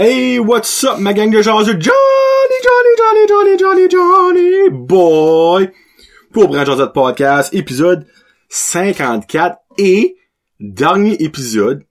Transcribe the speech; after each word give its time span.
Hey, 0.00 0.38
what's 0.38 0.84
up, 0.84 1.00
ma 1.00 1.12
gang 1.12 1.28
de 1.28 1.42
jaseux? 1.42 1.76
Johnny, 1.76 2.58
Johnny, 2.62 2.92
Johnny, 2.96 3.26
Johnny, 3.26 3.58
Johnny, 3.58 3.88
Johnny, 3.90 4.70
boy! 4.70 5.72
Pour 6.32 6.46
Brand 6.46 6.64
Josette 6.64 6.92
Podcast, 6.92 7.52
épisode 7.52 8.06
54 8.48 9.58
et 9.76 10.16
dernier 10.60 11.14
épisode 11.14 11.84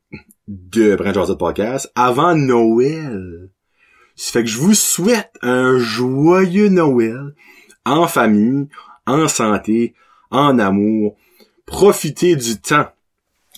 de 0.47 0.95
Brand 0.95 1.13
Josette 1.13 1.37
Podcast 1.37 1.91
avant 1.95 2.33
Noël. 2.33 3.49
Ça 4.15 4.31
fait 4.31 4.43
que 4.43 4.49
je 4.49 4.57
vous 4.57 4.73
souhaite 4.73 5.33
un 5.41 5.77
joyeux 5.77 6.69
Noël 6.69 7.35
en 7.83 8.07
famille, 8.07 8.69
en 9.05 9.27
santé, 9.27 9.95
en 10.31 10.59
amour. 10.59 11.17
Profitez 11.65 12.37
du 12.37 12.57
temps. 12.61 12.87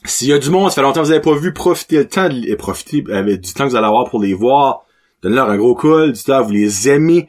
S'il 0.05 0.29
y 0.29 0.33
a 0.33 0.39
du 0.39 0.49
monde, 0.49 0.69
ça 0.69 0.75
fait 0.75 0.81
longtemps 0.81 1.01
que 1.01 1.05
vous 1.05 1.11
n'avez 1.11 1.21
pas 1.21 1.35
vu, 1.35 1.53
profitez 1.53 1.97
le 1.97 2.07
temps 2.07 2.29
et 2.29 2.55
profitez 2.55 3.03
avec 3.11 3.41
du 3.41 3.53
temps 3.53 3.65
que 3.65 3.69
vous 3.69 3.75
allez 3.75 3.87
avoir 3.87 4.09
pour 4.09 4.21
les 4.21 4.33
voir. 4.33 4.85
Donnez-leur 5.21 5.49
un 5.49 5.57
gros 5.57 5.75
call, 5.75 6.13
dites-leur 6.13 6.45
vous 6.45 6.51
les 6.51 6.89
aimez. 6.89 7.27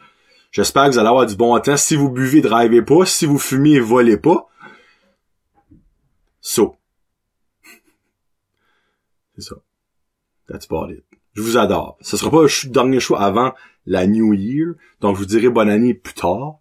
J'espère 0.52 0.86
que 0.86 0.92
vous 0.92 0.98
allez 0.98 1.08
avoir 1.08 1.26
du 1.26 1.36
bon 1.36 1.58
temps. 1.60 1.76
Si 1.76 1.96
vous 1.96 2.10
buvez, 2.10 2.40
drivez 2.40 2.82
pas. 2.82 3.04
Si 3.06 3.26
vous 3.26 3.38
fumez, 3.38 3.78
volez 3.78 4.16
pas. 4.16 4.48
So. 6.40 6.76
C'est 9.34 9.42
ça. 9.42 9.56
That's 10.48 10.66
about 10.70 10.92
it. 10.92 11.04
Je 11.34 11.42
vous 11.42 11.56
adore. 11.56 11.96
Ce 12.00 12.16
sera 12.16 12.30
pas 12.30 12.42
le 12.42 12.68
dernier 12.70 12.98
choix 12.98 13.20
avant 13.20 13.54
la 13.86 14.06
New 14.06 14.34
Year. 14.34 14.74
Donc, 15.00 15.16
je 15.16 15.20
vous 15.20 15.26
dirai 15.26 15.48
bonne 15.48 15.70
année 15.70 15.94
plus 15.94 16.14
tard. 16.14 16.58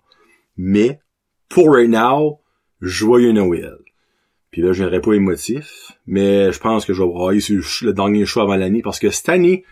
Mais, 0.57 0.99
pour 1.47 1.73
right 1.73 1.89
now, 1.89 2.41
joyeux 2.81 3.31
Noël. 3.31 3.78
Puis 4.51 4.61
là, 4.61 4.73
je 4.73 4.81
viendrai 4.81 4.99
pas 4.99 5.13
émotif, 5.13 5.91
mais 6.07 6.51
je 6.51 6.59
pense 6.59 6.85
que 6.85 6.93
je 6.93 7.03
vais 7.03 7.09
brailler 7.09 7.39
sur 7.39 7.61
le 7.85 7.93
dernier 7.93 8.25
choix 8.25 8.43
avant 8.43 8.55
l'année 8.55 8.81
parce 8.81 8.99
que 8.99 9.11
cette 9.11 9.29
année, 9.29 9.63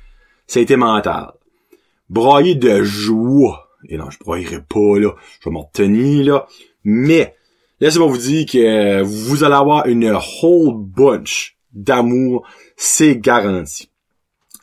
ça 0.46 0.60
a 0.60 0.64
été 0.64 0.76
mental. 0.76 1.32
Brailler 2.10 2.56
de 2.56 2.84
joie. 2.84 3.70
Et 3.90 3.98
non, 3.98 4.10
je 4.10 4.20
braillerai 4.20 4.62
pas, 4.62 5.00
là. 5.00 5.16
Je 5.40 5.50
vais 5.50 5.54
m'en 5.54 5.64
retenir, 5.64 6.26
là. 6.26 6.48
Mais, 6.84 7.36
laissez-moi 7.80 8.08
vous 8.08 8.18
dire 8.18 8.46
que 8.46 9.02
vous 9.02 9.44
allez 9.44 9.56
avoir 9.56 9.88
une 9.88 10.18
whole 10.42 10.76
bunch 10.76 11.58
d'amour. 11.74 12.48
C'est 12.76 13.18
garanti. 13.18 13.90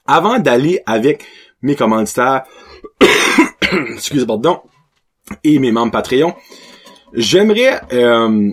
Avant 0.06 0.38
d'aller 0.38 0.80
avec 0.86 1.24
mes 1.62 1.76
commanditaires, 1.76 2.44
excusez 3.94 4.26
pardon, 4.26 4.60
et 5.42 5.58
mes 5.58 5.72
membres 5.72 5.92
Patreon, 5.92 6.34
j'aimerais 7.14 7.80
euh, 7.92 8.52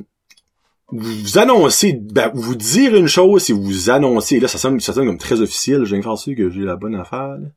vous 0.91 1.37
annoncer, 1.37 1.93
ben, 1.93 2.31
vous 2.33 2.55
dire 2.55 2.95
une 2.95 3.07
chose 3.07 3.43
si 3.43 3.51
vous 3.53 3.89
annoncez, 3.89 4.39
là 4.39 4.47
ça 4.47 4.57
sonne, 4.57 4.79
ça 4.79 4.93
sonne 4.93 5.07
comme 5.07 5.17
très 5.17 5.41
officiel, 5.41 5.85
j'ai 5.85 6.01
sûr 6.01 6.35
que 6.35 6.49
j'ai 6.49 6.61
la 6.61 6.75
bonne 6.75 6.95
affaire. 6.95 7.37
Là. 7.37 7.47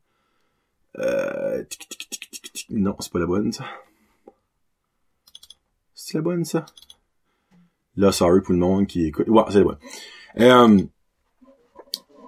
Euh, 0.99 1.63
non, 2.69 2.95
c'est 2.99 3.11
pas 3.11 3.19
la 3.19 3.25
bonne 3.25 3.51
ça. 3.51 3.65
C'est 5.93 6.17
la 6.17 6.21
bonne 6.21 6.45
ça. 6.45 6.65
Là, 7.97 8.11
sorry 8.11 8.41
pour 8.41 8.53
le 8.53 8.59
monde 8.59 8.87
qui 8.87 9.05
écoute. 9.05 9.27
Ouais, 9.27 9.43
c'est 9.49 9.59
la 9.59 9.63
bonne. 9.63 9.77
Euh, 10.39 10.81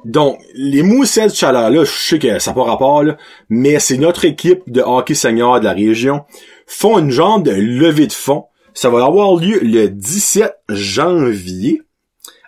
donc, 0.06 0.40
les 0.54 0.84
moussettes 0.84 1.32
de 1.32 1.36
chaleur, 1.36 1.70
là, 1.70 1.84
je 1.84 1.92
sais 1.92 2.20
que 2.20 2.40
ça 2.40 2.52
n'a 2.52 2.56
pas 2.56 2.64
rapport, 2.64 3.04
là, 3.04 3.18
mais 3.50 3.80
c'est 3.80 3.98
notre 3.98 4.26
équipe 4.26 4.64
de 4.68 4.82
hockey 4.82 5.16
senior 5.16 5.60
de 5.60 5.66
la 5.66 5.74
région 5.74 6.26
font 6.66 7.00
une 7.00 7.12
genre 7.12 7.42
de 7.42 7.52
levée 7.52 8.08
de 8.08 8.14
fonds. 8.14 8.46
Ça 8.78 8.92
va 8.92 9.04
avoir 9.04 9.36
lieu 9.38 9.58
le 9.64 9.88
17 9.88 10.56
janvier 10.70 11.82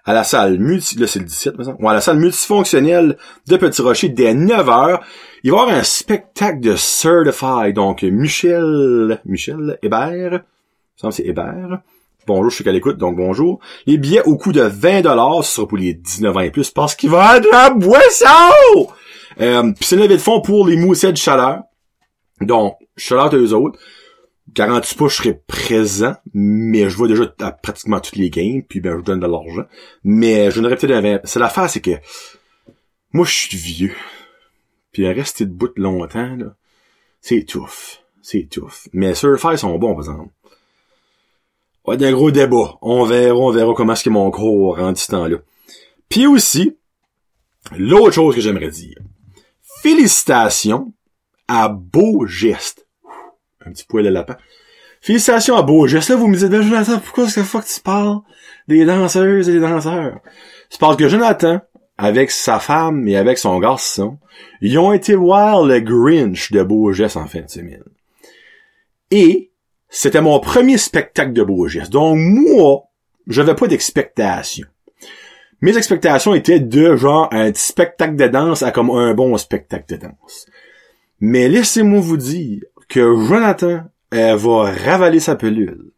à 0.06 0.13
la 0.13 0.23
salle 0.23 0.59
multi, 0.59 0.95
là 1.00 1.07
c'est 1.07 1.17
le 1.17 1.25
17, 1.25 1.56
à 1.84 1.94
la 1.95 2.01
salle 2.01 2.19
multifonctionnelle 2.19 3.17
de 3.47 3.57
Petit 3.57 3.81
Rocher 3.81 4.09
dès 4.09 4.35
9h. 4.35 5.00
Il 5.44 5.50
va 5.50 5.57
y 5.57 5.59
avoir 5.59 5.75
un 5.75 5.81
spectacle 5.81 6.59
de 6.59 6.75
Certified, 6.75 7.73
donc 7.73 8.03
Michel, 8.03 9.19
Michel 9.25 9.79
Hébert, 9.81 10.41
ça 10.95 11.09
c'est 11.09 11.23
Hébert, 11.23 11.79
Bonjour, 12.28 12.51
je 12.51 12.56
suis 12.57 12.63
qu'à 12.63 12.73
l'écoute, 12.73 13.00
donc 13.00 13.16
bonjour. 13.16 13.59
Les 13.88 13.97
billets 13.97 14.22
au 14.22 14.38
coût 14.38 14.51
de 14.51 14.62
20$, 14.62 15.41
ce 15.41 15.51
sera 15.51 15.68
pour 15.68 15.79
les 15.79 15.95
19 15.95 16.38
ans 16.38 16.41
et 16.41 16.51
plus, 16.51 16.69
parce 16.69 16.94
qu'il 16.94 17.09
va 17.09 17.18
y 17.18 17.22
avoir 17.22 17.41
de 17.41 17.50
la 17.51 17.69
boisson! 17.72 18.94
Euh, 19.41 19.63
Puis 19.63 19.78
c'est 19.81 19.95
une 19.95 20.03
levée 20.03 20.18
de 20.18 20.22
fonds 20.22 20.41
pour 20.41 20.68
les 20.68 20.75
moussettes 20.75 21.13
de 21.13 21.18
chaleur. 21.18 21.63
Donc, 22.39 22.75
chaleur 22.95 23.31
de 23.31 23.39
eux 23.39 23.53
autres. 23.53 23.79
Garantis 24.53 24.95
pas 24.95 25.07
je 25.07 25.15
serai 25.15 25.33
présent, 25.47 26.15
mais 26.33 26.89
je 26.89 26.95
vois 26.95 27.07
déjà 27.07 27.33
à 27.39 27.51
pratiquement 27.51 27.99
toutes 27.99 28.15
les 28.15 28.29
games, 28.29 28.63
puis 28.63 28.79
ben 28.79 28.97
je 28.97 29.03
donne 29.03 29.19
de 29.19 29.27
l'argent. 29.27 29.65
Mais 30.03 30.51
je 30.51 30.59
n'aurais 30.61 30.75
peut-être 30.75 31.01
20... 31.01 31.21
C'est 31.23 31.39
l'affaire, 31.39 31.69
c'est 31.69 31.81
que 31.81 31.91
moi 33.11 33.25
je 33.25 33.33
suis 33.33 33.57
vieux. 33.57 33.95
Puis 34.91 35.07
rester 35.07 35.45
debout 35.45 35.71
longtemps, 35.75 36.35
là, 36.35 36.55
c'est 37.21 37.43
tough. 37.43 38.01
C'est 38.21 38.47
tough. 38.49 38.88
Mais 38.93 39.13
Surfire 39.13 39.57
sont 39.57 39.77
bons, 39.77 39.93
par 39.93 39.99
exemple. 39.99 40.33
Ouais, 41.85 41.97
d'un 41.97 42.11
gros 42.11 42.31
débat. 42.31 42.77
On 42.81 43.05
verra, 43.05 43.35
on 43.35 43.51
verra 43.51 43.73
comment 43.73 43.93
est-ce 43.93 44.03
que 44.03 44.09
mon 44.09 44.29
corps 44.31 44.77
rendu 44.77 44.99
ce 44.99 45.11
temps-là. 45.11 45.38
Puis 46.09 46.27
aussi, 46.27 46.77
l'autre 47.77 48.11
chose 48.11 48.35
que 48.35 48.41
j'aimerais 48.41 48.69
dire. 48.69 48.97
Félicitations 49.81 50.93
à 51.47 51.69
Beau 51.69 52.25
Geste. 52.25 52.88
Un 53.69 53.72
petit 53.72 53.85
poil 53.85 54.03
de 54.03 54.09
lapin. 54.09 54.35
Félicitations 55.02 55.56
à 55.56 55.62
Beau. 55.62 55.85
Là, 55.85 56.00
vous 56.16 56.28
me 56.28 56.35
dites, 56.35 56.50
ben, 56.50 56.62
Jonathan, 56.62 57.00
pourquoi 57.00 57.25
est-ce 57.25 57.35
que 57.35 57.44
fuck 57.44 57.66
tu 57.66 57.80
parles 57.81 58.19
des 58.68 58.84
danseuses 58.84 59.47
et 59.47 59.53
des 59.53 59.59
danseurs? 59.59 60.19
C'est 60.69 60.80
parce 60.80 60.97
que 60.97 61.07
Jonathan, 61.07 61.62
avec 61.97 62.31
sa 62.31 62.59
femme 62.59 63.07
et 63.07 63.16
avec 63.16 63.38
son 63.38 63.59
garçon, 63.59 64.18
ils 64.62 64.78
ont 64.80 64.91
été 64.91 65.16
voir 65.16 65.63
le 65.63 65.80
Grinch 65.80 66.52
de 66.52 66.63
Beau 66.63 66.91
en 66.91 67.28
fin 67.28 67.41
de 67.41 67.50
semaine. 67.50 67.84
Et, 69.12 69.52
c'était 69.90 70.22
mon 70.22 70.40
premier 70.40 70.78
spectacle 70.78 71.34
de 71.34 71.44
beau. 71.44 71.68
Donc, 71.90 72.18
moi, 72.18 72.84
j'avais 73.28 73.56
pas 73.56 73.68
d'expectation. 73.68 74.68
Mes 75.62 75.78
expectations 75.78 76.34
étaient 76.34 76.59
de 76.59 76.96
genre 76.96 77.28
un 77.31 77.51
spectacle 77.53 78.16
de 78.16 78.28
danse 78.28 78.63
à 78.63 78.72
comme 78.72 78.91
un 78.91 79.13
bon 79.13 79.36
spectacle 79.38 79.96
de 79.96 80.07
danse. 80.07 80.46
Mais 81.19 81.50
laissez-moi 81.50 82.00
vous 82.00 82.18
dire 82.18 82.62
que 82.89 83.00
Jonathan 83.00 83.83
elle 84.11 84.35
va 84.35 84.72
ravaler 84.72 85.19
sa 85.19 85.35
pelule. 85.35 85.91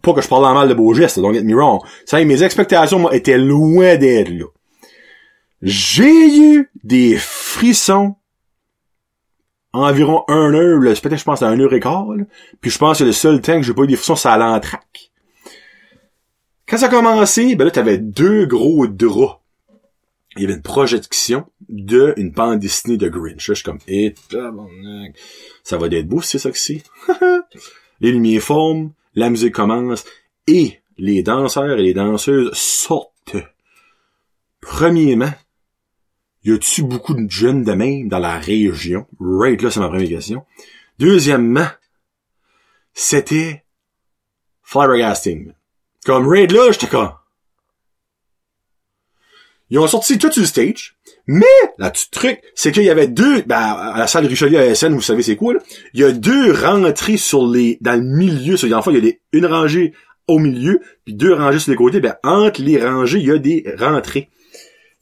Pas 0.00 0.14
que 0.14 0.22
je 0.22 0.28
parle 0.28 0.44
en 0.44 0.54
mal 0.54 0.68
de 0.68 0.74
beau 0.74 0.94
geste, 0.94 1.20
don't 1.20 1.34
get 1.34 1.44
me 1.44 1.54
wrong. 1.54 1.80
Ça, 2.06 2.24
mes 2.24 2.42
expectations, 2.42 2.98
moi, 2.98 3.14
étaient 3.14 3.38
loin 3.38 3.96
d'être 3.96 4.30
là. 4.30 4.46
J'ai 5.60 6.38
eu 6.38 6.70
des 6.82 7.16
frissons 7.16 8.16
environ 9.72 10.24
un 10.28 10.54
heure, 10.54 10.78
le 10.78 10.94
spectacle, 10.94 11.20
je 11.20 11.24
pense, 11.24 11.42
à 11.42 11.48
un 11.48 11.58
heure 11.58 11.72
et 11.72 11.80
quart, 11.80 12.06
puis 12.60 12.70
je 12.70 12.78
pense 12.78 12.98
que 12.98 13.04
le 13.04 13.12
seul 13.12 13.40
temps 13.40 13.56
que 13.56 13.62
j'ai 13.62 13.72
pas 13.72 13.82
eu 13.82 13.86
des 13.86 13.96
frissons, 13.96 14.16
c'est 14.16 14.28
à 14.28 14.36
l'entraque. 14.36 15.10
Quand 16.66 16.78
ça 16.78 16.86
a 16.86 16.88
commencé, 16.88 17.54
ben 17.54 17.64
là, 17.64 17.70
t'avais 17.70 17.98
deux 17.98 18.46
gros 18.46 18.86
draps. 18.86 19.41
Il 20.36 20.42
y 20.42 20.44
avait 20.44 20.54
une 20.54 20.62
projection 20.62 21.46
de 21.68 22.14
une 22.16 22.30
bande 22.30 22.60
dessinée 22.60 22.96
de 22.96 23.08
Grinch. 23.08 23.46
je 23.46 23.52
suis 23.52 23.64
comme, 23.64 23.78
eh, 23.86 24.14
ça 25.62 25.76
va 25.76 25.86
être 25.86 26.08
beau, 26.08 26.22
c'est 26.22 26.38
ça 26.38 26.50
que 26.50 26.58
les 28.00 28.12
lumières 28.12 28.42
forment, 28.42 28.92
la 29.14 29.30
musique 29.30 29.54
commence, 29.54 30.04
et 30.46 30.80
les 30.96 31.22
danseurs 31.22 31.78
et 31.78 31.82
les 31.82 31.94
danseuses 31.94 32.52
sortent. 32.54 33.36
Premièrement, 34.60 35.32
y 36.44 36.52
a-tu 36.52 36.82
beaucoup 36.82 37.14
de 37.14 37.30
jeunes 37.30 37.64
de 37.64 37.72
même 37.72 38.08
dans 38.08 38.18
la 38.18 38.38
région? 38.38 39.06
Right 39.20 39.60
là, 39.62 39.70
c'est 39.70 39.80
ma 39.80 39.88
première 39.88 40.08
question. 40.08 40.44
Deuxièmement, 40.98 41.68
c'était 42.94 43.64
flabbergasting. 44.62 45.52
Comme 46.04 46.28
Raid 46.28 46.52
là, 46.52 46.70
j'étais 46.72 46.88
comme... 46.88 47.12
Ils 49.72 49.78
ont 49.78 49.86
sorti 49.86 50.18
tout 50.18 50.30
sur 50.30 50.42
le 50.42 50.46
stage, 50.46 50.96
mais 51.26 51.46
là, 51.78 51.90
tu 51.90 52.10
truc, 52.10 52.42
c'est 52.54 52.72
qu'il 52.72 52.82
y 52.82 52.90
avait 52.90 53.06
deux, 53.06 53.40
ben, 53.40 53.56
à 53.56 53.98
la 53.98 54.06
salle 54.06 54.26
Richelieu 54.26 54.58
ASN, 54.58 54.92
vous 54.92 55.00
savez 55.00 55.22
c'est 55.22 55.34
quoi, 55.34 55.54
là? 55.54 55.60
Il 55.94 56.00
y 56.00 56.04
a 56.04 56.12
deux 56.12 56.52
rentrées 56.52 57.16
sur 57.16 57.46
les, 57.46 57.78
dans 57.80 57.94
le 57.94 58.02
milieu, 58.02 58.58
sur 58.58 58.68
fois, 58.82 58.92
il 58.92 59.02
y 59.02 59.08
a 59.08 59.12
une 59.32 59.46
rangée 59.46 59.94
au 60.28 60.38
milieu, 60.38 60.82
puis 61.06 61.14
deux 61.14 61.32
rangées 61.32 61.58
sur 61.58 61.70
les 61.70 61.78
côtés, 61.78 62.00
ben, 62.00 62.16
entre 62.22 62.60
les 62.60 62.84
rangées, 62.84 63.20
il 63.20 63.26
y 63.26 63.30
a 63.30 63.38
des 63.38 63.64
rentrées. 63.78 64.28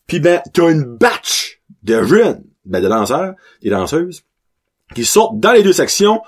Puis 0.06 0.20
ben, 0.20 0.40
t'as 0.52 0.70
une 0.70 0.84
batch 0.84 1.60
de 1.82 2.04
jeunes, 2.04 2.44
ben 2.64 2.80
de 2.80 2.86
danseurs, 2.88 3.34
des 3.62 3.70
danseuses, 3.70 4.22
qui 4.94 5.04
sortent 5.04 5.40
dans 5.40 5.50
les 5.50 5.64
deux 5.64 5.72
sections. 5.72 6.22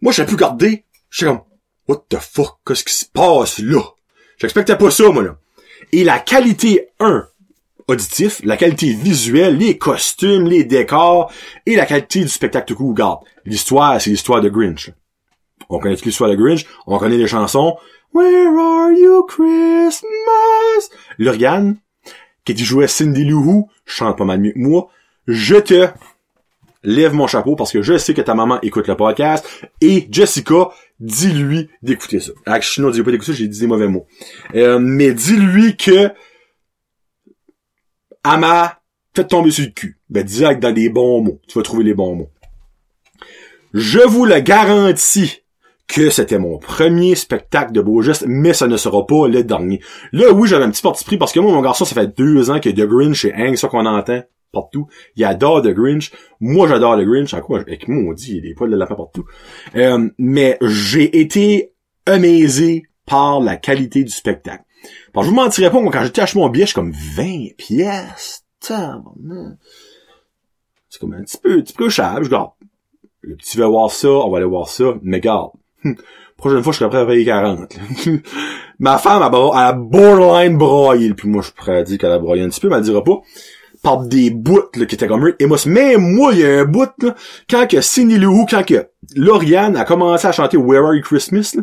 Moi, 0.00 0.12
je 0.12 0.24
plus 0.24 0.34
garder. 0.34 0.82
Je 1.10 1.18
suis 1.18 1.26
comme, 1.26 1.42
what 1.86 2.02
the 2.08 2.18
fuck, 2.18 2.58
qu'est-ce 2.66 2.82
qui 2.82 2.94
se 2.94 3.06
passe 3.06 3.60
là? 3.60 3.82
J'expectais 4.36 4.76
pas 4.76 4.90
ça, 4.90 5.08
moi, 5.10 5.22
là. 5.22 5.38
Et 5.92 6.04
la 6.04 6.18
qualité, 6.18 6.88
un, 7.00 7.26
auditif, 7.88 8.40
la 8.44 8.56
qualité 8.56 8.92
visuelle, 8.92 9.56
les 9.56 9.78
costumes, 9.78 10.46
les 10.46 10.64
décors, 10.64 11.32
et 11.66 11.76
la 11.76 11.86
qualité 11.86 12.20
du 12.20 12.28
spectacle 12.28 12.74
tout 12.74 12.88
regarde. 12.88 13.20
L'histoire, 13.44 14.00
c'est 14.00 14.10
l'histoire 14.10 14.40
de 14.40 14.48
Grinch. 14.48 14.90
On 15.70 15.78
connaît 15.78 15.96
l'histoire 15.96 16.30
de 16.30 16.36
Grinch, 16.36 16.66
on 16.86 16.98
connaît 16.98 17.16
les 17.16 17.26
chansons. 17.26 17.76
Where 18.14 18.58
are 18.58 18.92
you 18.92 19.24
Christmas? 19.24 20.90
L'organe, 21.18 21.76
qui 22.44 22.56
jouait 22.56 22.86
Cindy 22.86 23.24
Lou 23.24 23.42
Who, 23.42 23.68
chante 23.84 24.16
pas 24.16 24.24
mal 24.24 24.40
mieux 24.40 24.52
que 24.52 24.58
moi. 24.58 24.90
je 25.26 25.56
te 25.56 25.88
lève 26.82 27.12
mon 27.12 27.26
chapeau 27.26 27.56
parce 27.56 27.72
que 27.72 27.82
je 27.82 27.98
sais 27.98 28.14
que 28.14 28.20
ta 28.20 28.34
maman 28.34 28.60
écoute 28.62 28.88
le 28.88 28.96
podcast 28.96 29.46
et 29.80 30.06
Jessica, 30.10 30.68
dis-lui 31.00 31.68
d'écouter 31.82 32.20
ça. 32.20 32.32
Actually, 32.46 32.86
non, 32.86 32.92
dis 32.92 33.02
pas 33.02 33.10
d'écouter 33.10 33.32
ça, 33.32 33.38
j'ai 33.38 33.48
dit 33.48 33.60
des 33.60 33.66
mauvais 33.66 33.88
mots. 33.88 34.06
Euh, 34.54 34.78
mais 34.78 35.12
dis-lui 35.12 35.76
que 35.76 36.10
Ama 38.24 38.80
fait 39.14 39.24
tomber 39.24 39.50
sur 39.50 39.64
le 39.64 39.70
cul. 39.70 39.98
Ben, 40.10 40.24
direct 40.24 40.62
dans 40.62 40.72
des 40.72 40.88
bons 40.88 41.22
mots. 41.22 41.40
Tu 41.48 41.58
vas 41.58 41.62
trouver 41.62 41.84
les 41.84 41.94
bons 41.94 42.14
mots. 42.14 42.30
Je 43.74 44.00
vous 44.00 44.24
le 44.24 44.40
garantis 44.40 45.42
que 45.86 46.10
c'était 46.10 46.38
mon 46.38 46.58
premier 46.58 47.14
spectacle 47.14 47.72
de 47.72 47.80
beau 47.80 48.02
geste, 48.02 48.24
mais 48.26 48.52
ça 48.52 48.66
ne 48.66 48.76
sera 48.76 49.06
pas 49.06 49.26
le 49.26 49.42
dernier. 49.42 49.80
Là, 50.12 50.32
oui, 50.32 50.46
j'avais 50.46 50.64
un 50.64 50.70
petit 50.70 50.82
parti 50.82 51.04
pris 51.04 51.16
parce 51.16 51.32
que 51.32 51.40
moi, 51.40 51.50
mon 51.50 51.62
garçon, 51.62 51.84
ça 51.84 51.94
fait 51.94 52.14
deux 52.16 52.50
ans 52.50 52.60
que 52.60 52.68
The 52.68 52.86
Grinch 52.86 53.24
et 53.24 53.34
Hang, 53.34 53.56
ça 53.56 53.68
qu'on 53.68 53.86
entend 53.86 54.22
partout. 54.52 54.86
Il 55.16 55.24
adore 55.24 55.62
The 55.62 55.68
Grinch. 55.68 56.12
Moi, 56.40 56.68
j'adore 56.68 56.96
The 56.96 57.04
Grinch. 57.04 57.34
À 57.34 57.40
quoi? 57.40 57.60
Avec 57.60 57.88
moi, 57.88 58.10
on 58.10 58.12
dit, 58.12 58.30
il 58.30 58.36
y 58.36 58.38
a 58.38 58.42
des 58.42 58.54
poils 58.54 58.70
de 58.70 58.76
lapin 58.76 58.94
partout. 58.94 59.24
Euh, 59.76 60.08
mais 60.18 60.58
j'ai 60.62 61.20
été 61.20 61.72
amazé 62.06 62.84
par 63.06 63.40
la 63.40 63.56
qualité 63.56 64.04
du 64.04 64.10
spectacle. 64.10 64.64
Que 65.14 65.22
je 65.22 65.28
vous 65.28 65.34
mentirais 65.34 65.70
pas, 65.70 65.80
moi, 65.80 65.92
quand 65.92 66.04
j'étais 66.04 66.20
acheté 66.20 66.38
mon 66.38 66.48
billet, 66.48 66.64
je 66.64 66.68
suis 66.68 66.74
comme 66.74 66.92
20 66.92 67.56
pièces. 67.56 68.44
C'est 68.60 68.74
comme 71.00 71.14
un 71.14 71.22
petit 71.22 71.38
peu, 71.38 71.58
un 71.58 71.60
petit 71.60 71.74
peu 71.74 71.88
cher. 71.88 72.22
Je 72.22 72.30
garde. 72.30 72.50
Le 73.20 73.36
petit 73.36 73.58
veut 73.58 73.66
voir 73.66 73.90
ça, 73.90 74.08
on 74.08 74.30
va 74.30 74.38
aller 74.38 74.46
voir 74.46 74.68
ça. 74.68 74.94
Mais 75.02 75.20
garde. 75.20 75.50
Prochaine 76.36 76.62
fois, 76.62 76.72
je 76.72 76.78
serais 76.78 76.88
prêt 76.88 77.00
à 77.00 77.06
payer 77.06 77.24
40. 77.24 77.76
Ma 78.78 78.98
femme, 78.98 79.22
elle, 79.22 79.58
a 79.58 79.72
borderline 79.72 80.56
broyé. 80.56 81.14
Puis 81.14 81.28
moi, 81.28 81.42
je 81.42 81.48
suis 81.48 81.72
à 81.72 81.82
dire 81.82 81.98
qu'elle 81.98 82.12
a 82.12 82.18
broyé 82.18 82.44
un 82.44 82.48
petit 82.48 82.60
peu, 82.60 82.68
mais 82.68 82.76
elle 82.76 82.82
dira 82.82 83.02
pas. 83.02 83.20
Des 83.96 84.30
bouts, 84.30 84.70
là, 84.74 84.86
qui 84.86 84.94
étaient 84.94 85.06
comme 85.06 85.32
et 85.38 85.46
moi, 85.46 85.58
même 85.66 86.00
moi, 86.00 86.32
il 86.32 86.40
y 86.40 86.44
a 86.44 86.60
un 86.60 86.64
bout, 86.64 86.90
là, 87.02 87.14
quand 87.48 87.66
que 87.66 87.80
Cindy 87.80 88.18
Lou, 88.18 88.46
quand 88.48 88.64
que 88.64 88.88
Lauriane 89.14 89.76
a 89.76 89.84
commencé 89.84 90.26
à 90.26 90.32
chanter 90.32 90.56
Where 90.56 90.84
Are 90.84 90.94
You 90.94 91.02
Christmas, 91.02 91.54
là, 91.54 91.62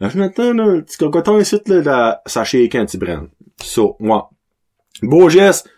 ben, 0.00 0.08
je 0.08 0.18
m'attends, 0.18 0.52
là, 0.52 0.80
petit 0.82 0.96
cocoton 0.98 1.38
ici, 1.38 1.60
là, 1.66 1.80
là 1.80 2.22
ça 2.26 2.44
shake 2.44 2.74
un 2.74 2.84
petit. 2.84 2.98
So, 3.62 3.96
moi. 4.00 4.30
Beau 5.02 5.28
geste. 5.28 5.68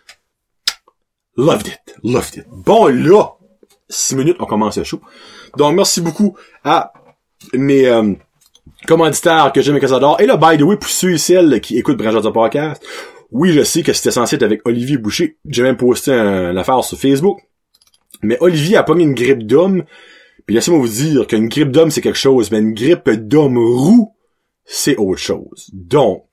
Loved 1.35 1.67
it. 1.67 1.95
Loved 2.03 2.37
it. 2.37 2.45
Bon, 2.49 2.87
là, 2.87 3.37
six 3.89 4.15
minutes, 4.15 4.37
on 4.39 4.45
commence 4.45 4.77
le 4.77 4.83
show. 4.83 5.01
Donc, 5.55 5.75
merci 5.75 6.01
beaucoup 6.01 6.35
à 6.63 6.93
mes 7.53 7.87
euh, 7.87 8.13
commanditaires 8.87 9.51
que 9.53 9.61
j'aime 9.61 9.77
et 9.77 9.79
que 9.79 9.87
j'adore. 9.87 10.19
Et 10.19 10.25
là, 10.25 10.37
by 10.37 10.57
the 10.57 10.63
way, 10.63 10.77
pour 10.77 10.89
ceux 10.89 11.11
et 11.11 11.17
celles 11.17 11.61
qui 11.61 11.77
écoutent 11.77 11.97
de 11.97 12.29
Podcast, 12.29 12.83
oui, 13.31 13.51
je 13.51 13.63
sais 13.63 13.83
que 13.83 13.93
c'était 13.93 14.11
censé 14.11 14.35
être 14.35 14.43
avec 14.43 14.61
Olivier 14.65 14.97
Boucher. 14.97 15.37
J'ai 15.47 15.63
même 15.63 15.77
posté 15.77 16.11
une 16.11 16.57
affaire 16.57 16.83
sur 16.83 16.97
Facebook. 16.97 17.39
Mais 18.21 18.37
Olivier 18.39 18.77
a 18.77 18.83
pas 18.83 18.95
mis 18.95 19.03
une 19.03 19.13
grippe 19.13 19.45
d'homme. 19.45 19.83
Puis 20.45 20.55
laissez-moi 20.55 20.79
vous 20.79 20.87
dire 20.87 21.27
qu'une 21.27 21.49
grippe 21.49 21.71
d'homme, 21.71 21.91
c'est 21.91 22.01
quelque 22.01 22.17
chose, 22.17 22.51
mais 22.51 22.59
une 22.59 22.73
grippe 22.73 23.09
d'homme 23.09 23.57
roux, 23.57 24.13
c'est 24.63 24.95
autre 24.95 25.19
chose. 25.19 25.69
Donc, 25.73 26.23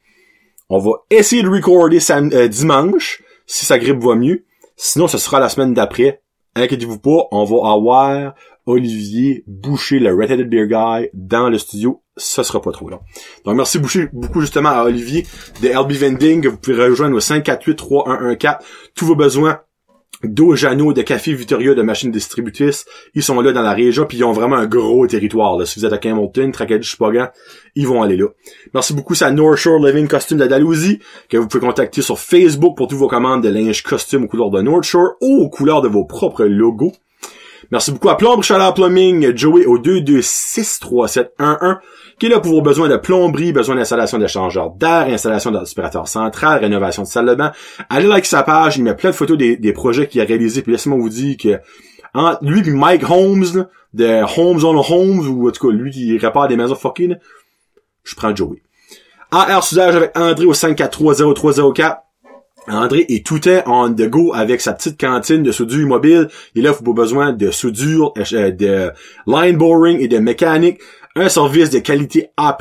on 0.68 0.78
va 0.78 0.92
essayer 1.10 1.42
de 1.42 1.48
recorder 1.48 1.98
euh, 2.10 2.48
dimanche, 2.48 3.22
si 3.46 3.66
sa 3.66 3.78
grippe 3.78 3.98
va 3.98 4.14
mieux. 4.14 4.44
Sinon, 4.76 5.08
ce 5.08 5.18
sera 5.18 5.40
la 5.40 5.48
semaine 5.48 5.74
d'après. 5.74 6.22
Inquiétez-vous 6.54 7.00
pas, 7.00 7.26
on 7.32 7.44
va 7.44 7.72
avoir 7.72 8.34
Olivier 8.66 9.44
Boucher, 9.46 9.98
le 9.98 10.14
Red-Headed 10.14 10.48
Beer 10.48 10.66
Guy, 10.66 11.08
dans 11.12 11.48
le 11.48 11.58
studio. 11.58 12.02
Ce 12.16 12.42
sera 12.42 12.62
pas 12.62 12.70
trop 12.70 12.88
long. 12.88 13.00
Donc, 13.44 13.56
merci 13.56 13.78
beaucoup 13.78 14.40
justement 14.40 14.68
à 14.68 14.84
Olivier 14.84 15.26
de 15.62 15.68
LB 15.68 15.92
Vending. 15.92 16.46
Vous 16.46 16.56
pouvez 16.56 16.84
rejoindre 16.84 17.16
au 17.16 17.20
548-3114. 17.20 18.58
Tous 18.94 19.06
vos 19.06 19.16
besoins 19.16 19.60
d'eau 20.26 20.54
Jano, 20.54 20.92
de 20.92 21.02
café 21.02 21.34
Victoria, 21.34 21.74
de 21.74 21.82
machines 21.82 22.10
distributrices, 22.10 22.86
ils 23.14 23.22
sont 23.22 23.40
là 23.40 23.52
dans 23.52 23.62
la 23.62 23.72
région, 23.72 24.06
puis 24.06 24.18
ils 24.18 24.24
ont 24.24 24.32
vraiment 24.32 24.56
un 24.56 24.66
gros 24.66 25.06
territoire. 25.06 25.58
Là. 25.58 25.66
Si 25.66 25.78
vous 25.78 25.86
êtes 25.86 25.92
à 25.92 25.98
Campbellton, 25.98 26.50
Tracadie, 26.50 26.86
Chupagan, 26.86 27.28
ils 27.74 27.86
vont 27.86 28.02
aller 28.02 28.16
là. 28.16 28.28
Merci 28.72 28.94
beaucoup, 28.94 29.14
à 29.20 29.30
North 29.30 29.56
Shore 29.56 29.84
Living 29.84 30.08
Costume 30.08 30.38
de 30.38 30.46
Dalhousie, 30.46 31.00
que 31.28 31.36
vous 31.36 31.48
pouvez 31.48 31.66
contacter 31.66 32.02
sur 32.02 32.18
Facebook 32.18 32.76
pour 32.76 32.88
toutes 32.88 32.98
vos 32.98 33.08
commandes 33.08 33.42
de 33.42 33.48
linge 33.48 33.82
costume 33.82 34.24
aux 34.24 34.28
couleurs 34.28 34.50
de 34.50 34.62
North 34.62 34.84
Shore 34.84 35.14
ou 35.20 35.42
aux 35.42 35.50
couleurs 35.50 35.82
de 35.82 35.88
vos 35.88 36.04
propres 36.04 36.44
logos. 36.44 36.92
Merci 37.70 37.92
beaucoup 37.92 38.08
à 38.08 38.16
Plombre 38.16 38.42
Chaleur 38.42 38.74
Plumbing, 38.74 39.36
Joey 39.36 39.66
au 39.66 39.78
2263711, 39.78 41.78
qui 42.18 42.26
est 42.26 42.28
là 42.28 42.40
pour 42.40 42.52
vos 42.52 42.62
besoins 42.62 42.88
de 42.88 42.96
plomberie, 42.96 43.52
besoin 43.52 43.76
d'installation 43.76 44.18
d'échangeurs 44.18 44.70
d'air, 44.70 45.06
installation 45.08 45.50
d'aspirateur 45.50 46.08
central, 46.08 46.60
rénovation 46.60 47.02
de 47.02 47.08
salle 47.08 47.26
de 47.26 47.34
bain. 47.34 47.52
Allez 47.88 48.06
like 48.06 48.26
sa 48.26 48.42
page, 48.42 48.76
il 48.76 48.84
met 48.84 48.94
plein 48.94 49.10
de 49.10 49.14
photos 49.14 49.38
des, 49.38 49.72
projets 49.72 50.06
qu'il 50.06 50.20
a 50.20 50.24
réalisés, 50.24 50.62
puis 50.62 50.72
laissez-moi 50.72 50.98
vous 50.98 51.08
dire 51.08 51.36
que 51.36 51.60
lui 52.42 52.60
et 52.60 52.70
Mike 52.70 53.08
Holmes, 53.08 53.66
de 53.94 54.38
Homes 54.38 54.64
on 54.64 54.76
Homes, 54.76 55.28
ou 55.28 55.48
en 55.48 55.50
tout 55.50 55.68
cas 55.68 55.74
lui 55.74 55.90
qui 55.90 56.16
répare 56.18 56.48
des 56.48 56.56
maisons 56.56 56.74
fucking, 56.74 57.16
je 58.02 58.14
prends 58.14 58.34
Joey. 58.34 58.62
AR 59.30 59.64
Sudage 59.64 59.96
avec 59.96 60.16
André 60.16 60.44
au 60.44 60.52
5430304. 60.52 61.98
André 62.68 63.04
est 63.08 63.26
tout 63.26 63.48
est 63.48 63.62
on 63.66 63.92
the 63.92 64.08
go 64.08 64.32
avec 64.34 64.60
sa 64.60 64.72
petite 64.72 64.98
cantine 64.98 65.42
de 65.42 65.52
soudure 65.52 65.86
mobile. 65.86 66.28
Il 66.54 66.66
offre 66.66 66.82
vos 66.82 66.94
besoins 66.94 67.32
de 67.32 67.50
soudure, 67.50 68.12
euh, 68.16 68.50
de 68.50 68.90
line 69.26 69.56
boring 69.56 70.00
et 70.00 70.08
de 70.08 70.18
mécanique. 70.18 70.78
Un 71.16 71.28
service 71.28 71.70
de 71.70 71.78
qualité 71.78 72.30
A++. 72.36 72.56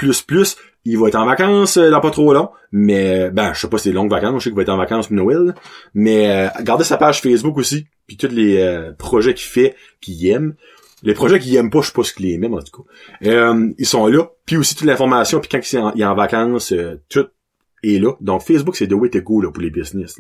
Il 0.86 1.00
va 1.00 1.08
être 1.08 1.16
en 1.16 1.26
vacances 1.26 1.78
là 1.78 1.98
euh, 1.98 2.00
pas 2.02 2.12
trop 2.12 2.34
long, 2.34 2.50
mais 2.72 3.32
ben 3.32 3.54
je 3.54 3.62
sais 3.62 3.70
pas 3.70 3.78
si 3.78 3.86
c'est 3.86 3.94
longues 3.94 4.12
vacances, 4.12 4.40
je 4.40 4.44
sais 4.44 4.50
qu'il 4.50 4.58
va 4.58 4.64
être 4.64 4.70
en 4.70 4.78
vacances 4.78 5.08
pour 5.08 5.16
Noël, 5.16 5.56
mais 5.94 6.30
euh, 6.30 6.50
gardez 6.62 6.84
sa 6.84 6.98
page 6.98 7.22
Facebook 7.22 7.58
aussi, 7.58 7.88
puis 8.06 8.18
tous 8.18 8.28
les 8.28 8.92
projets 8.98 9.34
qu'il 9.34 9.48
fait, 9.48 9.76
qu'il 10.02 10.28
aime. 10.28 10.56
Les 11.02 11.14
projets 11.14 11.40
qu'il 11.40 11.56
aime 11.56 11.70
pas, 11.70 11.82
je 11.82 11.88
sais 11.88 11.94
pas 11.94 12.04
ce 12.04 12.14
qu'il 12.14 12.30
aime 12.32 12.54
en 12.54 12.62
tout 12.62 12.84
cas. 12.84 13.56
ils 13.78 13.86
sont 13.86 14.08
là, 14.08 14.28
puis 14.46 14.58
aussi 14.58 14.76
toute 14.76 14.86
l'information, 14.86 15.40
puis 15.40 15.50
quand 15.50 15.94
il 15.96 16.02
est 16.02 16.06
en, 16.06 16.16
vacances, 16.16 16.74
tout 17.08 17.28
est 17.84 18.00
là. 18.00 18.14
Donc 18.22 18.42
Facebook, 18.42 18.76
c'est 18.76 18.88
the 18.88 18.94
way 18.94 19.10
to 19.10 19.22
go 19.22 19.42
là, 19.42 19.52
pour 19.52 19.62
les 19.62 19.70
business. 19.70 20.20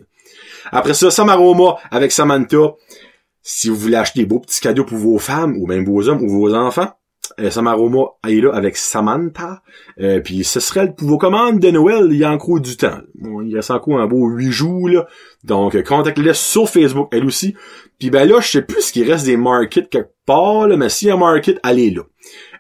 Après 0.72 0.94
ça, 0.94 1.10
Samaroma 1.12 1.78
avec 1.92 2.12
Samantha. 2.12 2.76
Si 3.42 3.70
vous 3.70 3.76
voulez 3.76 3.96
acheter 3.96 4.22
des 4.22 4.26
beaux 4.26 4.40
petits 4.40 4.62
cadeaux 4.62 4.86
pour 4.86 4.98
vos 4.98 5.18
femmes, 5.18 5.58
ou 5.58 5.68
même 5.68 5.84
vos 5.84 6.08
hommes, 6.08 6.22
ou 6.22 6.30
vos 6.30 6.54
enfants, 6.54 6.94
euh, 7.40 7.50
Samaroma 7.50 8.06
est 8.28 8.42
là 8.42 8.52
avec 8.54 8.78
Samantha. 8.78 9.62
Euh, 10.00 10.20
puis 10.20 10.44
ce 10.44 10.60
serait 10.60 10.94
pour 10.94 11.08
vos 11.08 11.18
commandes 11.18 11.60
de 11.60 11.72
Noël, 11.72 12.08
il 12.12 12.18
y 12.18 12.24
a 12.24 12.32
encore 12.32 12.60
du 12.60 12.78
temps. 12.78 13.00
il 13.44 13.56
reste 13.56 13.72
encore 13.72 14.00
un 14.00 14.08
beau 14.08 14.28
huit 14.28 14.52
jours. 14.52 14.88
Là. 14.88 15.08
Donc 15.44 15.82
contactez-les 15.84 16.34
sur 16.34 16.70
Facebook, 16.70 17.10
elle 17.12 17.26
aussi. 17.26 17.56
Puis 18.00 18.10
ben 18.10 18.28
là, 18.28 18.40
je 18.40 18.48
sais 18.48 18.62
plus 18.62 18.82
ce 18.82 18.94
qu'il 18.94 19.10
reste 19.10 19.26
des 19.26 19.38
markets 19.38 19.90
quelque 19.90 20.12
part, 20.26 20.68
là, 20.68 20.78
mais 20.78 20.90
s'il 20.90 21.08
y 21.08 21.12
a 21.12 21.16
un 21.16 21.18
market, 21.18 21.60
allez 21.64 21.90
là. 21.90 22.04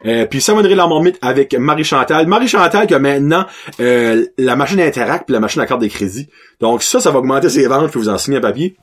Euh, 0.05 0.25
puis 0.25 0.41
ça 0.41 0.53
la 0.53 0.87
marmite 0.87 1.17
avec 1.21 1.53
Marie 1.53 1.83
Chantal. 1.83 2.27
Marie 2.27 2.47
Chantal 2.47 2.87
qui 2.87 2.93
a 2.93 2.99
maintenant 2.99 3.45
euh, 3.79 4.25
la 4.37 4.55
machine 4.55 4.79
Interact 4.79 5.25
puis 5.25 5.33
la 5.33 5.39
machine 5.39 5.61
à 5.61 5.65
carte 5.65 5.81
de 5.81 5.87
crédit. 5.87 6.27
Donc 6.59 6.83
ça, 6.83 6.99
ça 6.99 7.11
va 7.11 7.19
augmenter 7.19 7.49
ses 7.49 7.67
ventes, 7.67 7.91
puis 7.91 7.99
vous 7.99 8.09
en 8.09 8.17
signer 8.17 8.37
un 8.37 8.41
papier. 8.41 8.75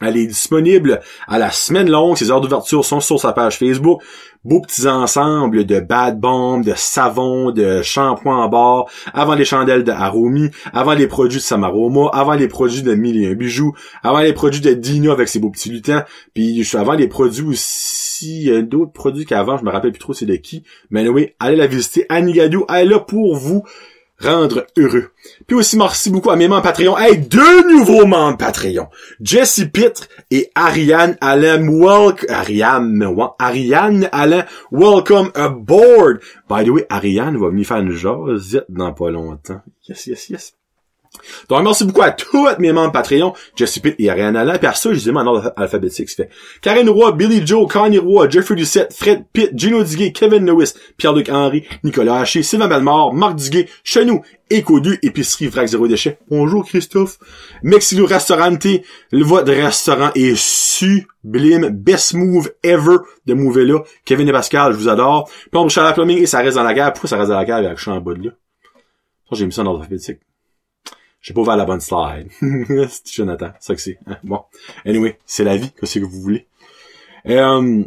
Elle 0.00 0.16
est 0.16 0.26
disponible 0.26 1.00
à 1.28 1.38
la 1.38 1.52
semaine 1.52 1.88
longue. 1.88 2.16
Ses 2.16 2.32
heures 2.32 2.40
d'ouverture 2.40 2.84
sont 2.84 2.98
sur 2.98 3.20
sa 3.20 3.32
page 3.32 3.58
Facebook. 3.58 4.02
Beaux 4.44 4.60
petits 4.60 4.88
ensembles 4.88 5.64
de 5.64 5.78
bad 5.78 6.18
bombs, 6.18 6.62
de 6.62 6.74
savon, 6.76 7.52
de 7.52 7.80
shampoing 7.80 8.36
en 8.36 8.48
barre, 8.48 8.86
avant 9.14 9.34
les 9.34 9.44
chandelles 9.44 9.84
de 9.84 9.92
Aromi, 9.92 10.50
avant 10.72 10.92
les 10.94 11.06
produits 11.06 11.38
de 11.38 11.42
Samaroma, 11.42 12.10
avant 12.12 12.34
les 12.34 12.48
produits 12.48 12.82
de 12.82 12.94
Mille 12.94 13.24
et 13.24 13.34
bijoux, 13.36 13.72
avant 14.02 14.18
les 14.18 14.34
produits 14.34 14.60
de 14.60 14.74
Dino 14.74 15.12
avec 15.12 15.28
ses 15.28 15.38
beaux 15.38 15.48
petits 15.48 15.70
lutins, 15.70 16.04
puis 16.34 16.68
avant 16.74 16.92
les 16.92 17.08
produits 17.08 17.46
aussi, 17.46 18.50
d'autres 18.64 18.92
produits 18.92 19.24
qu'avant, 19.24 19.56
je 19.56 19.64
me 19.64 19.70
rappelle 19.70 19.92
plus 19.92 20.00
trop 20.00 20.12
c'est 20.12 20.26
de 20.26 20.36
qui. 20.36 20.64
Mais 20.90 21.08
oui, 21.08 21.30
allez 21.38 21.56
la 21.56 21.66
visiter. 21.66 22.04
Annie 22.10 22.34
Gadou, 22.34 22.66
elle 22.68 22.88
est 22.88 22.90
là 22.90 22.98
pour 22.98 23.36
vous 23.36 23.62
rendre 24.24 24.66
heureux. 24.76 25.10
Puis 25.46 25.56
aussi, 25.56 25.76
merci 25.76 26.10
beaucoup 26.10 26.30
à 26.30 26.36
mes 26.36 26.48
membres 26.48 26.62
Patreon. 26.62 26.96
Hey, 26.96 27.18
deux 27.18 27.68
nouveaux 27.68 28.06
membres 28.06 28.38
Patreon. 28.38 28.88
Jesse 29.20 29.64
Pitt 29.72 30.08
et 30.30 30.50
Ariane 30.54 31.16
Allen. 31.20 31.68
Welcome, 31.68 32.30
Ariane, 32.30 33.16
Ariane 33.38 34.08
Allen. 34.12 34.44
Welcome 34.70 35.30
aboard. 35.34 36.20
By 36.48 36.64
the 36.64 36.70
way, 36.70 36.86
Ariane 36.88 37.36
va 37.36 37.48
venir 37.48 37.66
faire 37.66 37.78
une 37.78 37.92
jasette 37.92 38.66
dans 38.68 38.92
pas 38.92 39.10
longtemps. 39.10 39.60
Yes, 39.88 40.06
yes, 40.06 40.30
yes. 40.30 40.54
Donc, 41.48 41.62
merci 41.62 41.84
beaucoup 41.84 42.02
à 42.02 42.10
tous 42.10 42.46
mes 42.58 42.72
membres 42.72 42.92
Patreon, 42.92 43.34
Jesse 43.56 43.78
Pitt 43.78 43.94
et 43.98 44.10
Ariane 44.10 44.36
Allen. 44.36 44.58
Puis 44.58 44.66
à 44.66 44.74
ça, 44.74 44.92
je 44.92 44.98
dis 44.98 45.10
en 45.10 45.26
ordre 45.26 45.52
alphabétique, 45.56 46.10
fait 46.10 46.30
Karen 46.60 46.88
Roy, 46.88 47.12
Billy 47.12 47.46
Joe, 47.46 47.70
Connie 47.70 47.98
Roy, 47.98 48.28
Jeffrey 48.28 48.54
Ducette, 48.54 48.92
Fred 48.92 49.24
Pitt, 49.32 49.50
Gino 49.54 49.82
Diguet, 49.82 50.12
Kevin 50.12 50.46
Lewis, 50.46 50.72
Pierre-Luc 50.96 51.28
Henry, 51.28 51.66
Nicolas 51.82 52.20
Haché, 52.20 52.42
Sylvain 52.42 52.68
Belmore, 52.68 53.14
Marc 53.14 53.36
Duguay, 53.36 53.68
Chenou, 53.82 54.22
Écodu, 54.50 54.98
Épicerie 55.02 55.48
Vrac 55.48 55.66
Zéro 55.66 55.88
Déchet. 55.88 56.18
Bonjour 56.28 56.64
Christophe. 56.64 57.18
Mexilo 57.62 58.06
Restaurante, 58.06 58.66
le 59.10 59.24
votre 59.24 59.52
restaurant 59.52 60.10
est 60.14 60.36
sublime. 60.36 61.70
Best 61.70 62.14
move 62.14 62.52
ever 62.62 62.98
de 63.26 63.34
move 63.34 63.58
là. 63.60 63.80
Kevin 64.04 64.28
et 64.28 64.32
Pascal, 64.32 64.72
je 64.72 64.76
vous 64.76 64.88
adore. 64.88 65.30
On 65.52 65.66
la 65.76 65.92
plumbing 65.92 66.18
et 66.18 66.26
ça 66.26 66.38
reste 66.38 66.56
dans 66.56 66.62
la 66.62 66.74
guerre. 66.74 66.92
Pourquoi 66.92 67.08
ça 67.08 67.16
reste 67.16 67.30
dans 67.30 67.38
la 67.38 67.44
guerre 67.44 67.56
avec 67.56 67.78
en 67.88 68.00
bas 68.00 68.14
de 68.14 68.24
là? 68.24 68.30
J'ai 69.32 69.46
mis 69.46 69.52
ça 69.52 69.62
dans 69.62 69.74
alphabétique. 69.76 70.20
J'ai 71.24 71.32
pas 71.32 71.40
ouvert 71.40 71.56
la 71.56 71.64
bonne 71.64 71.80
slide. 71.80 72.28
c'est 72.90 73.10
Jonathan, 73.10 73.52
ça 73.58 73.74
que 73.74 73.80
c'est. 73.80 73.98
Hein? 74.06 74.18
Bon. 74.24 74.42
Anyway, 74.84 75.18
c'est 75.24 75.42
la 75.42 75.56
vie, 75.56 75.70
qu'est-ce 75.80 75.98
que 75.98 76.04
vous 76.04 76.20
voulez? 76.20 76.46
Euh, 77.26 77.82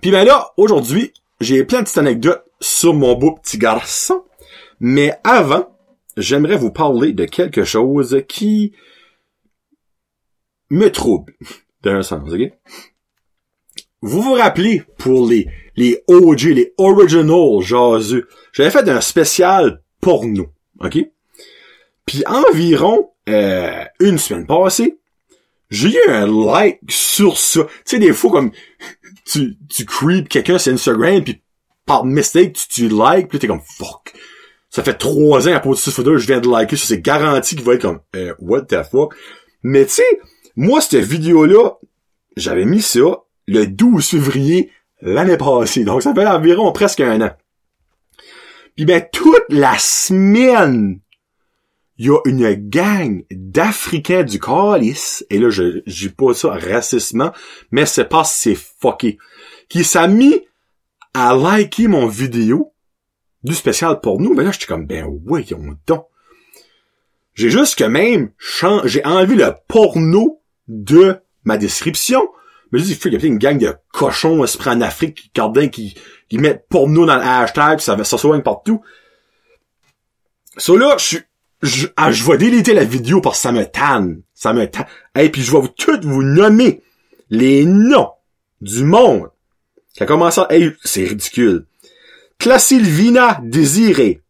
Puis 0.00 0.10
ben 0.10 0.24
là, 0.24 0.52
aujourd'hui, 0.56 1.12
j'ai 1.38 1.62
plein 1.62 1.78
de 1.78 1.84
petites 1.84 1.98
anecdotes 1.98 2.44
sur 2.60 2.94
mon 2.94 3.14
beau 3.14 3.36
petit 3.36 3.58
garçon. 3.58 4.24
Mais 4.80 5.14
avant, 5.22 5.72
j'aimerais 6.16 6.56
vous 6.56 6.72
parler 6.72 7.12
de 7.12 7.26
quelque 7.26 7.62
chose 7.62 8.24
qui 8.26 8.72
me 10.68 10.90
trouble, 10.90 11.34
d'un 11.84 12.02
sens, 12.02 12.28
ok? 12.28 12.52
Vous 14.00 14.20
vous 14.20 14.32
rappelez, 14.34 14.82
pour 14.98 15.28
les, 15.28 15.46
les 15.76 16.02
OG, 16.08 16.40
les 16.40 16.74
original 16.76 17.60
jaseux, 17.60 18.26
j'avais 18.52 18.70
fait 18.72 18.88
un 18.88 19.00
spécial 19.00 19.80
porno, 20.00 20.48
ok? 20.80 21.06
Puis 22.06 22.24
environ 22.26 23.10
euh, 23.28 23.84
une 24.00 24.18
semaine 24.18 24.46
passée, 24.46 24.98
j'ai 25.70 25.88
eu 25.88 26.10
un 26.10 26.26
like 26.26 26.80
sur 26.88 27.38
ça. 27.38 27.64
Tu 27.64 27.70
sais, 27.84 27.98
des 27.98 28.12
fois, 28.12 28.30
comme, 28.30 28.52
tu, 29.24 29.56
tu 29.68 29.84
creep 29.86 30.28
quelqu'un 30.28 30.58
sur 30.58 30.72
Instagram, 30.72 31.22
puis 31.24 31.42
par 31.86 32.04
mistake, 32.04 32.52
tu, 32.52 32.68
tu 32.68 32.88
like, 32.88 33.28
puis 33.28 33.38
t'es 33.38 33.46
comme, 33.46 33.62
fuck. 33.78 34.12
Ça 34.70 34.82
fait 34.82 34.94
trois 34.94 35.48
ans 35.48 35.54
à 35.54 35.60
propos 35.60 35.74
de 35.74 35.80
cette 35.80 35.94
photo, 35.94 36.16
je 36.16 36.26
viens 36.26 36.40
de 36.40 36.48
liker, 36.48 36.76
c'est 36.76 37.00
garanti 37.00 37.56
qu'il 37.56 37.64
va 37.64 37.74
être 37.74 37.82
comme, 37.82 38.00
euh, 38.16 38.34
what 38.38 38.62
the 38.62 38.82
fuck. 38.82 39.14
Mais 39.62 39.84
tu 39.84 39.94
sais, 39.94 40.20
moi, 40.56 40.80
cette 40.80 41.04
vidéo-là, 41.04 41.76
j'avais 42.36 42.64
mis 42.64 42.82
ça 42.82 43.22
le 43.46 43.66
12 43.66 44.06
février 44.06 44.70
l'année 45.00 45.36
passée. 45.36 45.84
Donc, 45.84 46.02
ça 46.02 46.14
fait 46.14 46.26
environ 46.26 46.72
presque 46.72 47.00
un 47.00 47.20
an. 47.20 47.30
Puis 48.76 48.86
ben, 48.86 49.04
toute 49.12 49.44
la 49.50 49.76
semaine, 49.78 51.00
il 52.02 52.06
y 52.06 52.10
a 52.10 52.18
une 52.24 52.52
gang 52.68 53.24
d'Africains 53.30 54.24
du 54.24 54.40
Calice, 54.40 55.24
et 55.30 55.38
là, 55.38 55.50
je 55.50 55.82
dis 55.86 56.08
pas 56.08 56.34
ça 56.34 56.48
racistement, 56.50 57.30
mais 57.70 57.86
c'est 57.86 58.06
pas 58.08 58.24
c'est 58.24 58.56
fucké, 58.56 59.18
qui 59.68 59.84
s'est 59.84 60.08
mis 60.08 60.42
à 61.14 61.32
liker 61.32 61.86
mon 61.86 62.08
vidéo 62.08 62.74
du 63.44 63.54
spécial 63.54 64.00
pour 64.00 64.20
nous. 64.20 64.34
Ben 64.34 64.42
là, 64.42 64.50
j'étais 64.50 64.66
comme, 64.66 64.84
ben 64.84 65.06
voyons 65.24 65.76
donc. 65.86 66.06
J'ai 67.34 67.50
juste 67.50 67.78
que 67.78 67.84
même, 67.84 68.32
j'ai 68.84 69.04
enlevé 69.04 69.36
le 69.36 69.54
porno 69.68 70.42
de 70.66 71.20
ma 71.44 71.56
description. 71.56 72.28
Mais 72.72 72.80
je 72.80 72.84
dis, 72.84 72.98
il 73.04 73.12
y 73.12 73.16
a 73.16 73.26
une 73.26 73.38
gang 73.38 73.58
de 73.58 73.76
cochons 73.92 74.44
se 74.44 74.68
en 74.68 74.80
Afrique, 74.80 75.30
qui, 75.32 75.70
qui, 75.70 75.94
qui 76.28 76.38
mettent 76.38 76.66
porno 76.68 77.06
dans 77.06 77.14
le 77.14 77.22
hashtag, 77.22 77.78
ça, 77.78 78.02
ça 78.02 78.18
soigne 78.18 78.42
partout. 78.42 78.82
So 80.56 80.76
là, 80.76 80.96
je 80.98 81.04
suis, 81.04 81.18
je, 81.62 81.86
ah, 81.96 82.12
je 82.12 82.24
vais 82.24 82.38
déliter 82.38 82.74
la 82.74 82.84
vidéo 82.84 83.20
parce 83.20 83.38
que 83.38 83.42
ça 83.42 83.52
me 83.52 83.64
tanne. 83.64 84.22
Ça 84.34 84.52
me 84.52 84.66
tanne. 84.66 84.86
Et 85.18 85.30
puis 85.30 85.42
je 85.42 85.52
vais 85.52 85.60
vous 85.60 85.68
tout 85.68 86.00
vous 86.02 86.22
nommer 86.22 86.82
les 87.30 87.64
noms 87.64 88.10
du 88.60 88.84
monde 88.84 89.30
qui 89.94 90.02
a 90.02 90.06
commencé 90.06 90.40
à... 90.40 90.52
Hey, 90.52 90.72
c'est 90.84 91.04
ridicule. 91.04 91.66
Classilvina 92.38 93.40
Désiré. 93.42 94.20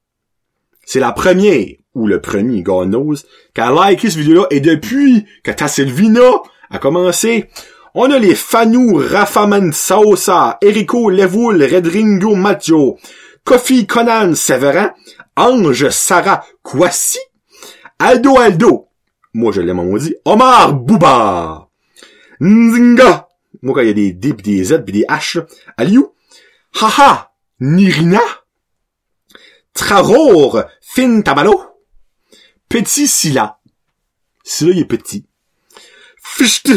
C'est 0.84 1.00
la 1.00 1.12
première, 1.12 1.66
ou 1.94 2.06
le 2.06 2.20
premier, 2.20 2.62
God 2.62 2.88
knows, 2.88 3.16
qui 3.54 3.60
a 3.60 3.90
liké 3.90 4.10
cette 4.10 4.18
vidéo-là, 4.18 4.46
et 4.50 4.60
depuis 4.60 5.24
que 5.42 5.50
Tassilvina 5.50 6.42
a 6.70 6.78
commencé, 6.78 7.48
on 7.94 8.10
a 8.10 8.18
les 8.18 8.34
Fanou 8.34 8.96
Rafaman 8.96 9.72
Saosa, 9.72 10.58
Erico 10.60 11.10
Levoul, 11.10 11.62
Redringo 11.62 12.34
Maggio, 12.34 12.98
Kofi 13.44 13.86
Conan 13.86 14.34
Severin, 14.34 14.92
Ange 15.36 15.90
Sarah 15.90 16.44
Kwasi, 16.62 17.18
Aldo 17.98 18.38
Aldo, 18.38 18.88
moi 19.34 19.52
je 19.52 19.60
l'aime 19.60 19.78
en 19.78 19.84
maudit, 19.84 20.14
Omar 20.24 20.74
Bouba, 20.74 21.68
Nzinga, 22.40 23.28
moi 23.62 23.74
quand 23.74 23.80
il 23.80 23.88
y 23.88 23.90
a 23.90 23.94
des 23.94 24.12
D 24.12 24.32
des 24.32 24.64
Z 24.64 24.84
des 24.84 25.04
H, 25.08 25.44
Aliou, 25.76 26.14
Haha, 26.80 27.32
Nirina, 27.60 28.20
Traror, 29.72 30.64
Fin 30.80 31.22
Tabalo, 31.22 31.62
Petit 32.68 33.08
Silla, 33.08 33.58
Silla 34.44 34.72
il 34.72 34.80
est 34.80 34.84
petit, 34.84 35.26
Fichte, 36.22 36.72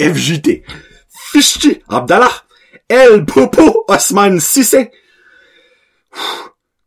FJT, 0.00 0.64
Fichte, 1.08 1.82
Abdallah, 1.88 2.30
El 2.88 3.24
Popo, 3.26 3.84
Osman 3.88 4.38
Sissé, 4.40 4.92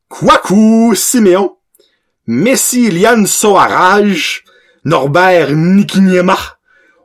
Kwaku 0.10 0.96
Siméon, 0.96 1.58
Messi 2.26 2.90
Lian 2.90 3.26
Soaraj, 3.26 4.42
Norbert 4.84 5.52
Nikiniema, 5.52 6.38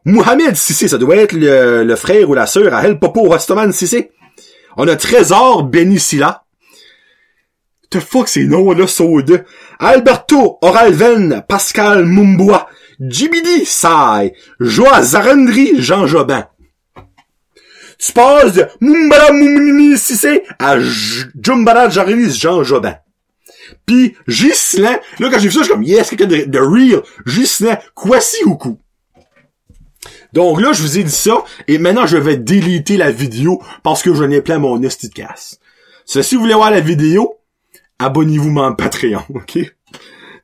Mohamed 0.06 0.56
Sissé, 0.56 0.88
ça 0.88 0.99
doit 0.99 1.16
être 1.16 1.32
le, 1.32 1.96
frère 1.96 2.28
ou 2.28 2.34
la 2.34 2.46
sœur 2.46 2.75
à 2.75 2.87
El 2.87 2.99
Popo 2.99 3.23
Rostoman 3.23 3.73
Sissé. 3.73 4.11
On 4.76 4.88
a 4.88 4.96
Trésor 4.96 5.64
Benicilla. 5.64 6.44
The 7.90 8.00
fuck 8.00 8.28
ces 8.28 8.44
noms-là 8.46 8.87
deux. 9.23 9.44
Alberto 9.78 10.58
Oralven, 10.62 11.44
Pascal 11.49 12.04
Mumboa, 12.04 12.68
Jibidi 13.00 13.64
Sai, 13.64 14.32
Joa 14.61 15.02
Zarandri, 15.02 15.80
Jean 15.80 16.06
Jobin. 16.06 16.46
Tu 18.04 18.12
passes 18.12 18.52
de 18.52 19.96
Sissé 19.96 20.42
à 20.58 20.78
Jumbala 20.78 21.88
Jaris 21.88 22.32
Jean 22.32 22.62
Jobin. 22.62 22.96
Puis 23.87 24.14
Gislain, 24.26 24.99
là 25.18 25.30
quand 25.30 25.38
j'ai 25.38 25.49
vu 25.49 25.52
ça, 25.52 25.61
je 25.61 25.64
suis 25.64 25.73
comme 25.73 25.82
yes, 25.82 26.11
quelqu'un 26.11 26.26
de, 26.26 26.44
de 26.44 26.58
real. 26.58 27.02
Gislain, 27.25 27.78
Kwasi 27.94 28.37
Huku. 28.44 28.78
Donc 30.34 30.61
là, 30.61 30.73
je 30.73 30.82
vous 30.82 30.99
ai 30.99 31.04
dit 31.04 31.12
ça, 31.12 31.44
et 31.68 31.78
maintenant 31.78 32.06
je 32.06 32.16
vais 32.16 32.37
déliter 32.37 32.96
la 32.96 33.11
vidéo 33.11 33.62
parce 33.82 34.02
que 34.02 34.12
je 34.12 34.25
n'ai 34.25 34.42
plein 34.42 34.58
mon 34.58 34.82
esti 34.82 35.08
de 35.08 35.14
casse. 35.14 35.61
si 36.04 36.34
vous 36.34 36.42
voulez 36.42 36.54
voir 36.54 36.73
la 36.73 36.80
vidéo, 36.80 37.38
abonnez-vous 37.99 38.50
à 38.50 38.52
mon 38.52 38.75
Patreon, 38.75 39.23
ok? 39.34 39.58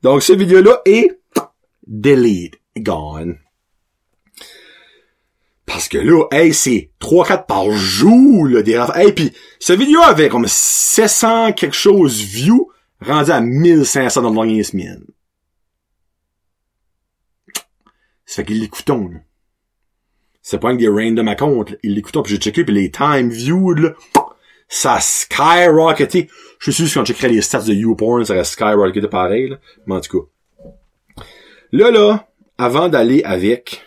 Donc 0.01 0.23
cette 0.23 0.39
vidéo-là 0.39 0.81
est 0.85 1.19
delete, 1.85 2.55
gone. 2.77 3.37
Parce 5.71 5.87
que 5.87 5.97
là, 5.97 6.25
hey, 6.31 6.53
c'est 6.53 6.91
3-4 6.99 7.45
par 7.45 7.71
jour, 7.71 8.45
là, 8.45 8.61
des 8.61 8.73
Hey, 8.93 9.13
puis 9.13 9.31
cette 9.57 9.79
vidéo 9.79 10.01
avait 10.01 10.27
comme 10.27 10.45
700 10.45 11.53
quelque 11.53 11.75
chose 11.75 12.21
views, 12.21 12.69
rendu 12.99 13.31
à 13.31 13.39
1500 13.39 14.21
dans 14.21 14.29
le 14.29 14.35
dernier 14.35 14.63
semaine. 14.63 15.05
Ça 18.25 18.37
fait 18.37 18.45
qu'il 18.45 18.59
l'écoutons, 18.59 19.07
là. 19.07 19.19
C'est 20.41 20.59
pas 20.59 20.73
que 20.73 20.77
des 20.77 20.89
random 20.89 21.27
accounts, 21.27 21.65
il 21.83 21.95
l'écoutons, 21.95 22.23
puis 22.23 22.33
j'ai 22.33 22.39
checké, 22.39 22.65
puis 22.65 22.73
les 22.73 22.91
time 22.91 23.29
viewed, 23.29 23.79
là, 23.79 23.93
ça 24.67 24.95
a 24.95 24.99
skyrocketé. 24.99 26.29
Je 26.59 26.71
suis 26.71 26.89
sûr 26.89 26.93
que 26.93 26.99
quand 26.99 27.05
checkerais 27.05 27.29
les 27.29 27.41
stats 27.41 27.61
de 27.61 27.73
YouPorn, 27.73 28.25
ça 28.25 28.33
aurait 28.33 28.43
skyrocketé 28.43 29.07
pareil, 29.07 29.49
là. 29.49 29.57
Mais 29.85 29.95
en 29.95 30.01
tout 30.01 30.19
cas. 30.19 31.23
Là, 31.71 31.91
là, 31.91 32.27
avant 32.57 32.89
d'aller 32.89 33.23
avec 33.23 33.85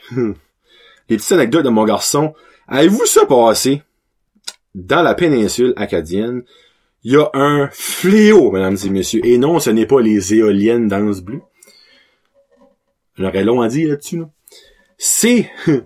les 1.09 1.17
petites 1.17 1.33
anecdotes 1.33 1.65
de 1.65 1.71
mon 1.71 1.85
garçon, 1.85 2.35
avez-vous 2.69 3.07
ça 3.07 3.27
passé? 3.27 3.83
Dans 4.75 5.03
la 5.03 5.15
péninsule 5.15 5.73
acadienne, 5.77 6.43
il 7.05 7.13
y 7.13 7.17
a 7.17 7.31
un 7.35 7.69
fléau, 7.71 8.51
mesdames 8.51 8.79
et 8.85 8.91
messieurs. 8.91 9.21
Et 9.25 9.39
non, 9.39 9.61
ce 9.61 9.71
n'est 9.71 9.87
pas 9.87 10.01
les 10.01 10.35
éoliennes 10.35 10.89
dans 10.89 11.13
ce 11.13 11.21
bleu. 11.21 11.43
J'aurais 13.17 13.45
long 13.45 13.61
à 13.61 13.69
dire 13.69 13.91
là-dessus, 13.91 14.19
là. 14.19 14.31
C'est 14.97 15.51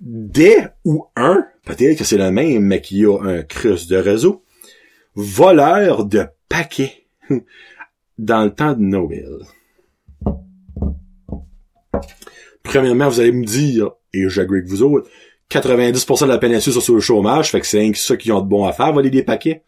des 0.00 0.64
ou 0.84 1.06
un, 1.16 1.46
peut-être 1.64 1.98
que 1.98 2.04
c'est 2.04 2.16
le 2.16 2.30
même, 2.30 2.64
mais 2.64 2.80
qui 2.80 3.04
a 3.04 3.18
un 3.20 3.42
crus 3.42 3.86
de 3.86 3.96
réseau, 3.96 4.42
voleur 5.14 6.04
de 6.04 6.26
paquets 6.48 7.06
dans 8.18 8.44
le 8.44 8.54
temps 8.54 8.72
de 8.72 8.80
Noël. 8.80 9.38
Premièrement, 12.62 13.08
vous 13.08 13.20
allez 13.20 13.32
me 13.32 13.44
dire, 13.44 13.92
et 14.14 14.28
j'agree 14.28 14.58
avec 14.58 14.68
vous 14.68 14.82
autres, 14.82 15.10
90% 15.50 16.22
de 16.22 16.28
la 16.28 16.38
péninsule 16.38 16.72
sont 16.72 16.80
sur 16.80 16.94
le 16.94 17.00
chômage, 17.00 17.50
fait 17.50 17.60
que 17.60 17.66
c'est 17.66 17.92
ceux 17.94 18.16
qui 18.16 18.32
ont 18.32 18.40
de 18.40 18.48
bon 18.48 18.64
à 18.64 18.72
faire, 18.72 18.92
voler 18.92 19.10
des 19.10 19.22
paquets. 19.22 19.62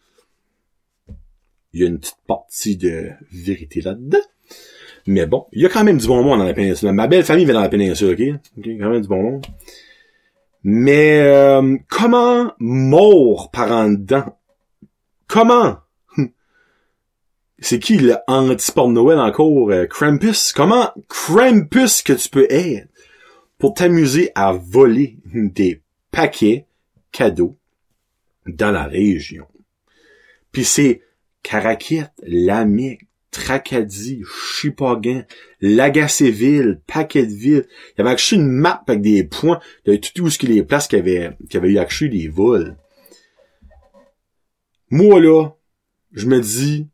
Il 1.73 1.81
y 1.81 1.83
a 1.83 1.87
une 1.87 1.99
petite 1.99 2.17
partie 2.25 2.77
de 2.77 3.09
vérité 3.31 3.81
là-dedans. 3.81 4.17
Mais 5.05 5.25
bon, 5.25 5.45
il 5.53 5.61
y 5.61 5.65
a 5.65 5.69
quand 5.69 5.83
même 5.83 5.97
du 5.97 6.07
bon 6.07 6.23
monde 6.23 6.39
dans 6.39 6.45
la 6.45 6.53
péninsule. 6.53 6.91
Ma 6.91 7.07
belle 7.07 7.23
famille 7.23 7.45
vient 7.45 7.53
dans 7.53 7.61
la 7.61 7.69
péninsule, 7.69 8.13
ok? 8.13 8.39
Ok, 8.57 8.65
quand 8.65 8.89
même 8.89 9.01
du 9.01 9.07
bon 9.07 9.21
monde. 9.21 9.45
Mais 10.63 11.21
euh, 11.21 11.77
comment 11.87 12.51
mort 12.59 13.51
par 13.51 13.71
en 13.71 13.89
dedans? 13.89 14.37
Comment? 15.27 15.77
C'est 17.59 17.79
qui 17.79 17.97
le 17.97 18.17
anti-sport 18.27 18.89
de 18.89 18.93
Noël 18.93 19.19
encore? 19.19 19.71
Euh, 19.71 19.85
Krampus? 19.85 20.51
Comment 20.51 20.91
Krampus 21.07 22.01
que 22.01 22.13
tu 22.13 22.29
peux 22.29 22.47
être? 22.49 22.87
Pour 23.57 23.73
t'amuser 23.73 24.31
à 24.35 24.53
voler 24.53 25.17
des 25.33 25.81
paquets 26.11 26.67
cadeaux 27.11 27.57
dans 28.45 28.71
la 28.71 28.85
région? 28.85 29.47
Puis 30.51 30.65
c'est 30.65 31.01
Caraquette, 31.43 32.11
Lamique, 32.23 33.07
Tracadie, 33.31 34.23
Chipagan, 34.25 35.23
Lagacéville, 35.61 36.81
Paquetteville. 36.87 37.67
Il 37.67 37.99
y 37.99 38.01
avait 38.01 38.11
acheté 38.11 38.35
une 38.35 38.47
map 38.47 38.83
avec 38.87 39.01
des 39.01 39.23
points 39.23 39.59
de 39.85 39.95
tout 39.95 40.23
où 40.23 40.29
ce 40.29 40.39
qu'il 40.39 40.49
les 40.49 40.63
places 40.63 40.87
qui 40.87 40.95
avait, 40.95 41.37
qui 41.49 41.57
avait 41.57 41.69
eu 41.69 41.77
acheté 41.77 42.09
des 42.09 42.27
vols. 42.27 42.77
Moi, 44.89 45.19
là, 45.19 45.51
je 46.13 46.25
me 46.25 46.39
dis, 46.39 46.87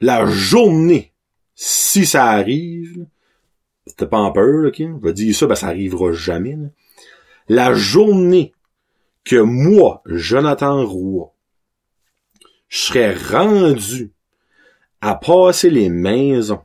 la 0.00 0.26
journée, 0.26 1.12
si 1.54 2.06
ça 2.06 2.26
arrive, 2.26 3.06
c'était 4.00 4.10
pas 4.10 4.18
en 4.18 4.32
peur, 4.32 4.66
ok? 4.66 4.78
Je 4.78 5.06
vais 5.06 5.12
dire 5.12 5.34
ça, 5.34 5.46
ben 5.46 5.54
ça 5.54 5.66
arrivera 5.66 6.12
jamais. 6.12 6.56
La 7.48 7.74
journée 7.74 8.54
que 9.24 9.36
moi, 9.36 10.02
Jonathan 10.06 10.86
Roy, 10.86 11.30
je 12.68 12.78
serais 12.78 13.14
rendu 13.14 14.12
à 15.02 15.14
passer 15.16 15.68
les 15.68 15.90
maisons 15.90 16.62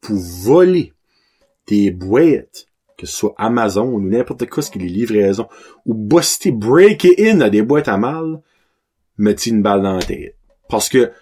pour 0.00 0.16
voler 0.16 0.94
des 1.66 1.90
boîtes, 1.90 2.66
que 2.96 3.06
ce 3.06 3.14
soit 3.14 3.34
Amazon 3.36 3.86
ou 3.86 4.00
n'importe 4.00 4.48
quoi 4.48 4.62
ce 4.62 4.70
qui 4.70 4.78
est 4.78 4.82
les 4.82 4.88
livraisons, 4.88 5.48
ou 5.84 5.92
buster, 5.92 6.50
break 6.50 7.06
in 7.18 7.42
à 7.42 7.50
des 7.50 7.62
boîtes 7.62 7.88
à 7.88 7.98
mal, 7.98 8.40
me 9.18 9.34
une 9.48 9.60
balle 9.60 9.82
dans 9.82 9.96
la 9.96 10.02
tête. 10.02 10.36
Parce 10.70 10.88
que 10.88 11.12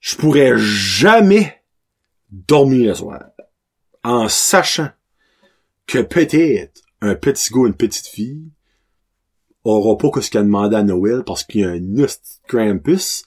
je 0.00 0.16
pourrais 0.16 0.54
jamais 0.56 1.62
dormir 2.30 2.88
le 2.88 2.94
soir 2.94 3.22
en 4.06 4.28
sachant 4.28 4.88
que 5.88 5.98
peut-être 5.98 6.82
un 7.00 7.16
petit 7.16 7.52
gars, 7.52 7.66
une 7.66 7.74
petite 7.74 8.06
fille 8.06 8.44
aura 9.64 9.98
pas 9.98 10.10
que 10.10 10.20
ce 10.20 10.30
qu'il 10.30 10.38
a 10.38 10.44
demandé 10.44 10.76
à 10.76 10.84
Noël 10.84 11.24
parce 11.26 11.42
qu'il 11.42 11.62
y 11.62 11.64
a 11.64 11.70
un 11.70 11.80
Nust 11.80 12.40
Krampus 12.46 13.24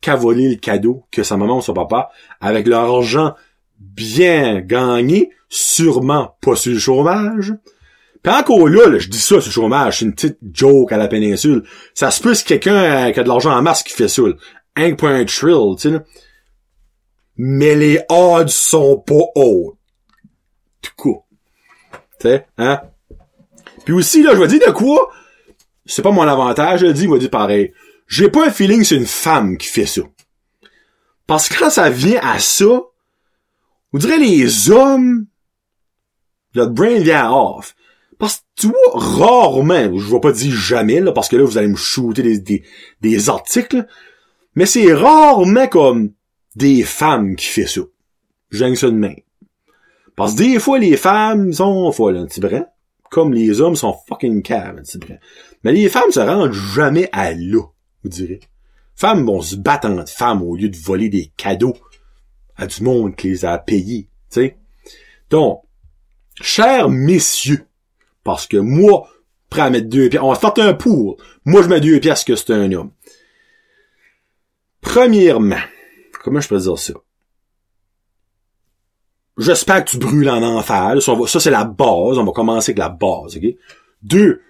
qui 0.00 0.10
a 0.10 0.16
volé 0.16 0.48
le 0.48 0.56
cadeau 0.56 1.04
que 1.12 1.22
sa 1.22 1.36
maman 1.36 1.58
ou 1.58 1.62
son 1.62 1.74
papa, 1.74 2.10
avec 2.40 2.66
leur 2.66 2.92
argent 2.92 3.34
bien 3.78 4.60
gagné, 4.60 5.30
sûrement 5.48 6.36
pas 6.40 6.56
sur 6.56 6.72
le 6.72 6.78
chômage. 6.80 7.54
Puis 8.24 8.32
encore 8.32 8.68
là, 8.68 8.98
je 8.98 9.08
dis 9.08 9.20
ça 9.20 9.40
sur 9.40 9.46
le 9.46 9.52
chômage, 9.52 10.00
c'est 10.00 10.06
une 10.06 10.14
petite 10.14 10.38
joke 10.52 10.90
à 10.90 10.96
la 10.96 11.06
péninsule. 11.06 11.62
Ça 11.94 12.10
se 12.10 12.20
peut 12.20 12.34
que 12.34 12.42
quelqu'un 12.42 13.12
qui 13.12 13.20
a 13.20 13.22
de 13.22 13.28
l'argent 13.28 13.56
en 13.56 13.62
masse 13.62 13.84
qui 13.84 13.92
fait 13.92 14.08
ça. 14.08 14.22
Un 14.74 14.94
point 14.96 15.24
trill, 15.24 15.76
tu 15.78 15.90
sais. 15.90 16.00
Mais 17.36 17.76
les 17.76 18.00
odds 18.08 18.48
sont 18.48 18.98
pas 18.98 19.22
hauts. 19.36 19.75
Hein? 22.58 22.80
Puis 23.84 23.94
aussi, 23.94 24.22
là, 24.22 24.34
je 24.34 24.40
vais 24.40 24.48
dire 24.48 24.66
de 24.66 24.72
quoi? 24.72 25.10
C'est 25.84 26.02
pas 26.02 26.10
mon 26.10 26.22
avantage, 26.22 26.80
je 26.80 26.86
le 26.86 26.92
dis, 26.92 27.04
il 27.04 27.10
va 27.10 27.18
dire 27.18 27.30
pareil. 27.30 27.72
J'ai 28.08 28.28
pas 28.28 28.46
un 28.46 28.50
feeling 28.50 28.80
que 28.80 28.86
c'est 28.86 28.96
une 28.96 29.06
femme 29.06 29.56
qui 29.56 29.68
fait 29.68 29.86
ça. 29.86 30.02
Parce 31.26 31.48
que 31.48 31.58
quand 31.58 31.70
ça 31.70 31.90
vient 31.90 32.20
à 32.22 32.38
ça, 32.38 32.82
on 33.92 33.98
dirait 33.98 34.18
les 34.18 34.70
hommes, 34.70 35.26
notre 36.54 36.72
brain 36.72 36.98
vient 36.98 37.30
off. 37.32 37.74
Parce 38.18 38.36
que 38.36 38.42
tu 38.56 38.66
vois, 38.68 38.76
rarement, 38.94 39.96
je 39.96 40.12
vais 40.12 40.20
pas 40.20 40.32
dire 40.32 40.54
jamais, 40.54 41.00
là, 41.00 41.12
parce 41.12 41.28
que 41.28 41.36
là, 41.36 41.44
vous 41.44 41.58
allez 41.58 41.68
me 41.68 41.76
shooter 41.76 42.22
des, 42.22 42.38
des, 42.38 42.64
des 43.02 43.28
articles, 43.28 43.86
mais 44.54 44.66
c'est 44.66 44.92
rarement 44.94 45.66
comme 45.66 46.12
des 46.54 46.82
femmes 46.82 47.36
qui 47.36 47.46
fait 47.46 47.66
ça. 47.66 47.82
J'aime 48.50 48.74
ça 48.74 48.86
de 48.86 48.96
même. 48.96 49.20
Parce 50.16 50.34
que 50.34 50.38
des 50.38 50.58
fois, 50.58 50.78
les 50.78 50.96
femmes 50.96 51.52
sont 51.52 51.92
folles, 51.92 52.16
un 52.16 52.26
petit 52.26 52.40
brin. 52.40 52.66
Comme 53.10 53.32
les 53.32 53.60
hommes 53.60 53.76
sont 53.76 53.94
fucking 54.08 54.42
caves, 54.42 54.78
un 54.78 54.82
petit 54.82 54.98
brin. 54.98 55.16
Mais 55.62 55.72
les 55.72 55.88
femmes 55.88 56.10
se 56.10 56.20
rendent 56.20 56.52
jamais 56.52 57.08
à 57.12 57.32
là 57.32 57.62
vous 58.06 58.10
direz. 58.10 58.40
Femmes 58.94 59.26
vont 59.26 59.42
se 59.42 59.56
battre 59.56 59.88
entre 59.88 60.10
femmes 60.10 60.42
au 60.42 60.56
lieu 60.56 60.68
de 60.68 60.76
voler 60.76 61.08
des 61.08 61.30
cadeaux 61.36 61.76
à 62.56 62.66
du 62.66 62.82
monde 62.82 63.14
qui 63.16 63.28
les 63.28 63.44
a 63.44 63.58
payés, 63.58 64.08
tu 64.30 64.40
sais. 64.40 64.56
Donc, 65.28 65.62
chers 66.40 66.88
messieurs, 66.88 67.66
parce 68.24 68.46
que 68.46 68.56
moi, 68.56 69.10
prêt 69.50 69.62
à 69.62 69.70
mettre 69.70 69.88
deux 69.88 70.08
pièces, 70.08 70.22
on 70.22 70.32
va 70.32 70.38
faire 70.38 70.64
un 70.64 70.72
pour. 70.72 71.18
Moi, 71.44 71.62
je 71.62 71.68
mets 71.68 71.80
deux 71.80 72.00
pièces 72.00 72.24
que 72.24 72.36
c'est 72.36 72.52
un 72.52 72.72
homme. 72.72 72.92
Premièrement, 74.80 75.60
comment 76.22 76.40
je 76.40 76.48
peux 76.48 76.58
dire 76.58 76.78
ça? 76.78 76.94
J'espère 79.38 79.84
que 79.84 79.90
tu 79.90 79.98
brûles 79.98 80.30
en 80.30 80.42
enfer. 80.42 80.96
Ça, 81.00 81.40
c'est 81.40 81.50
la 81.50 81.64
base. 81.64 82.18
On 82.18 82.24
va 82.24 82.32
commencer 82.32 82.70
avec 82.70 82.78
la 82.78 82.88
base, 82.88 83.36
ok? 83.36 83.54
Deux, 84.02 84.40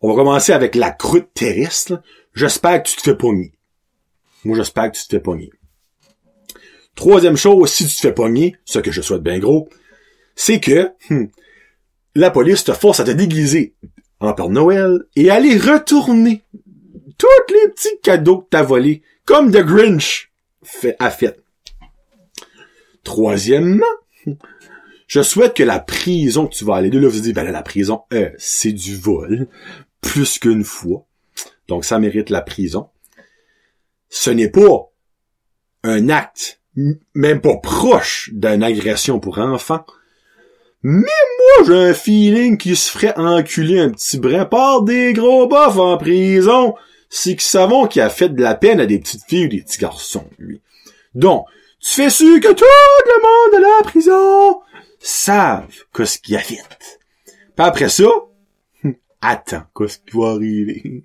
on 0.00 0.08
va 0.08 0.14
commencer 0.14 0.52
avec 0.52 0.74
la 0.74 0.90
croûte 0.90 1.28
terrestre. 1.34 2.00
J'espère 2.34 2.82
que 2.82 2.88
tu 2.88 2.96
te 2.96 3.02
fais 3.02 3.16
pogner. 3.16 3.52
Moi, 4.44 4.56
j'espère 4.56 4.90
que 4.90 4.96
tu 4.96 5.04
te 5.04 5.10
fais 5.10 5.20
pogner. 5.20 5.50
Troisième 6.94 7.36
chose, 7.36 7.70
si 7.70 7.86
tu 7.86 7.94
te 7.94 8.00
fais 8.00 8.12
pogner, 8.12 8.56
ce 8.64 8.78
que 8.78 8.90
je 8.90 9.00
souhaite 9.00 9.22
bien 9.22 9.38
gros, 9.38 9.68
c'est 10.34 10.60
que 10.60 10.90
hmm, 11.10 11.26
la 12.14 12.30
police 12.30 12.64
te 12.64 12.72
force 12.72 13.00
à 13.00 13.04
te 13.04 13.10
déguiser 13.10 13.74
en 14.20 14.32
Père 14.32 14.50
Noël 14.50 15.04
et 15.16 15.30
aller 15.30 15.56
retourner 15.56 16.42
tous 17.18 17.54
les 17.54 17.70
petits 17.70 18.00
cadeaux 18.02 18.38
que 18.38 18.48
t'as 18.50 18.62
volés, 18.62 19.02
comme 19.24 19.50
The 19.50 19.62
Grinch 19.62 20.30
fait, 20.62 20.96
a 20.98 21.10
fait. 21.10 21.38
Troisièmement, 23.04 23.84
je 25.06 25.22
souhaite 25.22 25.54
que 25.54 25.62
la 25.62 25.80
prison 25.80 26.46
que 26.46 26.54
tu 26.54 26.64
vas 26.64 26.76
aller 26.76 26.90
de 26.90 26.98
là, 26.98 27.08
vous 27.08 27.20
dites, 27.20 27.34
ben 27.34 27.50
la 27.50 27.62
prison, 27.62 28.02
euh, 28.12 28.30
c'est 28.38 28.72
du 28.72 28.96
vol, 28.96 29.48
plus 30.00 30.38
qu'une 30.38 30.64
fois. 30.64 31.04
Donc, 31.68 31.84
ça 31.84 31.98
mérite 31.98 32.30
la 32.30 32.42
prison. 32.42 32.88
Ce 34.08 34.30
n'est 34.30 34.50
pas 34.50 34.90
un 35.82 36.08
acte, 36.08 36.60
même 37.14 37.40
pas 37.40 37.56
proche 37.56 38.30
d'une 38.32 38.62
agression 38.62 39.20
pour 39.20 39.38
enfants. 39.38 39.84
Mais 40.82 41.00
moi, 41.02 41.66
j'ai 41.66 41.90
un 41.90 41.94
feeling 41.94 42.56
qu'il 42.56 42.76
se 42.76 42.90
ferait 42.90 43.16
enculer 43.16 43.80
un 43.80 43.90
petit 43.90 44.18
brin 44.18 44.44
par 44.44 44.82
des 44.82 45.12
gros 45.12 45.46
bofs 45.46 45.78
en 45.78 45.96
prison. 45.98 46.74
C'est 47.08 47.30
qu'ils 47.30 47.40
savons 47.42 47.86
qu'il 47.86 48.02
a 48.02 48.10
fait 48.10 48.28
de 48.28 48.40
la 48.40 48.54
peine 48.54 48.80
à 48.80 48.86
des 48.86 48.98
petites 48.98 49.24
filles 49.28 49.46
ou 49.46 49.48
des 49.48 49.62
petits 49.62 49.78
garçons, 49.78 50.28
lui. 50.38 50.60
Donc, 51.14 51.46
tu 51.80 51.88
fais 51.88 52.10
sûr 52.10 52.40
que 52.40 52.52
tout 52.52 52.64
le 52.64 53.22
monde 53.22 53.58
de 53.58 53.62
la 53.62 53.82
prison? 53.84 54.60
Savent 55.00 55.68
ce 56.04 56.18
qu'il 56.18 56.36
a 56.36 56.40
fait. 56.40 56.62
Puis 57.26 57.66
après 57.66 57.88
ça, 57.88 58.08
attends, 59.20 59.62
qu'est-ce 59.76 59.98
qui 59.98 60.16
va 60.16 60.30
arriver? 60.30 61.02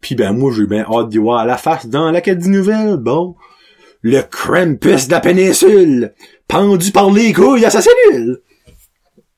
Pis 0.00 0.14
ben 0.14 0.32
moi 0.32 0.52
j'ai 0.56 0.66
bien 0.66 0.86
hâte 0.90 1.10
d'y 1.10 1.18
voir 1.18 1.44
la 1.44 1.58
face 1.58 1.86
dans 1.86 2.10
l'Acadie 2.10 2.48
Nouvelle. 2.48 2.96
Bon. 2.96 3.36
Le 4.02 4.22
Krampus 4.22 5.08
de 5.08 5.12
la 5.12 5.20
péninsule, 5.20 6.14
pendu 6.48 6.90
par 6.90 7.10
les 7.10 7.34
couilles 7.34 7.66
à 7.66 7.70
sa 7.70 7.82
cellule. 7.82 8.40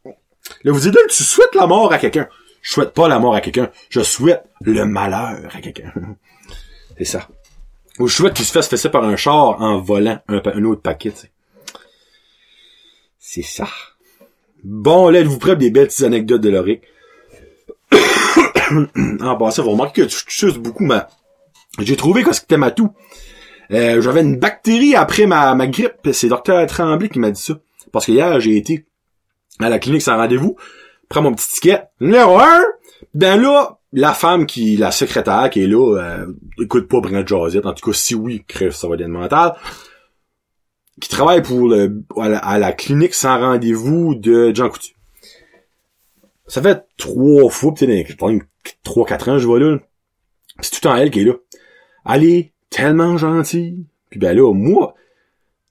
Là, 0.04 0.72
vous 0.72 0.78
dites 0.78 0.96
tu 1.08 1.22
souhaites 1.24 1.54
la 1.56 1.66
mort 1.66 1.92
à 1.92 1.98
quelqu'un. 1.98 2.28
Je 2.60 2.72
souhaite 2.72 2.94
pas 2.94 3.08
la 3.08 3.18
mort 3.18 3.34
à 3.34 3.40
quelqu'un. 3.40 3.70
Je 3.90 4.00
souhaite 4.02 4.44
le 4.60 4.84
malheur 4.84 5.50
à 5.52 5.60
quelqu'un. 5.60 5.92
C'est 6.98 7.04
ça. 7.04 7.28
Ou 7.98 8.08
je 8.08 8.14
souhaite 8.14 8.34
qu'il 8.34 8.44
se 8.44 8.52
fasse 8.52 8.68
fesser 8.68 8.88
par 8.88 9.04
un 9.04 9.16
char 9.16 9.60
en 9.60 9.78
volant 9.78 10.18
un, 10.28 10.64
autre 10.64 10.82
paquet, 10.82 11.12
C'est 13.18 13.42
ça. 13.42 13.68
Bon, 14.64 15.10
là, 15.10 15.20
êtes-vous 15.20 15.38
prêts 15.38 15.56
des 15.56 15.70
belles 15.70 15.88
petites 15.88 16.04
anecdotes 16.04 16.40
de 16.40 16.50
Loric? 16.50 16.82
en 19.20 19.36
passant, 19.36 19.64
vous 19.64 19.70
remarquez 19.72 20.02
que 20.02 20.08
tu 20.08 20.18
choses 20.28 20.58
beaucoup 20.58 20.84
mais 20.84 21.00
J'ai 21.80 21.96
trouvé 21.96 22.22
que 22.22 22.32
c'était 22.32 22.56
ma 22.56 22.70
tout. 22.70 22.92
Euh, 23.72 24.00
j'avais 24.00 24.20
une 24.20 24.38
bactérie 24.38 24.94
après 24.94 25.26
ma, 25.26 25.54
ma 25.54 25.66
grippe. 25.66 26.08
C'est 26.12 26.28
docteur 26.28 26.66
Tremblay 26.66 27.08
qui 27.08 27.18
m'a 27.18 27.30
dit 27.30 27.40
ça. 27.40 27.54
Parce 27.90 28.06
que 28.06 28.12
hier, 28.12 28.40
j'ai 28.40 28.56
été 28.56 28.86
à 29.58 29.68
la 29.68 29.78
clinique 29.78 30.02
sans 30.02 30.16
rendez-vous. 30.16 30.56
Prends 31.08 31.22
mon 31.22 31.34
petit 31.34 31.48
ticket. 31.48 31.84
Numéro 32.00 32.38
un. 32.38 32.62
Ben 33.14 33.40
là, 33.40 33.78
la 33.92 34.14
femme 34.14 34.46
qui, 34.46 34.76
la 34.76 34.90
secrétaire 34.90 35.50
qui 35.50 35.62
est 35.62 35.66
là, 35.66 35.98
euh, 35.98 36.26
écoute 36.58 36.88
pas 36.88 37.00
Brent 37.00 37.26
Josette. 37.26 37.66
En 37.66 37.74
tout 37.74 37.90
cas, 37.90 37.96
si 37.96 38.14
oui, 38.14 38.44
crève 38.46 38.72
ça 38.72 38.88
va 38.88 38.94
être 38.94 39.06
mental. 39.06 39.54
Qui 41.00 41.08
travaille 41.08 41.42
pour 41.42 41.68
le, 41.68 42.02
à 42.16 42.58
la, 42.58 42.72
clinique 42.72 43.14
sans 43.14 43.38
rendez-vous 43.38 44.14
de 44.14 44.54
Jean 44.54 44.68
Coutu. 44.68 44.94
Ça 46.46 46.62
fait 46.62 46.84
trois 46.96 47.50
fois, 47.50 47.72
peut-être 47.74 48.16
trois, 48.82 49.06
quatre 49.06 49.28
ans, 49.28 49.38
je 49.38 49.46
vois 49.46 49.58
là. 49.58 49.78
C'est 50.60 50.70
tout 50.70 50.80
temps 50.80 50.94
elle 50.96 51.10
qui 51.10 51.20
est 51.20 51.24
là. 51.24 51.34
Elle 52.06 52.24
est 52.24 52.52
tellement 52.70 53.16
gentille. 53.16 53.86
Puis 54.10 54.20
ben 54.20 54.36
là, 54.36 54.52
moi, 54.52 54.94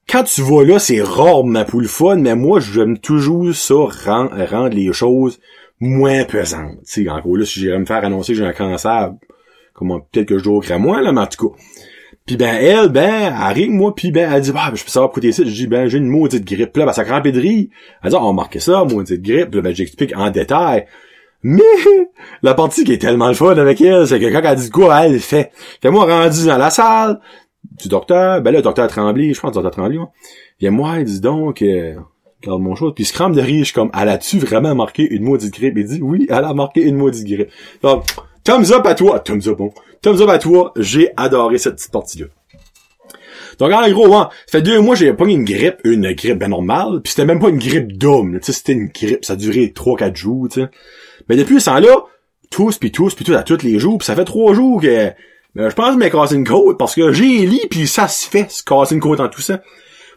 quand 0.08 0.24
tu 0.24 0.42
vas 0.42 0.64
là, 0.64 0.78
c'est 0.78 1.00
rarement 1.00 1.64
pour 1.64 1.80
le 1.80 1.88
fun, 1.88 2.16
mais 2.16 2.34
moi, 2.34 2.60
j'aime 2.60 2.98
toujours 2.98 3.54
ça, 3.54 3.74
rendre, 3.74 4.68
les 4.68 4.92
choses 4.92 5.38
moins 5.82 6.24
pesantes. 6.24 6.78
Tu 6.86 7.04
sais, 7.04 7.10
en 7.10 7.20
gros, 7.20 7.36
là, 7.36 7.44
si 7.44 7.60
j'irais 7.60 7.78
me 7.78 7.84
faire 7.84 8.04
annoncer 8.04 8.32
que 8.32 8.38
j'ai 8.38 8.46
un 8.46 8.52
cancer, 8.52 9.12
comme 9.74 10.00
que 10.12 10.38
je 10.38 10.44
dois 10.44 10.62
à 10.70 10.78
moi, 10.78 11.02
là, 11.02 11.12
mais 11.12 11.20
en 11.20 11.26
tout 11.26 11.48
cas. 11.48 11.56
Puis 12.24 12.36
ben, 12.36 12.54
elle, 12.54 12.88
ben, 12.88 13.32
arrive, 13.32 13.70
moi, 13.70 13.92
puis 13.92 14.12
ben, 14.12 14.32
elle 14.32 14.40
dit, 14.42 14.52
bah, 14.52 14.70
je 14.74 14.84
peux 14.84 14.90
savoir 14.90 15.10
pourquoi 15.10 15.22
t'es 15.22 15.30
ici. 15.30 15.42
Je 15.44 15.50
dis, 15.50 15.66
ben, 15.66 15.88
j'ai 15.88 15.98
une 15.98 16.06
maudite 16.06 16.44
grippe. 16.44 16.76
là, 16.76 16.86
ben, 16.86 16.92
ça 16.92 17.04
crampé 17.04 17.32
de 17.32 17.40
rire. 17.40 17.66
Elle 18.02 18.10
dit, 18.10 18.16
on 18.16 18.32
marqué 18.32 18.60
ça, 18.60 18.84
maudite 18.84 19.22
grippe. 19.22 19.54
Là, 19.54 19.60
ben, 19.60 19.74
j'explique 19.74 20.16
en 20.16 20.30
détail. 20.30 20.86
Mais 21.42 21.62
la 22.42 22.54
partie 22.54 22.84
qui 22.84 22.92
est 22.92 22.98
tellement 22.98 23.26
le 23.26 23.34
fun 23.34 23.56
avec 23.56 23.80
elle, 23.80 24.06
c'est 24.06 24.20
que 24.20 24.32
quand 24.32 24.48
elle 24.48 24.56
dit 24.56 24.70
quoi, 24.70 25.04
elle 25.04 25.18
fait. 25.18 25.50
Fait 25.80 25.90
moi 25.90 26.04
rendu 26.04 26.46
dans 26.46 26.58
la 26.58 26.70
salle, 26.70 27.18
du 27.82 27.88
docteur, 27.88 28.40
ben 28.40 28.52
là, 28.52 28.58
le 28.58 28.62
docteur 28.62 28.86
Tremblay, 28.86 29.32
je 29.34 29.40
pense, 29.40 29.50
le 29.50 29.54
docteur 29.54 29.72
Tremblay, 29.72 29.98
moi, 29.98 30.12
vient 30.60 30.70
moi, 30.70 31.02
dis 31.02 31.20
donc, 31.20 31.62
euh, 31.62 31.96
regarde 32.42 32.62
mon 32.62 32.74
chose, 32.74 32.92
puis 32.94 33.04
crame 33.04 33.34
de 33.34 33.40
rire, 33.40 33.60
je 33.60 33.64
suis 33.64 33.74
comme, 33.74 33.90
elle 33.98 34.08
a-tu 34.08 34.38
vraiment 34.38 34.74
marqué 34.74 35.02
une 35.02 35.22
maudite 35.22 35.52
grippe? 35.52 35.74
Il 35.76 35.84
dit, 35.84 36.00
oui, 36.02 36.26
elle 36.28 36.44
a 36.44 36.54
marqué 36.54 36.82
une 36.82 36.96
maudite 36.96 37.26
grippe. 37.26 37.50
Donc, 37.82 38.04
thumbs 38.44 38.72
up 38.72 38.86
à 38.86 38.94
toi, 38.94 39.20
thumbs 39.20 39.48
up, 39.48 39.58
bon, 39.58 39.72
thumbs 40.00 40.20
up 40.20 40.28
à 40.28 40.38
toi, 40.38 40.72
j'ai 40.76 41.10
adoré 41.16 41.58
cette 41.58 41.76
petite 41.76 41.92
partie-là. 41.92 42.26
Donc, 43.58 43.72
en 43.72 43.90
gros, 43.90 44.14
hein, 44.14 44.28
ça 44.46 44.58
fait 44.58 44.62
deux 44.62 44.80
mois, 44.80 44.94
j'ai 44.94 45.12
pas 45.12 45.26
une 45.26 45.44
grippe, 45.44 45.78
une 45.84 46.12
grippe 46.12 46.38
ben 46.38 46.48
normale, 46.48 47.00
puis 47.02 47.12
c'était 47.12 47.26
même 47.26 47.38
pas 47.38 47.48
une 47.48 47.58
grippe 47.58 47.96
d'homme, 47.96 48.38
tu 48.40 48.46
sais, 48.46 48.52
c'était 48.52 48.72
une 48.72 48.88
grippe, 48.88 49.24
ça 49.24 49.34
a 49.34 49.36
duré 49.36 49.72
trois, 49.72 49.96
quatre 49.96 50.16
jours, 50.16 50.48
tu 50.48 50.62
sais. 50.62 50.68
Mais 51.28 51.36
depuis 51.36 51.60
ce 51.60 51.66
temps-là, 51.66 52.04
tous, 52.50 52.78
puis 52.78 52.90
tous, 52.90 53.14
puis 53.14 53.24
tous, 53.24 53.34
à 53.34 53.42
tous 53.42 53.62
les 53.62 53.78
jours, 53.78 53.98
puis 53.98 54.06
ça 54.06 54.14
fait 54.14 54.24
trois 54.24 54.54
jours 54.54 54.80
que, 54.80 55.12
ben, 55.54 55.68
je 55.68 55.74
pense 55.74 55.96
que 55.96 56.02
je 56.02 56.08
cassé 56.08 56.34
une 56.34 56.46
côte, 56.46 56.78
parce 56.78 56.94
que 56.94 57.12
j'ai 57.12 57.46
lit, 57.46 57.66
puis 57.70 57.86
ça 57.86 58.08
se 58.08 58.28
fait, 58.28 58.50
se 58.50 58.62
casser 58.62 58.94
une 58.94 59.00
côte 59.00 59.20
en 59.20 59.28
tout 59.28 59.42
ça. 59.42 59.60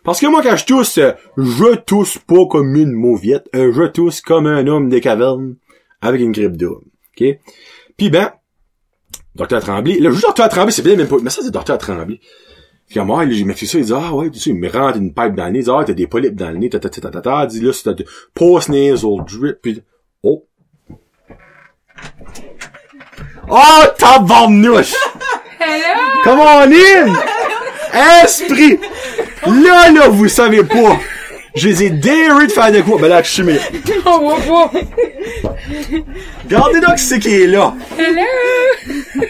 Parce 0.06 0.20
que 0.20 0.28
moi, 0.28 0.44
quand 0.44 0.56
je 0.56 0.66
tousse, 0.66 1.00
euh, 1.00 1.14
je 1.36 1.76
tousse 1.76 2.20
pas 2.20 2.46
comme 2.50 2.76
une 2.76 2.92
mauviette, 2.92 3.50
euh, 3.56 3.74
je 3.74 3.88
tousse 3.88 4.22
comme 4.22 4.46
un 4.46 4.68
homme 4.68 4.88
des 4.88 5.02
cavernes, 5.02 5.56
avec 6.00 6.22
une 6.22 6.32
grippe 6.32 6.56
d'homme, 6.56 6.84
ok? 7.20 7.40
Puis 7.98 8.10
ben, 8.12 8.32
Docteur 9.34 9.62
Tremblay, 9.62 9.98
le 10.00 10.12
Docteur 10.12 10.48
Tremblay, 10.48 10.72
c'est 10.72 10.84
bien 10.84 10.96
même 10.96 11.08
pas, 11.08 11.18
mais 11.22 11.32
ça 11.32 11.42
c'est 11.42 11.52
Docteur 11.52 11.80
Tremblay. 11.80 12.20
Puis 12.88 13.00
moi, 13.00 13.26
il 13.26 13.48
m'a 13.48 13.56
fait 13.56 13.66
ça, 13.66 13.80
il 13.80 13.86
dit, 13.86 13.94
ah 13.96 14.14
ouais, 14.14 14.30
tu 14.30 14.38
sais, 14.38 14.52
il 14.52 14.58
me 14.58 14.70
rentre 14.70 14.98
une 14.98 15.12
pipe 15.12 15.34
dans 15.34 15.46
le 15.46 15.52
nez, 15.52 15.60
il 15.60 15.66
dit, 15.66 15.72
ah, 15.74 15.84
t'as 15.84 15.94
des 15.94 16.06
polypes 16.06 16.36
dans 16.36 16.52
le 16.52 16.58
nez, 16.58 16.70
ta 16.70 16.80
ta 16.80 16.90
ta 16.90 17.10
ta 17.10 17.22
ta, 17.22 17.44
il 17.46 17.48
dit, 17.48 17.60
là, 17.62 17.74
c'est 17.74 18.06
post-nasal 18.36 19.26
drip, 19.26 19.58
puis 19.62 19.82
oh. 20.22 20.46
Oh, 23.50 23.84
tabarnouche! 23.98 24.94
Hello! 25.60 26.22
Come 26.24 26.40
on 26.40 26.72
in! 26.72 27.45
Esprit! 28.24 28.80
Là, 29.46 29.92
là, 29.92 30.08
vous 30.10 30.28
savez 30.28 30.64
pas. 30.64 31.00
Je 31.56 31.70
les 31.70 31.84
ai 31.84 31.90
dérés 31.90 32.48
de 32.48 32.52
faire 32.52 32.72
de 32.72 32.82
quoi? 32.82 32.98
Ben 33.00 33.08
là, 33.08 33.22
je 33.24 33.30
suis 33.30 33.44
mais... 33.44 33.60
On 34.06 34.20
voit 34.20 34.70
pas. 34.72 34.80
Regardez 36.44 36.82
donc 36.82 36.98
c'est 36.98 37.20
qui 37.20 37.34
est 37.34 37.48
là. 37.48 37.74
Hello! 37.98 39.24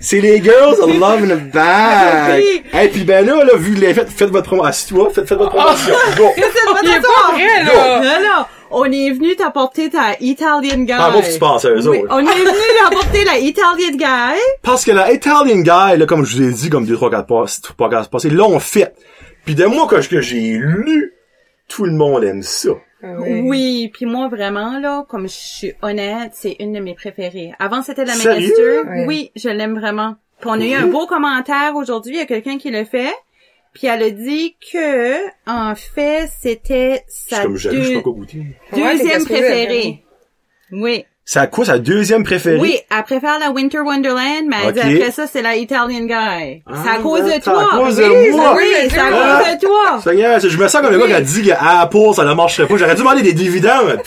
C'est 0.00 0.20
les 0.20 0.42
girls 0.42 0.74
of 0.80 0.98
Love 0.98 1.24
in 1.24 1.30
a 1.30 1.36
Bag. 1.36 2.42
Et 2.82 2.88
puis 2.88 3.04
ben 3.04 3.24
là, 3.26 3.44
là, 3.44 3.52
vu 3.56 3.74
que 3.74 3.80
les 3.80 3.94
faites, 3.94 4.10
faites 4.10 4.28
votre 4.30 4.46
promotion. 4.48 4.96
Toi, 4.96 5.10
faites, 5.14 5.28
faites 5.28 5.38
votre 5.38 5.50
promotion. 5.54 5.94
Go. 6.16 6.24
Il 6.36 6.42
est 6.42 7.00
pas 7.00 7.32
vrai, 7.32 7.64
là! 7.64 8.00
Non, 8.00 8.20
non. 8.28 8.44
On 8.76 8.84
est 8.86 9.10
venu 9.12 9.36
t'apporter 9.36 9.88
ta 9.88 10.14
Italian 10.20 10.78
Guy. 10.78 10.92
Ah, 10.98 11.10
moi, 11.12 11.22
tu 11.22 11.38
penses 11.38 11.64
à 11.64 11.70
eux 11.70 11.88
Oui, 11.88 11.98
autres. 11.98 12.08
on 12.10 12.18
est 12.18 12.24
venu 12.24 12.58
t'apporter 12.82 13.24
la 13.24 13.38
Italian 13.38 13.92
Guy. 13.96 14.40
Parce 14.62 14.84
que 14.84 14.90
la 14.90 15.12
Italian 15.12 15.60
Guy, 15.60 15.96
là, 15.98 16.06
comme 16.06 16.24
je 16.24 16.36
vous 16.36 16.42
ai 16.42 16.52
dit, 16.52 16.70
comme 16.70 16.84
deux, 16.84 16.96
trois, 16.96 17.10
quatre 17.10 17.26
pas- 17.26 17.44
podcasts 17.76 18.10
passés, 18.10 18.30
l'ont 18.30 18.58
fait. 18.58 18.92
Puis 19.44 19.54
de 19.54 19.64
moi, 19.66 19.86
quand 19.88 20.00
je- 20.00 20.08
que 20.08 20.20
j'ai 20.20 20.40
lu, 20.58 21.12
tout 21.68 21.84
le 21.84 21.92
monde 21.92 22.24
aime 22.24 22.42
ça. 22.42 22.70
Oui, 23.04 23.90
puis 23.92 24.06
moi 24.06 24.28
vraiment 24.28 24.78
là, 24.78 25.04
comme 25.08 25.28
je 25.28 25.34
suis 25.34 25.72
honnête, 25.82 26.32
c'est 26.34 26.56
une 26.60 26.72
de 26.72 26.80
mes 26.80 26.94
préférées. 26.94 27.52
Avant 27.58 27.82
c'était 27.82 28.04
la 28.04 28.14
Sérieux? 28.14 28.86
Oui. 28.88 29.04
Oui, 29.06 29.30
je 29.36 29.48
l'aime 29.48 29.78
vraiment. 29.78 30.16
Puis 30.40 30.50
on 30.50 30.60
a 30.60 30.64
eu 30.64 30.72
un 30.74 30.86
beau 30.86 31.06
commentaire 31.06 31.74
aujourd'hui, 31.76 32.14
il 32.14 32.18
y 32.18 32.22
a 32.22 32.26
quelqu'un 32.26 32.58
qui 32.58 32.70
l'a 32.70 32.84
fait. 32.84 33.12
Puis 33.72 33.88
elle 33.88 34.02
a 34.02 34.10
dit 34.10 34.56
que 34.72 35.26
en 35.46 35.74
fait, 35.74 36.30
c'était 36.40 37.04
Je 37.08 37.12
suis 37.12 37.34
sa 37.34 37.42
comme 37.42 37.56
je 37.56 37.68
pas. 37.70 38.76
Ouais, 38.76 38.98
deuxième 38.98 39.24
préférée. 39.24 40.04
Oui. 40.70 41.04
C'est 41.26 41.38
à 41.38 41.46
quoi 41.46 41.64
sa 41.64 41.78
deuxième 41.78 42.22
préférée? 42.22 42.58
Oui, 42.58 42.78
elle 42.94 43.02
préfère 43.02 43.38
la 43.38 43.50
Winter 43.50 43.78
Wonderland, 43.78 44.44
mais 44.46 44.56
elle 44.66 44.72
dit 44.74 44.80
après 44.80 45.10
ça, 45.10 45.24
c'est 45.26 45.40
la 45.40 45.56
Italian 45.56 46.00
Guy. 46.04 46.12
Ah, 46.66 46.72
c'est 46.84 46.90
à 46.90 46.96
cause 47.02 47.22
de 47.22 47.30
c'est 47.30 47.36
à 47.36 47.40
toi. 47.40 47.68
cause 47.72 47.96
de 47.96 48.04
oui, 48.04 48.30
moi. 48.32 48.54
Oui, 48.54 48.64
c'est 48.90 48.98
à 48.98 49.04
Ah. 49.10 49.42
cause 49.42 49.54
de 49.54 49.60
toi. 49.66 50.00
Seigneur, 50.04 50.38
je 50.40 50.58
me 50.58 50.68
sens 50.68 50.82
comme 50.82 50.92
le 50.92 50.98
gars 50.98 51.06
qui 51.06 51.12
a 51.14 51.20
dit 51.22 51.42
que 51.42 51.50
Apple, 51.58 52.14
ça 52.14 52.24
ne 52.24 52.34
marcherait 52.34 52.68
pas. 52.68 52.76
J'aurais 52.76 52.94
dû 52.94 53.00
demander 53.00 53.22
des 53.22 53.32
dividendes. 53.32 54.02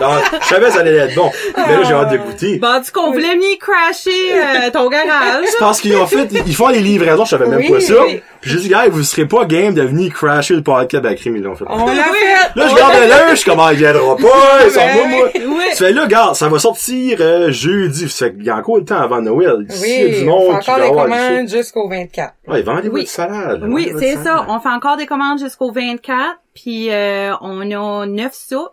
Non, 0.00 0.08
je 0.42 0.46
savais 0.46 0.66
que 0.66 0.72
ça 0.72 0.80
allait 0.80 0.94
être 0.94 1.14
bon. 1.14 1.30
Mais 1.56 1.74
là, 1.76 1.82
j'ai 1.84 1.94
hâte 1.94 2.12
de 2.12 2.18
goûter. 2.18 2.58
Bon, 2.58 2.80
du 2.82 2.90
coup, 2.90 3.00
on 3.00 3.12
voulait 3.12 3.34
venir 3.34 3.56
crasher 3.58 4.10
euh, 4.34 4.70
ton 4.70 4.90
garage. 4.90 5.44
C'est 5.46 5.58
parce 5.58 5.80
qu'ils 5.80 5.96
ont 5.96 6.06
fait, 6.06 6.28
ils 6.46 6.54
font 6.54 6.68
les 6.68 6.80
livraisons, 6.80 7.24
je 7.24 7.30
savais 7.30 7.46
même 7.46 7.60
Oui, 7.60 7.70
pas 7.70 7.80
ça. 7.80 7.94
oui. 8.06 8.20
Puis 8.42 8.50
j'ai 8.52 8.58
dit, 8.58 8.68
gars, 8.68 8.84
vous 8.88 9.02
serez 9.02 9.24
pas 9.26 9.46
game 9.46 9.74
de 9.74 9.82
venir 9.82 10.12
crasher 10.12 10.54
le 10.54 10.62
podcast 10.62 11.04
avec 11.04 11.18
Crime, 11.18 11.36
ils 11.36 11.42
l'ont 11.42 11.56
fait. 11.56 11.64
On 11.68 11.86
l'a 11.86 11.92
Oui. 12.12 12.18
fait! 12.18 12.60
Là, 12.60 12.68
je 12.68 12.72
regarde 12.74 12.92
l'heure, 13.08 13.28
je 13.30 13.34
suis 13.36 13.50
comme, 13.50 13.58
ah, 13.60 13.70
il 13.72 13.78
viendra 13.78 14.16
pas, 14.16 14.64
ils 14.64 14.70
sont 14.70 14.80
moi, 14.94 15.06
moi. 15.08 15.28
Oui. 15.34 15.64
Tu 15.72 15.76
fais 15.78 15.92
là, 15.92 16.02
regarde, 16.04 16.36
ça 16.36 16.46
va 16.48 16.57
sortir 16.58 17.18
euh, 17.20 17.50
jeudi. 17.50 18.08
Fait 18.08 18.32
qu'il 18.34 18.44
y 18.44 18.50
a 18.50 18.56
encore 18.56 18.78
le 18.78 18.84
temps 18.84 19.00
avant 19.00 19.20
Noël. 19.22 19.66
S'il 19.68 19.88
y 19.88 20.02
a 20.02 20.04
Oui, 20.06 20.22
du 20.22 20.28
on 20.28 20.60
fait 20.60 20.70
encore 20.72 20.78
va 20.78 20.84
du 20.86 21.10
commandes 21.10 21.48
jusqu'au 21.48 21.88
24. 21.88 22.34
show. 22.46 22.52
Ouais, 22.52 22.62
vendez 22.62 22.88
Oui. 22.88 23.00
votre 23.00 23.10
salade. 23.10 23.64
Oui, 23.68 23.92
c'est 23.98 24.16
ça. 24.16 24.46
On 24.48 24.60
fait 24.60 24.68
encore 24.68 24.96
des 24.96 25.06
commandes 25.06 25.38
jusqu'au 25.38 25.70
24, 25.72 26.36
puis 26.54 26.90
euh, 26.90 27.32
on 27.40 27.70
a 27.70 28.06
9 28.06 28.32
soupes, 28.34 28.68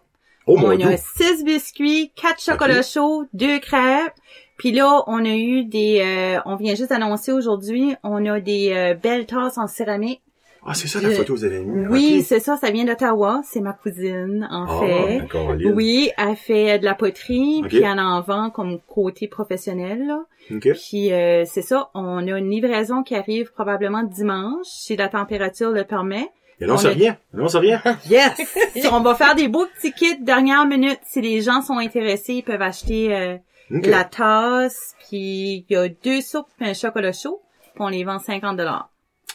Oh 0.48 0.58
mon 0.58 0.68
on 0.80 0.88
a 0.88 0.98
6 0.98 1.44
biscuits, 1.44 2.12
4 2.22 2.40
chocolats 2.42 2.82
chauds, 2.84 3.26
2 3.34 3.60
crêpes. 3.60 4.14
Puis 4.58 4.72
là, 4.72 5.04
on 5.08 5.26
a 5.26 5.30
eu 5.36 5.66
des... 5.66 6.02
euh, 6.06 6.40
on 6.46 6.56
vient 6.56 6.76
juste 6.76 6.92
d'annoncer 6.92 7.32
aujourd'hui, 7.34 7.96
on 8.04 8.26
a 8.26 8.40
des 8.40 8.72
euh, 8.74 8.94
belles 8.94 9.26
tasses 9.26 9.58
en 9.58 9.68
céramique. 9.68 10.22
Ah, 10.68 10.74
c'est 10.74 10.88
ça 10.88 11.00
la 11.00 11.12
photo 11.12 11.34
que 11.34 11.40
vous 11.40 11.46
avez. 11.46 11.60
Oui, 11.60 12.24
c'est 12.24 12.40
ça, 12.40 12.58
ça 12.58 12.72
vient 12.72 12.86
d'Ottawa. 12.86 13.42
C'est 13.44 13.62
ma 13.62 13.74
cousine, 13.74 14.48
en 14.50 14.66
Ah, 14.68 14.80
fait. 14.80 15.70
Oui, 15.72 16.10
elle 16.18 16.36
fait 16.36 16.80
de 16.80 16.86
la 16.86 16.96
poterie, 16.96 17.60
Ok. 17.62 17.68
puis 17.68 17.84
elle 17.84 18.00
en 18.00 18.20
vend 18.22 18.50
comme 18.50 18.80
côté 18.88 19.28
professionnel. 19.28 20.08
Là. 20.08 20.24
Ok. 20.52 20.68
Puis 20.74 21.14
euh, 21.14 21.44
c'est 21.46 21.62
ça, 21.62 21.90
on 21.94 22.18
a 22.28 22.38
une 22.40 22.50
livraison 22.50 23.04
qui 23.04 23.16
arrive 23.16 23.52
probablement 23.54 24.02
dimanche, 24.04 24.66
si 24.66 24.96
la 24.96 25.08
température 25.08 25.70
le 25.72 25.84
permet. 25.84 26.30
Et 26.60 26.66
non, 26.66 26.76
On 26.76 26.78
c'est 26.78 26.88
a- 26.88 26.92
rien. 26.92 27.18
Non, 27.34 27.48
c'est 27.48 27.60
rien. 27.60 27.82
Yes! 28.10 28.32
on 28.92 29.02
va 29.02 29.14
faire 29.14 29.36
des 29.36 29.48
beaux 29.50 29.66
petits 29.76 29.92
kits 29.92 30.18
dernière 30.22 30.66
minute. 30.66 31.00
Si 31.06 31.22
les 31.22 31.42
gens 31.42 31.62
sont 31.62 31.78
intéressés, 31.78 32.36
ils 32.36 32.44
peuvent 32.44 32.62
acheter 32.62 33.14
euh, 33.14 33.38
la 33.70 34.04
tasse, 34.06 34.96
puis 35.08 35.66
il 35.70 35.74
y 35.74 35.76
a 35.76 35.90
deux 35.90 36.22
soupes 36.22 36.48
et 36.62 36.66
un 36.66 36.74
chocolat 36.74 37.12
chaud, 37.12 37.42
puis 37.62 37.72
on 37.84 37.90
les 37.90 38.04
vend 38.04 38.20
50 38.20 38.56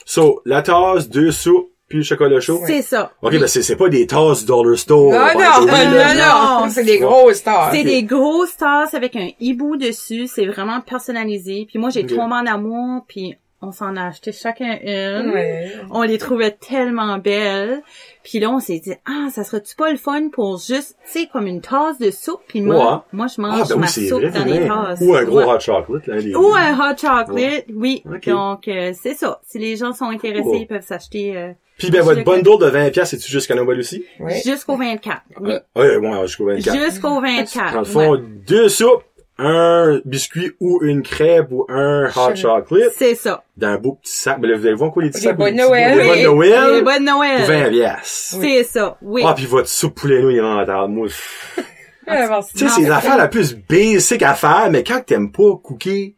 So, 0.05 0.43
la 0.45 0.63
tasse, 0.63 1.09
deux 1.09 1.31
soupes, 1.31 1.71
puis 1.89 1.99
le 1.99 2.05
chocolat 2.05 2.41
chaud. 2.41 2.61
C'est 2.67 2.83
ça. 2.83 3.13
Ok, 3.21 3.33
ben 3.33 3.49
c'est, 3.49 3.63
c'est 3.63 3.77
pas 3.77 3.89
des 3.89 4.07
tasses 4.07 4.45
Dollar 4.45 4.79
Store. 4.79 5.13
Non, 5.13 5.19
là, 5.19 5.35
non, 5.35 5.67
non, 5.67 5.75
non, 5.75 6.61
non. 6.63 6.71
c'est 6.71 6.85
des 6.85 7.01
grosses 7.01 7.39
stars. 7.39 7.71
C'est 7.73 7.83
des 7.83 8.05
grosses 8.05 8.57
tasses 8.57 8.95
avec 8.95 9.17
un 9.17 9.29
hibou 9.41 9.77
dessus. 9.77 10.29
C'est 10.29 10.47
vraiment 10.47 10.81
personnalisé. 10.81 11.67
Puis 11.69 11.79
moi, 11.81 11.91
j'ai 11.91 12.07
tombé 12.07 12.23
en 12.23 12.47
amour, 12.47 13.05
puis 13.09 13.35
on 13.63 13.73
s'en 13.73 13.97
a 13.97 14.07
acheté 14.07 14.33
chacun 14.33 14.79
une. 14.83 15.31
Ouais. 15.33 15.73
On 15.91 16.03
les 16.03 16.19
trouvait 16.19 16.51
tellement 16.53 17.19
belles. 17.19 17.83
Puis 18.23 18.39
là, 18.39 18.51
on 18.51 18.59
s'est 18.61 18.79
dit, 18.79 18.93
ah, 19.07 19.29
ça 19.31 19.45
serait-tu 19.45 19.75
pas 19.77 19.91
le 19.91 19.97
fun 19.97 20.29
pour 20.31 20.59
juste, 20.59 20.97
tu 21.11 21.21
sais, 21.21 21.29
comme 21.33 21.47
une 21.47 21.61
tasse 21.61 21.99
de 21.99 22.11
soupe. 22.11 22.41
Puis 22.49 22.61
moi, 22.61 22.77
Ouais. 22.95 22.99
moi, 23.13 23.27
je 23.27 23.35
Ah, 23.39 23.43
mange 23.43 23.69
ben 23.69 23.77
ma 23.77 23.87
oui, 23.87 24.09
soupe 24.09 24.23
vrai, 24.23 24.31
dans 24.31 24.45
les 24.45 24.67
tasses. 24.67 25.01
Ou 25.03 25.15
un 25.15 25.25
gros 25.25 25.39
Ouais. 25.39 25.45
hot 25.45 25.61
chocolate, 25.61 26.07
là. 26.07 26.17
les- 26.17 26.35
Ou 26.35 26.55
un 26.55 26.75
hot 26.75 26.97
chocolate, 26.97 27.29
Ouais. 27.33 27.65
oui. 27.75 28.03
Ok. 28.07 28.29
Donc, 28.29 28.69
euh, 28.69 28.93
c'est 29.01 29.15
ça. 29.15 29.41
Si 29.47 29.59
les 29.59 29.77
gens 29.77 29.93
sont 29.93 30.07
intéressés, 30.07 30.59
ils 30.61 30.67
peuvent 30.67 30.85
s'acheter 30.85 31.37
euh, 31.37 31.53
Puis 31.79 31.91
ben, 31.91 32.03
votre 32.03 32.23
bundle 32.25 32.59
de 32.61 32.67
20 32.67 32.91
pièces, 32.91 33.09
c'est-tu 33.11 33.31
jusqu'à 33.33 33.55
Noël 33.55 33.79
aussi? 33.79 34.05
Oui. 34.21 34.35
jusqu'au 34.45 34.77
24. 34.77 35.23
Oui. 35.41 35.53
Ouais, 35.75 35.97
ouais, 35.97 36.27
jusqu'au 36.27 36.45
24. 36.47 36.77
Jusqu'au 36.79 37.21
24. 37.23 37.73
Dans 37.73 37.79
le 37.79 37.85
fond, 37.87 38.11
ouais. 38.13 38.21
deux 38.47 38.69
soupes, 38.69 39.03
un 39.41 40.01
biscuit 40.05 40.53
ou 40.61 40.81
une 40.83 41.03
crêpe 41.03 41.49
ou 41.51 41.65
un 41.69 42.07
hot 42.15 42.37
chocolate 42.37 42.93
C'est 42.97 43.15
ça. 43.15 43.43
dans 43.57 43.69
un 43.69 43.79
beau 43.79 43.99
petit 44.03 44.13
sac. 44.13 44.41
Ben 44.41 44.51
là, 44.51 44.57
vous 44.57 44.67
allez 44.67 44.75
voir 44.77 44.93
quoi, 44.93 45.03
les 45.03 45.11
petits 45.11 45.23
sacs? 45.23 45.39
les 45.39 45.45
petits- 45.47 45.57
Noël. 45.57 45.95
Des 45.97 46.03
Oui. 46.03 46.07
bonnes 46.07 46.19
Les 46.19 46.25
Noël. 46.51 46.85
bonnes 46.85 47.05
Noël. 47.05 47.43
20 47.45 47.69
pièces. 47.71 48.37
C'est 48.41 48.65
ça, 48.65 48.97
oui. 49.03 49.23
Ah, 49.27 49.33
puis 49.35 49.47
votre 49.47 49.69
soupe 49.69 49.95
poulet 49.95 50.21
nouilles 50.23 50.41
en 50.41 50.65
table. 50.67 50.93
Moi, 50.93 51.07
pff. 51.07 51.59
Ah, 52.07 52.27
merci. 52.29 52.55
tu 52.55 52.69
sais, 52.69 52.83
c'est 52.83 52.89
l'affaire 52.89 53.17
la 53.17 53.29
plus 53.29 53.57
basic 53.57 54.23
à 54.23 54.35
faire, 54.35 54.69
mais 54.71 54.83
quand 54.83 55.01
t'aimes 55.07 55.31
pas 55.31 55.57
cooker, 55.63 56.15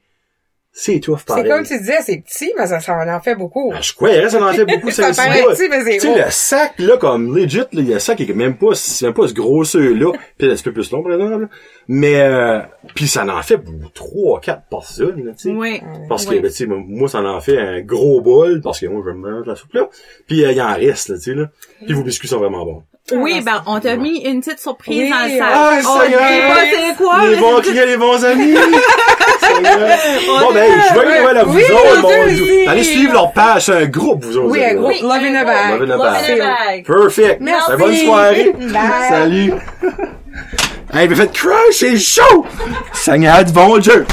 c'est 0.75 1.01
tough 1.01 1.19
pareil. 1.27 1.45
C'est 1.45 1.51
comme 1.51 1.67
tu 1.67 1.79
disais, 1.79 1.99
c'est 2.03 2.17
petit, 2.19 2.51
mais 2.57 2.67
ça, 2.67 2.81
ça 2.81 2.95
en 2.97 3.21
fait 3.21 3.35
beaucoup. 3.35 3.73
Ah, 3.75 3.81
je 3.83 3.93
crois, 3.93 4.29
ça 4.31 4.43
en 4.43 4.53
fait 4.53 4.65
beaucoup, 4.65 4.91
Ça 4.91 5.13
ça 5.13 5.25
paraît 5.25 5.43
petit, 5.43 5.69
mais 5.69 5.85
c'est 5.85 5.93
Tu 5.99 6.01
sais, 6.01 6.09
gros. 6.09 6.17
le 6.17 6.31
sac, 6.31 6.73
là, 6.79 6.97
comme 6.97 7.37
legit, 7.37 7.59
là, 7.59 7.67
il 7.73 7.89
y 7.89 7.93
a 7.93 7.97
un 7.97 7.99
sac 7.99 8.17
qui 8.17 8.23
est 8.25 8.33
même 8.35 8.57
pas, 8.57 8.75
c'est 8.75 9.05
même 9.05 9.15
pas 9.15 9.29
ce. 9.29 9.33
Puis 10.39 10.49
là, 10.49 10.57
c'est 10.57 10.61
un 10.61 10.63
peu 10.65 10.73
plus 10.73 10.91
long, 10.91 11.03
par 11.03 11.13
exemple. 11.13 11.43
là. 11.43 11.49
Mais, 11.89 12.21
euh, 12.21 12.61
puis 12.95 13.07
ça 13.09 13.27
en 13.27 13.43
fait 13.43 13.59
pour 13.59 13.75
trois, 13.93 14.41
quatre 14.41 14.63
personnes, 14.71 15.25
là, 15.25 15.33
tu 15.33 15.51
sais. 15.51 15.51
Oui. 15.51 15.83
Parce 16.09 16.25
que, 16.25 16.31
Oui. 16.31 16.41
ben, 16.41 16.51
tu 16.51 16.57
sais, 16.57 16.67
moi, 16.67 17.09
ça 17.09 17.21
en 17.21 17.41
fait 17.41 17.59
un 17.59 17.81
gros 17.83 18.21
bol, 18.21 18.61
parce 18.63 18.81
que 18.81 18.87
moi, 18.87 19.03
je 19.05 19.11
vais 19.11 19.17
me 19.17 19.31
mettre 19.37 19.49
la 19.49 19.57
soupe 19.57 19.75
là. 19.75 19.89
Puis, 20.27 20.45
euh, 20.45 20.53
il 20.53 20.63
en 20.63 20.73
reste, 20.75 21.09
là, 21.11 21.17
tu 21.17 21.23
sais, 21.23 21.35
là. 21.35 21.47
Puis 21.85 21.93
vos 21.95 22.03
biscuits 22.03 22.29
sont 22.29 22.39
vraiment 22.39 22.65
bons. 22.65 22.83
Oui, 23.13 23.43
ben, 23.45 23.63
on 23.67 23.81
t'a 23.81 23.97
mis 23.97 24.21
une 24.21 24.41
petite 24.41 24.61
surprise 24.61 25.03
Oui, 25.03 25.11
dans 25.11 25.25
le 25.25 25.39
sac. 25.39 25.49
ah, 25.53 25.79
on 25.81 25.99
ça 25.99 26.07
y 26.07 26.13
est. 26.13 26.89
c'est 26.89 26.97
quoi, 26.97 27.27
les 27.27 27.35
mais 27.35 27.41
bons 27.41 27.57
c'est- 27.63 27.71
clients, 27.71 27.87
les 27.87 27.97
bons 27.97 28.25
amis! 28.25 28.55
Bon, 29.57 30.53
ben, 30.55 30.71
je 30.89 30.99
vais 30.99 31.23
Noël 31.23 31.37
à 31.39 31.45
vous 31.45 31.55
Oui, 31.57 31.63
autres, 31.73 32.01
mon. 32.03 32.27
Dieu. 32.33 32.47
Allez 32.69 32.85
suivre 32.85 33.13
leur 33.13 33.33
page, 33.33 33.67
c'est 33.67 33.73
un 33.73 33.87
groupe, 33.87 34.25
vous 34.25 34.37
autres. 34.39 34.49
Oui, 34.51 34.65
un 34.65 34.77
Oui, 34.77 35.01
love 35.03 35.13
in 35.13 35.35
a 35.35 35.45
bag. 35.45 35.81
Love 35.81 35.91
in 35.91 35.95
a 35.95 35.99
bag. 36.39 36.87
Perfect. 36.87 37.41
Merci. 37.41 37.71
Ben, 37.71 37.77
bonne 37.79 37.97
soirée. 37.97 38.53
Bye. 38.59 39.09
Salut. 39.09 39.53
hey, 40.95 41.09
mais 41.09 41.15
faites 41.15 41.33
crush, 41.33 41.55
c'est 41.73 41.99
chaud! 41.99 42.45
Seigneur 42.93 43.45
du 43.45 43.53
bon 43.53 43.79
Dieu. 43.79 44.07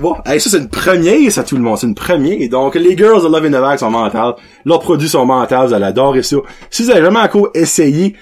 bon. 0.00 0.16
Hey, 0.26 0.40
ça, 0.40 0.50
c'est 0.50 0.58
une 0.58 0.68
première, 0.68 1.30
ça, 1.32 1.42
tout 1.44 1.56
le 1.56 1.62
monde. 1.62 1.78
C'est 1.78 1.86
une 1.86 1.94
première. 1.94 2.48
Donc, 2.48 2.74
les 2.74 2.96
girls 2.96 3.22
de 3.22 3.28
Love 3.28 3.44
in 3.46 3.48
the 3.50 3.60
Bag 3.60 3.78
sont 3.78 3.90
mentales. 3.90 4.34
Leurs 4.64 4.80
produits 4.80 5.08
sont 5.08 5.26
mentales. 5.26 5.68
Vous 5.68 5.74
allez 5.74 5.86
adorer 5.86 6.22
ça. 6.22 6.36
Si 6.70 6.82
vous 6.84 6.90
avez 6.90 7.02
jamais 7.02 7.20
encore 7.20 7.48
essayé, 7.54 8.16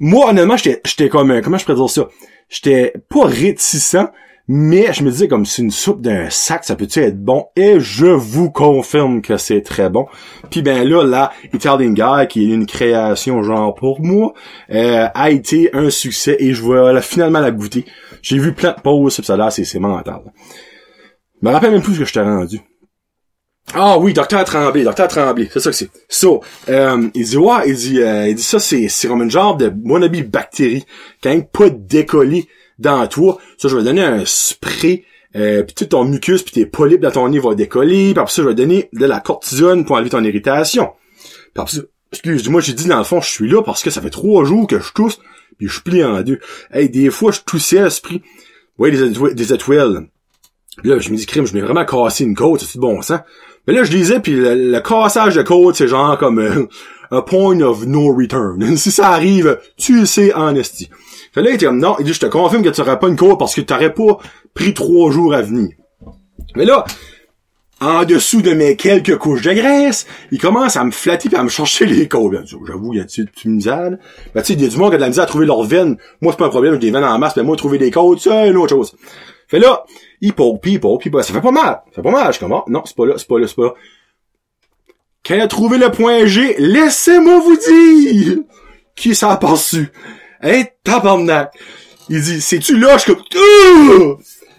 moi, 0.00 0.30
honnêtement, 0.30 0.56
j'étais, 0.56 0.80
j'étais 0.84 1.08
comme, 1.08 1.30
un- 1.30 1.40
comment 1.40 1.56
je 1.58 1.64
pourrais 1.64 1.76
dire 1.76 1.88
ça? 1.90 2.02
J'étais 2.50 2.92
pas 3.08 3.24
réticent, 3.26 3.96
mais 4.46 4.92
je 4.92 5.02
me 5.02 5.10
disais 5.10 5.26
comme 5.28 5.46
c'est 5.46 5.62
une 5.62 5.70
soupe 5.70 6.02
d'un 6.02 6.28
sac, 6.28 6.64
ça 6.64 6.76
peut-tu 6.76 7.00
être 7.00 7.18
bon? 7.18 7.46
Et 7.56 7.80
je 7.80 8.06
vous 8.06 8.50
confirme 8.50 9.22
que 9.22 9.36
c'est 9.38 9.62
très 9.62 9.88
bon. 9.88 10.06
Puis 10.50 10.60
ben 10.60 10.86
là, 10.88 11.02
la 11.04 11.32
Italian 11.52 11.90
Guy, 11.92 12.28
qui 12.28 12.50
est 12.50 12.54
une 12.54 12.66
création 12.66 13.42
genre 13.42 13.74
pour 13.74 14.00
moi, 14.02 14.34
euh, 14.70 15.06
a 15.14 15.30
été 15.30 15.70
un 15.74 15.88
succès 15.88 16.36
et 16.40 16.52
je 16.52 16.62
vais 16.62 16.92
la- 16.92 17.00
finalement 17.00 17.40
la 17.40 17.50
goûter. 17.50 17.86
J'ai 18.20 18.38
vu 18.38 18.52
plein 18.52 18.72
de 18.72 18.80
pauses, 18.80 19.20
ça 19.22 19.36
là, 19.36 19.50
c'est 19.50 19.64
c'est 19.64 19.78
mental. 19.78 20.20
Je 21.42 21.48
me 21.48 21.52
rappelle 21.52 21.72
même 21.72 21.82
plus 21.82 21.94
ce 21.94 21.98
que 22.00 22.04
je 22.04 22.12
t'ai 22.12 22.20
rendu. 22.20 22.60
Ah 23.72 23.98
oui, 23.98 24.12
docteur 24.12 24.44
Tremblay, 24.44 24.84
docteur 24.84 25.08
Tremblay, 25.08 25.48
c'est 25.50 25.58
ça 25.58 25.70
que 25.70 25.76
c'est. 25.76 25.88
So, 26.08 26.42
euh, 26.68 27.08
il 27.14 27.24
dit 27.24 27.36
ouais, 27.38 27.62
il 27.66 27.74
dit, 27.74 28.00
euh, 28.02 28.28
il 28.28 28.34
dit 28.34 28.42
ça 28.42 28.58
c'est 28.58 28.88
c'est 28.88 29.08
comme 29.08 29.22
une 29.22 29.30
genre 29.30 29.56
de 29.56 29.72
wannabe 29.84 30.16
bactérie 30.30 30.84
quand 31.22 31.30
même 31.30 31.46
pas 31.46 31.70
décollé 31.70 32.46
dans 32.78 33.06
toi. 33.06 33.38
Ça, 33.58 33.68
je 33.68 33.76
vais 33.76 33.82
donner 33.82 34.02
un 34.02 34.24
spray, 34.24 35.04
euh, 35.36 35.62
puis 35.62 35.74
tout 35.74 35.86
ton 35.86 36.04
mucus 36.04 36.42
puis 36.42 36.52
tes 36.52 36.66
polypes 36.66 37.00
dans 37.00 37.10
ton 37.10 37.28
nez 37.28 37.38
vont 37.38 37.54
décoller. 37.54 38.12
Puis 38.12 38.20
après 38.20 38.32
ça, 38.32 38.42
je 38.42 38.48
vais 38.48 38.54
donner 38.54 38.88
de 38.92 39.04
la 39.04 39.20
cortisone 39.20 39.84
pour 39.84 39.96
enlever 39.96 40.10
ton 40.10 40.24
irritation. 40.24 40.90
Puis 41.20 41.62
après 41.62 41.76
ça, 41.76 41.82
excuse 42.12 42.48
moi 42.48 42.60
j'ai 42.60 42.74
dit 42.74 42.86
dans 42.86 42.98
le 42.98 43.04
fond, 43.04 43.20
je 43.20 43.28
suis 43.28 43.48
là 43.48 43.62
parce 43.62 43.82
que 43.82 43.90
ça 43.90 44.00
fait 44.00 44.10
trois 44.10 44.44
jours 44.44 44.68
que 44.68 44.78
je 44.78 44.92
tousse 44.92 45.18
puis 45.58 45.68
je 45.68 45.80
plie 45.80 46.04
en 46.04 46.22
deux. 46.22 46.38
Hey, 46.72 46.88
des 46.88 47.10
fois 47.10 47.32
je 47.32 47.40
toussais 47.40 47.78
à 47.78 47.84
l'esprit. 47.84 48.22
Ouais, 48.78 48.90
des, 48.90 49.34
des 49.34 49.52
étoiles. 49.52 50.08
Là, 50.82 50.98
je 50.98 51.10
me 51.10 51.16
dis, 51.16 51.26
crime, 51.26 51.46
je 51.46 51.54
m'ai 51.54 51.60
vraiment 51.60 51.84
cassé 51.84 52.24
une 52.24 52.34
côte, 52.34 52.60
c'est 52.60 52.80
bon 52.80 53.00
sang. 53.00 53.20
Mais 53.66 53.74
là, 53.74 53.84
je 53.84 53.92
lisais, 53.92 54.18
puis 54.18 54.32
le, 54.32 54.72
le 54.72 54.80
cassage 54.80 55.36
de 55.36 55.42
côte, 55.42 55.76
c'est 55.76 55.86
genre 55.86 56.18
comme 56.18 56.40
euh, 56.40 56.66
un 57.10 57.22
point 57.22 57.60
of 57.60 57.86
no 57.86 58.12
return. 58.12 58.76
si 58.76 58.90
ça 58.90 59.10
arrive, 59.10 59.60
tu 59.76 60.04
sais 60.06 60.34
en 60.34 60.54
esti. 60.56 60.90
Fait 61.34 61.42
là, 61.42 61.50
il 61.50 61.54
était 61.54 61.70
non, 61.70 61.96
il 61.98 62.04
dit, 62.04 62.14
je 62.14 62.20
te 62.20 62.26
confirme 62.26 62.62
que 62.62 62.68
tu 62.68 62.80
n'auras 62.80 62.96
pas 62.96 63.08
une 63.08 63.16
côte 63.16 63.40
parce 63.40 63.54
que 63.54 63.60
tu 63.60 63.72
n'aurais 63.72 63.92
pas 63.92 64.18
pris 64.54 64.72
trois 64.72 65.10
jours 65.10 65.34
à 65.34 65.42
venir. 65.42 65.70
Mais 66.54 66.64
là, 66.64 66.84
en 67.80 68.04
dessous 68.04 68.40
de 68.40 68.52
mes 68.52 68.76
quelques 68.76 69.16
couches 69.16 69.42
de 69.42 69.52
graisse, 69.52 70.06
il 70.30 70.40
commence 70.40 70.76
à 70.76 70.84
me 70.84 70.92
flatter 70.92 71.28
pis 71.28 71.34
à 71.34 71.42
me 71.42 71.48
chercher 71.48 71.86
les 71.86 72.06
côtes. 72.06 72.34
J'avoue, 72.46 72.92
il 72.92 72.98
y 72.98 73.00
a-tu 73.00 73.24
du 73.24 73.48
misère? 73.48 73.90
là? 73.90 73.96
Ben, 74.32 74.42
tu 74.42 74.46
sais, 74.46 74.52
il 74.52 74.62
y 74.62 74.64
a 74.64 74.68
du 74.68 74.76
monde 74.76 74.90
qui 74.90 74.94
a 74.94 74.98
de 74.98 75.02
la 75.02 75.08
misère 75.08 75.24
à 75.24 75.26
trouver 75.26 75.46
leurs 75.46 75.64
veines. 75.64 75.96
Moi, 76.20 76.32
c'est 76.32 76.38
pas 76.38 76.46
un 76.46 76.50
problème, 76.50 76.74
j'ai 76.74 76.78
des 76.78 76.90
veines 76.92 77.04
en 77.04 77.18
masse, 77.18 77.34
mais 77.36 77.42
moi, 77.42 77.56
trouver 77.56 77.78
des 77.78 77.90
côtes, 77.90 78.20
c'est 78.20 78.48
une 78.48 78.56
autre 78.56 78.70
chose. 78.70 78.94
Fait 79.48 79.58
là, 79.58 79.84
il 80.20 80.34
poke, 80.34 80.62
pis 80.62 80.74
il 80.74 80.80
poke, 80.80 81.02
pis 81.02 81.10
ça 81.10 81.32
fait 81.34 81.40
pas 81.40 81.50
mal. 81.50 81.82
Ça 81.90 81.96
fait 81.96 82.02
pas 82.02 82.12
mal. 82.12 82.26
Je 82.28 82.32
suis 82.32 82.40
comme, 82.40 82.52
ah, 82.52 82.62
non, 82.68 82.82
c'est 82.84 82.96
pas 82.96 83.06
là, 83.06 83.14
c'est 83.16 83.26
pas 83.26 83.40
là, 83.40 83.48
c'est 83.48 83.56
pas 83.56 83.64
là. 83.64 83.74
Quand 85.26 85.34
il 85.34 85.40
a 85.40 85.48
trouvé 85.48 85.78
le 85.78 85.90
point 85.90 86.26
G, 86.26 86.54
laissez-moi 86.58 87.40
vous 87.40 87.56
dire 87.56 88.38
qui 88.94 89.16
ça 89.16 89.32
a 89.32 89.36
perçu. 89.36 89.90
Hey, 90.42 90.66
tabarnak. 90.82 91.52
Il 92.08 92.20
dit, 92.20 92.40
c'est-tu 92.40 92.78
là? 92.78 92.96
Je 92.98 93.02
suis 93.02 93.14
comme! 93.14 94.18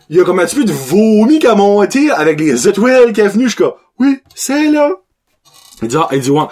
Il 0.10 0.18
y 0.18 0.20
a 0.20 0.24
comme 0.24 0.40
un 0.40 0.46
petit 0.46 0.56
peu 0.56 0.66
de 0.66 0.72
vomi 0.72 1.40
qui 1.40 1.48
a 1.48 1.56
monté 1.56 2.12
avec 2.12 2.40
les 2.40 2.68
étoiles 2.68 3.12
qui 3.12 3.22
est 3.22 3.28
venu. 3.28 3.46
Je 3.46 3.50
suis 3.50 3.58
comme, 3.58 3.74
oui, 4.00 4.20
c'est 4.36 4.70
là. 4.70 4.92
Il 5.82 5.88
dit, 5.88 5.98
ah, 5.98 6.08
il 6.12 6.20
dit, 6.20 6.30
ouais. 6.30 6.44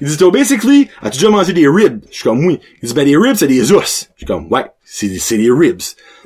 Il 0.00 0.08
dit, 0.08 0.16
so 0.16 0.30
basically, 0.30 0.88
as-tu 1.00 1.18
déjà 1.18 1.30
mangé 1.30 1.52
des 1.52 1.68
ribs? 1.68 2.04
Je 2.10 2.14
suis 2.14 2.24
comme, 2.24 2.44
oui. 2.44 2.60
Il 2.82 2.88
dit, 2.88 2.94
ben, 2.94 3.06
des 3.06 3.16
ribs, 3.16 3.36
c'est 3.36 3.46
des 3.46 3.72
os. 3.72 4.08
Je 4.14 4.18
suis 4.18 4.26
comme, 4.26 4.52
ouais, 4.52 4.66
c'est, 4.84 5.18
c'est 5.18 5.38
des 5.38 5.50
ribs. 5.50 5.80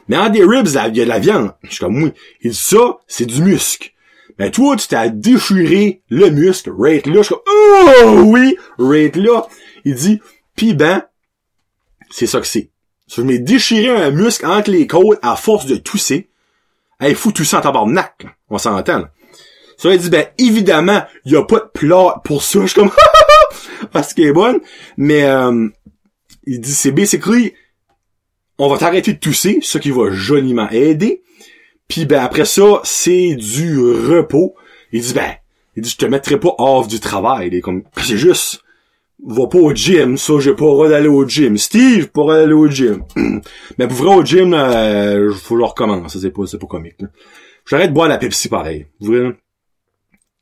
Mais 0.09 0.17
en 0.17 0.29
des 0.29 0.43
ribs, 0.43 0.67
il 0.67 0.75
y 0.75 0.79
a 0.79 1.05
de 1.05 1.09
la 1.09 1.19
viande. 1.19 1.55
Je 1.63 1.71
suis 1.71 1.79
comme, 1.79 2.03
oui. 2.03 2.13
Il 2.43 2.51
dit, 2.51 2.57
ça, 2.57 2.99
c'est 3.07 3.27
du 3.27 3.43
muscle. 3.43 3.91
Ben, 4.39 4.51
toi, 4.51 4.75
tu 4.77 4.89
t'as 4.89 5.09
déchiré 5.09 6.03
le 6.09 6.31
muscle, 6.31 6.73
rate 6.77 7.07
là. 7.07 7.17
Je 7.19 7.23
suis 7.23 7.35
comme, 7.35 7.45
oh, 8.05 8.23
oui, 8.25 8.57
rate 8.79 9.17
là. 9.17 9.47
Il 9.85 9.95
dit, 9.95 10.21
pis 10.57 10.75
ben, 10.75 11.05
c'est 12.11 12.27
ça 12.27 12.41
que 12.41 12.47
c'est. 12.47 12.71
Je 13.09 13.23
m'ai 13.23 13.39
déchiré 13.39 13.89
un 13.89 14.11
muscle 14.11 14.47
entre 14.47 14.71
les 14.71 14.87
côtes 14.87 15.19
à 15.23 15.37
force 15.37 15.67
de 15.67 15.77
tousser? 15.77 16.29
Hey, 17.01 17.15
fou 17.15 17.33
tousser 17.33 17.57
en 17.57 17.61
tabarnak. 17.61 18.27
On 18.51 18.59
s'entend. 18.59 19.05
Ça, 19.77 19.95
il 19.95 19.99
dit, 19.99 20.11
ben, 20.11 20.27
évidemment, 20.37 21.03
il 21.25 21.35
a 21.37 21.45
pas 21.45 21.61
de 21.61 21.71
plat 21.73 22.21
pour 22.25 22.43
ça. 22.43 22.61
Je 22.63 22.67
suis 22.67 22.75
comme, 22.75 22.91
parce 23.93 24.13
qu'elle 24.13 24.27
est 24.27 24.33
bonne. 24.33 24.61
Mais, 24.97 25.25
euh, 25.25 25.69
il 26.47 26.61
dit, 26.61 26.73
c'est 26.73 26.93
basically, 26.93 27.55
on 28.59 28.69
va 28.69 28.77
t'arrêter 28.77 29.15
de 29.15 29.19
tousser, 29.19 29.59
ce 29.63 29.79
qui 29.79 29.91
va 29.91 30.11
joliment 30.11 30.69
aider. 30.69 31.23
Puis, 31.89 32.05
ben, 32.05 32.23
après 32.23 32.45
ça, 32.45 32.81
c'est 32.85 33.35
du 33.35 33.81
repos. 33.81 34.55
Il 34.93 35.01
dit, 35.01 35.15
ben, 35.15 35.35
il 35.77 35.83
dit, 35.83 35.91
je 35.91 35.97
te 35.97 36.07
mettrai 36.07 36.39
pas 36.39 36.55
off 36.59 36.87
du 36.87 37.01
travail. 37.01 37.49
Il 37.49 37.55
est 37.55 37.61
comme, 37.61 37.83
c'est 37.97 38.19
juste, 38.19 38.63
va 39.27 39.47
pas 39.47 39.59
au 39.59 39.75
gym, 39.75 40.17
ça, 40.17 40.35
j'ai 40.41 40.55
pas 40.55 40.65
le 40.65 40.71
droit 40.71 40.89
d'aller 40.89 41.09
au 41.09 41.27
gym. 41.29 41.57
Steve, 41.59 42.09
pas 42.09 42.43
aller 42.43 42.53
au 42.53 42.69
gym. 42.69 43.05
Mais 43.79 43.87
pour 43.87 43.97
vrai, 43.97 44.15
au 44.17 44.25
gym, 44.25 44.55
euh, 44.55 45.33
faut 45.35 45.57
le 45.57 45.65
recommencer, 45.65 46.19
c'est 46.21 46.31
pas, 46.31 46.47
c'est 46.47 46.59
pas 46.59 46.67
comique. 46.67 46.97
J'arrête 47.67 47.91
de 47.91 47.95
boire 47.95 48.09
la 48.09 48.19
Pepsi 48.19 48.49
pareil. 48.49 48.87
Vous 49.01 49.07
voyez, 49.09 49.23
là? 49.23 49.33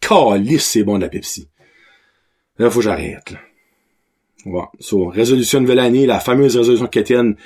Calice, 0.01 0.65
c'est 0.67 0.85
bon 0.85 0.97
de 0.97 1.03
la 1.03 1.09
Pepsi. 1.09 1.49
Là, 2.59 2.71
faut 2.71 2.79
que 2.79 2.85
j'arrête, 2.85 3.31
là. 3.31 3.39
Voilà. 4.47 4.69
So, 4.81 5.09
résolution 5.09 5.59
de 5.59 5.63
nouvelle 5.65 5.81
année, 5.81 6.07
la 6.07 6.21
fameuse 6.21 6.57
résolution 6.57 6.87
quétaine. 6.87 7.37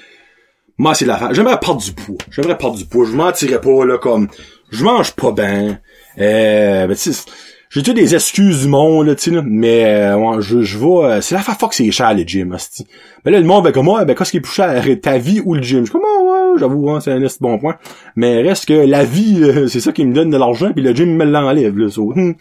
Moi, 0.79 0.95
c'est 0.95 1.07
la 1.07 1.16
fa- 1.16 1.33
J'aimerais 1.33 1.59
perdre 1.59 1.81
du 1.83 1.92
poids. 1.92 2.16
J'aimerais 2.31 2.57
perdre 2.59 2.77
du 2.77 2.85
poids. 2.85 3.07
Je 3.07 3.16
mentirais 3.16 3.61
pas, 3.61 3.85
là, 3.87 3.99
comme, 3.99 4.29
je 4.71 4.85
mange 4.85 5.12
pas 5.12 5.33
bien. 5.33 5.81
Euh, 6.18 6.87
ben, 6.87 6.95
tu 6.95 7.12
sais, 7.12 7.31
j'ai 7.74 7.82
toutes 7.82 7.96
des 7.96 8.14
excuses 8.14 8.61
du 8.61 8.68
monde, 8.68 9.06
là, 9.06 9.14
tu 9.14 9.22
sais, 9.22 9.30
là. 9.30 9.42
Mais, 9.42 9.85
euh, 9.87 10.40
je, 10.42 10.61
je 10.61 10.78
vais, 10.78 10.87
euh, 10.87 11.20
c'est 11.22 11.35
la 11.35 11.40
fois 11.40 11.68
que 11.68 11.74
c'est 11.74 11.90
cher, 11.90 12.14
le 12.14 12.22
gym, 12.22 12.52
hostie. 12.52 12.87
Ben 13.24 13.30
là, 13.30 13.40
le 13.40 13.46
monde, 13.46 13.64
ben, 13.64 13.72
comme 13.72 13.87
moi, 13.87 14.04
ben, 14.04 14.14
qu'est-ce 14.14 14.30
qui 14.30 14.37
est 14.37 14.40
plus 14.40 14.52
cher, 14.52 14.85
ta 15.00 15.16
vie 15.16 15.40
ou 15.42 15.54
le 15.54 15.62
gym? 15.62 15.80
Je 15.80 15.85
suis 15.85 15.92
comme, 15.92 16.02
ah, 16.04 16.22
ouais, 16.22 16.58
j'avoue, 16.58 16.90
hein, 16.90 17.00
c'est 17.00 17.12
un 17.12 17.26
bon 17.40 17.58
point. 17.58 17.78
Mais 18.14 18.42
reste 18.42 18.66
que 18.66 18.74
la 18.74 19.04
vie, 19.04 19.38
euh, 19.42 19.66
c'est 19.68 19.80
ça 19.80 19.90
qui 19.90 20.04
me 20.04 20.12
donne 20.12 20.28
de 20.28 20.37
l'argent, 20.37 20.70
puis 20.74 20.82
le 20.82 20.92
gym 20.94 21.16
me 21.16 21.24
l'enlève, 21.24 21.78
là, 21.78 21.88
so, 21.88 22.12
hum. 22.12 22.35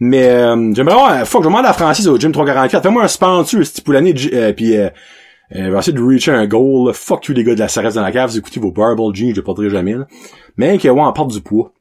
Mais, 0.00 0.26
euh, 0.26 0.74
j'aimerais 0.74 0.94
avoir, 0.94 1.28
fuck, 1.28 1.44
je 1.44 1.48
demande 1.48 1.66
à 1.66 1.72
Francis 1.72 2.08
au 2.08 2.18
gym 2.18 2.32
344, 2.32 2.82
fais-moi 2.82 3.04
un 3.04 3.08
sponsor, 3.08 3.60
esti, 3.60 3.80
pour 3.80 3.94
l'année, 3.94 4.12
euh, 4.32 4.52
puis, 4.52 4.76
euh, 4.76 4.88
euh, 5.54 5.70
vais 5.70 5.78
essayer 5.78 5.92
de 5.92 6.02
reacher 6.02 6.32
un 6.32 6.46
goal. 6.46 6.92
Fuck 6.92 7.26
you, 7.26 7.34
les 7.34 7.44
gars 7.44 7.54
de 7.54 7.60
la 7.60 7.68
Sarès 7.68 7.94
dans 7.94 8.02
la 8.02 8.10
cave, 8.10 8.30
vous 8.30 8.38
écoutez 8.38 8.58
vos 8.58 8.72
Barbell 8.72 9.14
Jeans, 9.14 9.34
je 9.34 9.40
porterai 9.40 9.70
jamais, 9.70 9.92
là. 9.92 10.06
Mais, 10.56 10.78
que, 10.78 10.88
ouais, 10.88 11.00
on 11.00 11.12
porte 11.12 11.30
du 11.30 11.40
poids. 11.40 11.72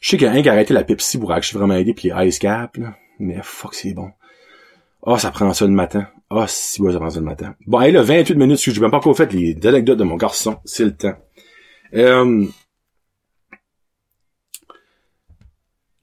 Je 0.00 0.08
sais 0.08 0.16
qu'il 0.16 0.26
y 0.26 0.30
a 0.30 0.32
un 0.32 0.42
qui 0.42 0.48
a 0.48 0.52
arrêté 0.52 0.74
la 0.74 0.84
Pepsi 0.84 1.18
pour 1.18 1.32
actually 1.32 1.58
vraiment 1.58 1.74
aider, 1.74 1.94
puis 1.94 2.10
les 2.10 2.28
Ice 2.28 2.38
Cap, 2.38 2.76
là. 2.76 2.96
Mais 3.18 3.38
fuck, 3.42 3.74
c'est 3.74 3.94
bon. 3.94 4.10
Ah, 5.04 5.18
ça 5.18 5.30
prend 5.30 5.52
ça 5.52 5.66
le 5.66 5.72
matin. 5.72 6.08
Ah, 6.30 6.46
si, 6.48 6.82
ouais, 6.82 6.92
ça 6.92 6.98
prend 6.98 7.10
ça 7.10 7.20
le 7.20 7.24
matin. 7.24 7.54
Bon, 7.66 7.80
hey, 7.80 7.92
là, 7.92 8.02
28 8.02 8.34
minutes, 8.34 8.60
je 8.60 8.70
n'ai 8.72 8.80
même 8.80 8.90
pas 8.90 8.96
encore 8.96 9.16
fait 9.16 9.32
les 9.32 9.56
anecdotes 9.66 9.98
de 9.98 10.04
mon 10.04 10.16
garçon. 10.16 10.58
C'est 10.64 10.84
le 10.84 10.96
temps. 10.96 11.16
Euh... 11.94 12.46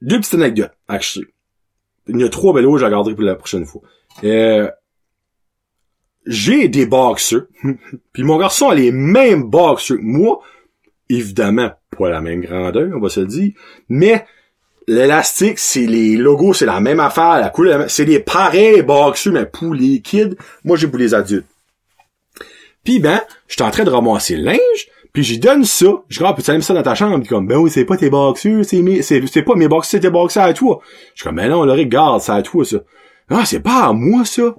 Deux 0.00 0.18
petites 0.18 0.34
anecdotes, 0.34 0.72
actually. 0.88 1.26
Il 2.08 2.20
y 2.20 2.24
a 2.24 2.28
trois 2.28 2.54
vélos, 2.54 2.78
je 2.78 2.84
regarderai 2.84 3.14
pour 3.14 3.24
la 3.24 3.36
prochaine 3.36 3.66
fois. 3.66 3.82
Euh... 4.24 4.70
J'ai 6.26 6.68
des 6.68 6.86
boxers. 6.86 7.46
puis 8.12 8.22
mon 8.22 8.38
garçon 8.38 8.70
a 8.70 8.74
les 8.74 8.92
mêmes 8.92 9.44
boxers 9.44 9.98
que 9.98 10.02
moi. 10.02 10.40
Évidemment, 11.10 11.70
pas 11.94 12.10
la 12.10 12.20
même 12.20 12.40
grandeur, 12.40 12.90
on 12.94 13.00
va 13.00 13.08
se 13.08 13.20
le 13.20 13.26
dire. 13.26 13.52
Mais 13.88 14.24
l'élastique, 14.86 15.58
c'est 15.58 15.86
les 15.86 16.16
logos, 16.16 16.54
c'est 16.54 16.66
la 16.66 16.80
même 16.80 17.00
affaire, 17.00 17.40
la 17.40 17.50
couleur, 17.50 17.90
c'est 17.90 18.04
des 18.04 18.20
pareils 18.20 18.82
boxers, 18.82 19.32
mais 19.32 19.46
pour 19.46 19.74
les 19.74 20.00
kids, 20.00 20.36
moi 20.64 20.76
j'ai 20.76 20.88
pour 20.88 20.98
les 20.98 21.14
adultes. 21.14 21.46
Puis 22.84 22.98
ben, 23.00 23.22
j'étais 23.48 23.62
en 23.62 23.70
train 23.70 23.84
de 23.84 23.90
ramasser 23.90 24.36
le 24.36 24.44
linge, 24.44 24.88
puis 25.12 25.22
j'y 25.22 25.38
donne 25.38 25.64
ça. 25.64 25.86
Je 26.08 26.18
dis, 26.18 26.24
ah, 26.26 26.34
peux-tu 26.34 26.60
ça 26.60 26.74
dans 26.74 26.82
ta 26.82 26.94
chambre? 26.94 27.20
Puis 27.20 27.28
comme, 27.28 27.46
ben 27.46 27.56
oui, 27.56 27.70
c'est 27.70 27.84
pas 27.84 27.96
tes 27.96 28.10
boxers, 28.10 28.64
c'est 28.64 28.82
mes, 28.82 29.00
c'est, 29.00 29.24
c'est 29.26 29.42
pas 29.42 29.54
mes 29.54 29.68
boxers, 29.68 29.90
c'est 29.90 30.00
tes 30.00 30.10
boxers 30.10 30.42
à 30.42 30.52
toi. 30.52 30.80
Je 31.14 31.20
suis 31.20 31.24
comme, 31.24 31.36
ben 31.36 31.48
non, 31.48 31.64
Laurie, 31.64 31.84
regarde, 31.84 32.20
c'est 32.20 32.32
à 32.32 32.42
toi, 32.42 32.64
ça. 32.64 32.78
Ah, 33.30 33.44
c'est 33.46 33.60
pas 33.60 33.86
à 33.86 33.92
moi, 33.92 34.24
ça. 34.24 34.54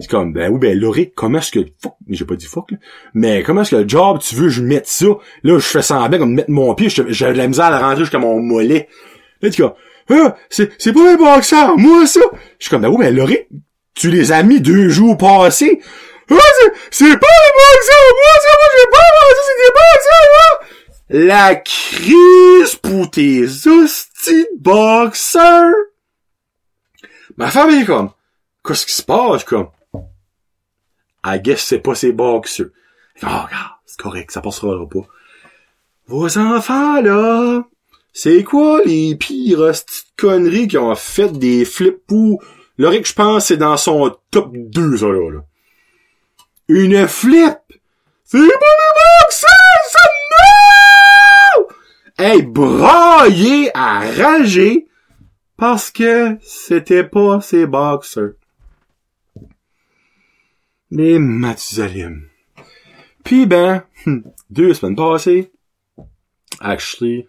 C'est 0.00 0.10
comme, 0.10 0.32
ben 0.32 0.50
oui, 0.50 0.58
ben 0.58 0.78
Laurie, 0.78 1.12
comment 1.14 1.38
est-ce 1.38 1.52
que, 1.52 1.60
fuck, 1.80 1.94
j'ai 2.08 2.24
pas 2.24 2.34
dit 2.34 2.46
fuck, 2.46 2.72
là. 2.72 2.78
Mais 3.14 3.42
comment 3.44 3.62
est-ce 3.62 3.70
que 3.70 3.76
le 3.76 3.88
job, 3.88 4.18
tu 4.20 4.34
veux 4.34 4.48
je 4.48 4.60
mette 4.60 4.88
ça? 4.88 5.06
Là, 5.44 5.58
je 5.58 5.66
fais 5.66 5.82
semblant 5.82 6.18
comme 6.18 6.34
mettre 6.34 6.50
mon 6.50 6.74
pied, 6.74 6.88
j'ai 6.88 7.04
de 7.04 7.38
la 7.38 7.46
misère 7.46 7.66
à 7.66 7.70
la 7.70 7.78
rentrer 7.78 8.00
jusqu'à 8.00 8.18
mon 8.18 8.40
mollet. 8.40 8.88
Là, 9.40 9.50
tu 9.50 9.62
ah, 10.10 10.36
c'est, 10.50 10.70
c'est 10.78 10.92
pas 10.92 11.12
mes 11.12 11.16
boxers, 11.16 11.76
moi, 11.78 12.06
ça. 12.06 12.20
Je 12.58 12.64
suis 12.64 12.70
comme, 12.70 12.82
ben 12.82 12.88
oui, 12.88 12.98
ben 12.98 13.14
Laurie, 13.14 13.46
tu 13.94 14.10
les 14.10 14.32
as 14.32 14.42
mis 14.42 14.60
deux 14.60 14.88
jours 14.88 15.16
passés. 15.16 15.80
Ah, 16.30 16.34
c'est, 16.34 16.72
c'est 16.90 17.18
pas 17.18 17.26
les 17.26 17.52
boxers, 17.52 18.14
moi, 18.14 18.34
ça, 18.42 18.48
moi, 18.58 18.68
j'ai 18.72 18.90
pas 18.90 18.98
mangé, 19.22 19.40
c'est 19.46 19.60
des 19.64 19.72
boxers, 19.80 20.28
moi. 20.34 20.50
La 21.10 21.54
crise 21.56 22.76
pour 22.76 23.10
tes 23.10 23.44
hosties 23.44 24.46
de 24.54 24.58
boxers. 24.58 25.74
Ma 27.36 27.50
femme 27.50 27.70
est 27.70 27.84
comme, 27.84 28.10
qu'est-ce 28.66 28.86
qui 28.86 28.92
se 28.94 29.02
passe, 29.02 29.44
comme, 29.44 29.68
I 31.24 31.40
guess 31.40 31.64
c'est 31.64 31.78
pas 31.78 31.94
ses 31.94 32.12
boxers. 32.12 32.70
Oh, 33.22 33.44
c'est 33.86 33.98
correct, 33.98 34.30
ça 34.30 34.40
passera 34.40 34.88
pas. 34.88 35.06
Vos 36.06 36.38
enfants, 36.38 37.00
là, 37.00 37.64
C'est 38.12 38.44
quoi 38.44 38.82
les 38.84 39.16
pires 39.16 39.72
petites 39.72 40.12
conneries 40.16 40.68
qui 40.68 40.78
ont 40.78 40.94
fait 40.94 41.32
des 41.32 41.64
flips 41.64 42.10
ou 42.10 42.40
Loric, 42.76 43.06
je 43.06 43.14
pense, 43.14 43.46
c'est 43.46 43.56
dans 43.56 43.76
son 43.76 44.16
top 44.30 44.50
2, 44.52 44.98
ça, 44.98 45.06
là. 45.06 45.30
là. 45.30 45.40
Une 46.68 47.06
flip! 47.06 47.56
C'est 48.24 48.38
pas 48.38 48.44
les 48.44 48.50
boxers, 49.22 49.48
ça, 49.90 50.00
non! 51.56 51.66
Hey, 52.18 52.42
braillé 52.42 53.70
à 53.74 54.00
rager 54.00 54.88
parce 55.56 55.90
que 55.90 56.36
c'était 56.42 57.04
pas 57.04 57.40
ses 57.40 57.66
boxers. 57.66 58.32
Les 60.96 61.18
Mathusalim. 61.18 62.28
Puis 63.24 63.46
ben, 63.46 63.82
deux 64.50 64.74
semaines 64.74 64.94
passées, 64.94 65.50
actually, 66.60 67.26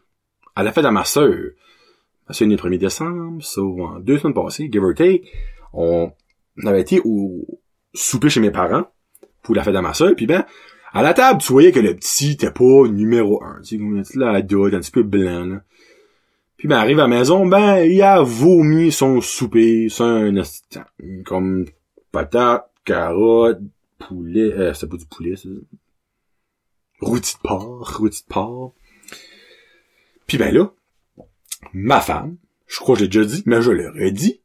à 0.56 0.62
la 0.62 0.72
fête 0.72 0.86
à 0.86 0.92
ma 0.92 1.04
sœur, 1.04 1.34
c'est 2.30 2.46
le 2.46 2.58
1er 2.58 2.78
décembre, 2.78 3.42
so, 3.44 3.82
en 3.82 4.00
deux 4.00 4.20
semaines 4.20 4.36
passées, 4.36 4.70
give 4.72 4.84
or 4.84 4.94
take, 4.94 5.32
on 5.74 6.12
avait 6.64 6.82
été 6.82 7.02
au 7.06 7.44
souper 7.92 8.30
chez 8.30 8.40
mes 8.40 8.52
parents 8.52 8.86
pour 9.42 9.56
la 9.56 9.64
fête 9.64 9.76
à 9.76 9.82
ma 9.82 9.96
sœur, 9.96 10.14
puis 10.16 10.28
ben, 10.28 10.46
à 10.94 11.02
la 11.02 11.16
table, 11.16 11.42
tu 11.42 11.52
voyais 11.52 11.72
que 11.72 11.80
le 11.80 11.96
petit 11.96 12.34
était 12.34 12.52
pas 12.52 12.88
numéro 12.88 13.44
un, 13.44 13.62
tu 13.64 13.80
sais, 14.04 14.20
là, 14.20 14.30
un 14.30 14.42
petit 14.44 14.92
peu 14.92 15.02
blanc, 15.02 15.44
là. 15.44 15.64
Puis 16.58 16.68
ben, 16.68 16.78
arrive 16.78 17.00
à 17.00 17.08
la 17.08 17.08
maison, 17.08 17.48
ben, 17.48 17.80
il 17.80 18.00
a 18.04 18.22
vomi 18.22 18.92
son 18.92 19.22
souper, 19.22 19.88
c'est 19.90 20.04
un 20.04 20.36
comme 21.26 21.66
patate, 22.12 22.70
carotte, 22.86 23.60
poulet, 24.00 24.54
euh, 24.54 24.74
c'est 24.74 24.88
pas 24.88 24.98
du 24.98 25.06
poulet, 25.06 25.36
c'est 25.36 25.50
rôti 27.02 27.36
de 27.36 27.40
porc, 27.42 27.98
rôti 27.98 28.24
de 28.24 28.34
porc. 28.34 28.74
Puis 30.28 30.38
ben 30.38 30.54
là, 30.54 30.72
ma 31.74 32.00
femme, 32.02 32.38
je 32.68 32.80
crois 32.80 32.96
que 32.96 33.02
j'ai 33.02 33.08
déjà 33.08 33.26
dit, 33.26 33.44
mais 33.46 33.62
je 33.62 33.72
le 33.72 33.90
redis, 33.90 34.42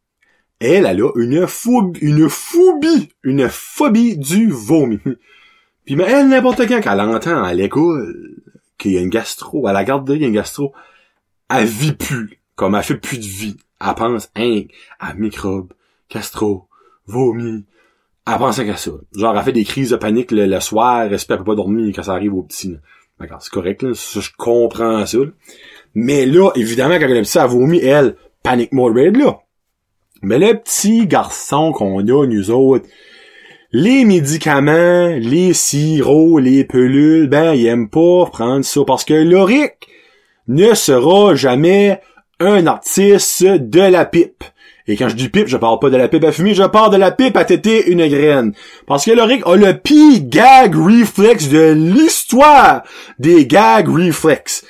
elle, 0.58 0.84
elle 0.86 1.02
a 1.02 1.10
une 1.16 1.46
phobie, 1.46 2.00
une 2.00 2.28
phobie, 2.28 3.10
une 3.22 3.48
phobie 3.48 4.18
du 4.18 4.50
vomi. 4.50 4.98
Puis 5.86 5.96
ben, 5.96 6.06
elle, 6.06 6.28
n'importe 6.28 6.66
quand 6.68 6.80
qu'elle 6.80 7.00
entend 7.00 7.42
à 7.42 7.54
l'école 7.54 8.36
qu'il 8.76 8.92
y 8.92 8.98
a 8.98 9.00
une 9.00 9.08
gastro, 9.08 9.66
à 9.66 9.72
la 9.72 9.84
garderie, 9.84 10.18
il 10.18 10.22
y 10.22 10.24
a 10.24 10.28
une 10.28 10.34
gastro, 10.34 10.74
elle 11.48 11.66
vit 11.66 11.92
plus, 11.92 12.40
comme 12.56 12.74
elle 12.74 12.82
fait 12.82 12.96
plus 12.96 13.18
de 13.18 13.24
vie. 13.24 13.56
Elle 13.80 13.94
pense, 13.94 14.30
hein, 14.36 14.62
à 14.98 15.14
microbes, 15.14 15.72
gastro, 16.10 16.68
vomi. 17.06 17.64
Elle 18.26 18.38
pense 18.38 18.62
qu'à 18.62 18.76
ça. 18.76 18.90
Genre, 19.16 19.36
elle 19.36 19.44
fait 19.44 19.52
des 19.52 19.64
crises 19.64 19.90
de 19.90 19.96
panique 19.96 20.30
le, 20.30 20.60
soir, 20.60 21.02
elle 21.04 21.18
peut 21.18 21.44
pas 21.44 21.54
dormir 21.54 21.92
quand 21.94 22.02
ça 22.02 22.12
arrive 22.12 22.34
au 22.34 22.42
petit. 22.42 22.76
D'accord, 23.18 23.42
c'est 23.42 23.52
correct, 23.52 23.84
je 23.92 24.30
comprends 24.36 25.04
ça, 25.04 25.18
là. 25.18 25.26
Mais 25.94 26.24
là, 26.26 26.50
évidemment, 26.54 26.98
quand 26.98 27.08
le 27.08 27.22
petit 27.22 27.38
a 27.38 27.46
vomi, 27.46 27.78
elle, 27.78 28.16
panique 28.42 28.70
red, 28.72 29.16
là. 29.16 29.40
Mais 30.22 30.38
le 30.38 30.54
petit 30.54 31.06
garçon 31.06 31.72
qu'on 31.72 32.00
a, 32.00 32.26
nous 32.26 32.50
autres, 32.50 32.86
les 33.72 34.04
médicaments, 34.04 35.08
les 35.08 35.54
sirops, 35.54 36.40
les 36.40 36.64
pelules, 36.64 37.28
ben, 37.28 37.54
il 37.54 37.66
aime 37.66 37.88
pas 37.88 38.26
prendre 38.26 38.64
ça 38.64 38.80
parce 38.84 39.04
que 39.04 39.14
Loric 39.14 39.88
ne 40.48 40.74
sera 40.74 41.34
jamais 41.34 42.00
un 42.40 42.66
artiste 42.66 43.44
de 43.44 43.80
la 43.80 44.04
pipe. 44.04 44.44
Et 44.90 44.96
quand 44.96 45.08
je 45.08 45.14
dis 45.14 45.28
pipe, 45.28 45.46
je 45.46 45.56
parle 45.56 45.78
pas 45.78 45.88
de 45.88 45.96
la 45.96 46.08
pipe 46.08 46.24
à 46.24 46.32
fumer, 46.32 46.52
je 46.52 46.64
parle 46.64 46.90
de 46.92 46.96
la 46.96 47.12
pipe 47.12 47.36
à 47.36 47.44
téter 47.44 47.90
une 47.92 48.06
graine. 48.08 48.52
Parce 48.86 49.04
que 49.04 49.12
Loric 49.12 49.42
a 49.46 49.54
le 49.54 49.74
pire 49.78 50.20
gag 50.22 50.74
reflex 50.74 51.48
de 51.48 51.72
l'histoire 51.72 52.82
des 53.18 53.46
gag 53.46 53.88
reflex. 53.88 54.64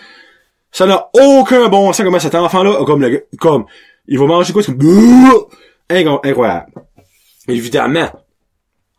Ça 0.73 0.85
n'a 0.85 1.09
aucun 1.19 1.69
bon 1.69 1.93
sens 1.93 2.05
comment 2.05 2.19
cet 2.19 2.35
enfant-là, 2.35 2.85
comme 2.85 3.01
le, 3.01 3.27
comme, 3.39 3.65
il 4.07 4.19
va 4.19 4.27
manger 4.27 4.53
quoi, 4.53 4.63
c'est 4.63 4.77
comme, 4.77 5.47
Incro- 5.89 6.21
incroyable. 6.23 6.71
Évidemment, 7.49 8.11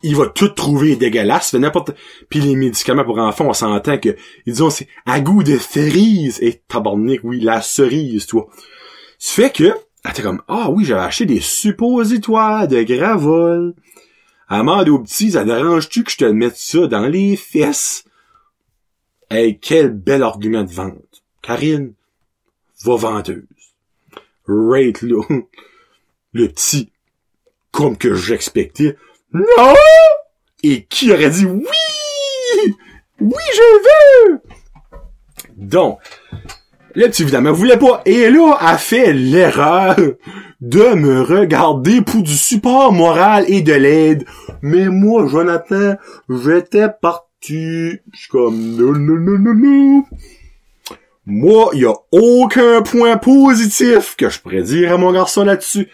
il 0.01 0.15
va 0.15 0.25
tout 0.25 0.49
trouver 0.49 0.95
dégueulasse, 0.95 1.53
n'importe, 1.53 1.91
puis 2.29 2.39
les 2.39 2.55
médicaments 2.55 3.05
pour 3.05 3.19
enfants, 3.19 3.45
on 3.47 3.53
s'entend 3.53 3.99
que, 3.99 4.15
ils 4.47 4.53
disent, 4.53 4.69
c'est 4.69 4.87
à 5.05 5.19
goût 5.21 5.43
de 5.43 5.57
cerise, 5.57 6.39
et 6.41 6.61
tabarnak, 6.67 7.19
oui, 7.23 7.39
la 7.39 7.61
cerise, 7.61 8.25
toi. 8.25 8.47
Ça 9.19 9.43
fait 9.43 9.51
que, 9.51 9.71
elle 10.03 10.11
était 10.11 10.23
comme, 10.23 10.41
ah 10.47 10.69
oui, 10.71 10.83
j'avais 10.83 11.01
acheté 11.01 11.25
des 11.25 11.39
suppositoires 11.39 12.67
de 12.67 12.81
gravol. 12.81 13.75
Amande 14.47 14.89
au 14.89 14.99
petit, 14.99 15.31
ça 15.31 15.43
dérange-tu 15.43 16.03
que 16.03 16.11
je 16.11 16.17
te 16.17 16.25
mette 16.25 16.57
ça 16.57 16.87
dans 16.87 17.07
les 17.07 17.35
fesses? 17.35 18.03
Hey, 19.29 19.59
quel 19.59 19.91
bel 19.91 20.23
argument 20.23 20.63
de 20.63 20.71
vente. 20.71 21.23
Karine, 21.41 21.93
va 22.83 22.95
vendeuse. 22.95 23.45
Rate 24.47 25.01
là. 25.03 25.21
Le 26.33 26.47
petit, 26.47 26.91
comme 27.71 27.97
que 27.97 28.13
j'expectais. 28.13 28.97
Non! 29.33 29.75
Et 30.63 30.85
qui 30.85 31.11
aurait 31.11 31.29
dit 31.29 31.45
oui? 31.45 31.65
Oui, 33.19 33.43
je 33.53 34.29
veux! 34.29 34.41
Donc, 35.57 35.99
le 36.95 37.07
petit 37.07 37.23
évidemment 37.23 37.51
voulait 37.51 37.77
pas. 37.77 38.01
Et 38.05 38.29
là, 38.29 38.57
a 38.59 38.77
fait 38.77 39.13
l'erreur 39.13 39.95
de 40.61 40.93
me 40.95 41.21
regarder 41.21 42.01
pour 42.01 42.21
du 42.21 42.35
support 42.35 42.93
moral 42.93 43.45
et 43.47 43.61
de 43.61 43.73
l'aide. 43.73 44.25
Mais 44.61 44.87
moi, 44.87 45.27
Jonathan, 45.27 45.95
j'étais 46.29 46.87
parti. 47.01 47.27
Je 47.41 47.97
suis 48.13 48.29
comme, 48.29 48.75
non, 48.75 48.93
non, 48.93 49.19
non, 49.19 49.39
non, 49.39 49.53
non. 49.53 50.03
Moi, 51.25 51.69
il 51.73 51.81
y 51.81 51.85
a 51.85 51.93
aucun 52.11 52.81
point 52.81 53.17
positif 53.17 54.15
que 54.15 54.29
je 54.29 54.39
pourrais 54.39 54.63
dire 54.63 54.93
à 54.93 54.97
mon 54.97 55.11
garçon 55.11 55.43
là-dessus. 55.43 55.87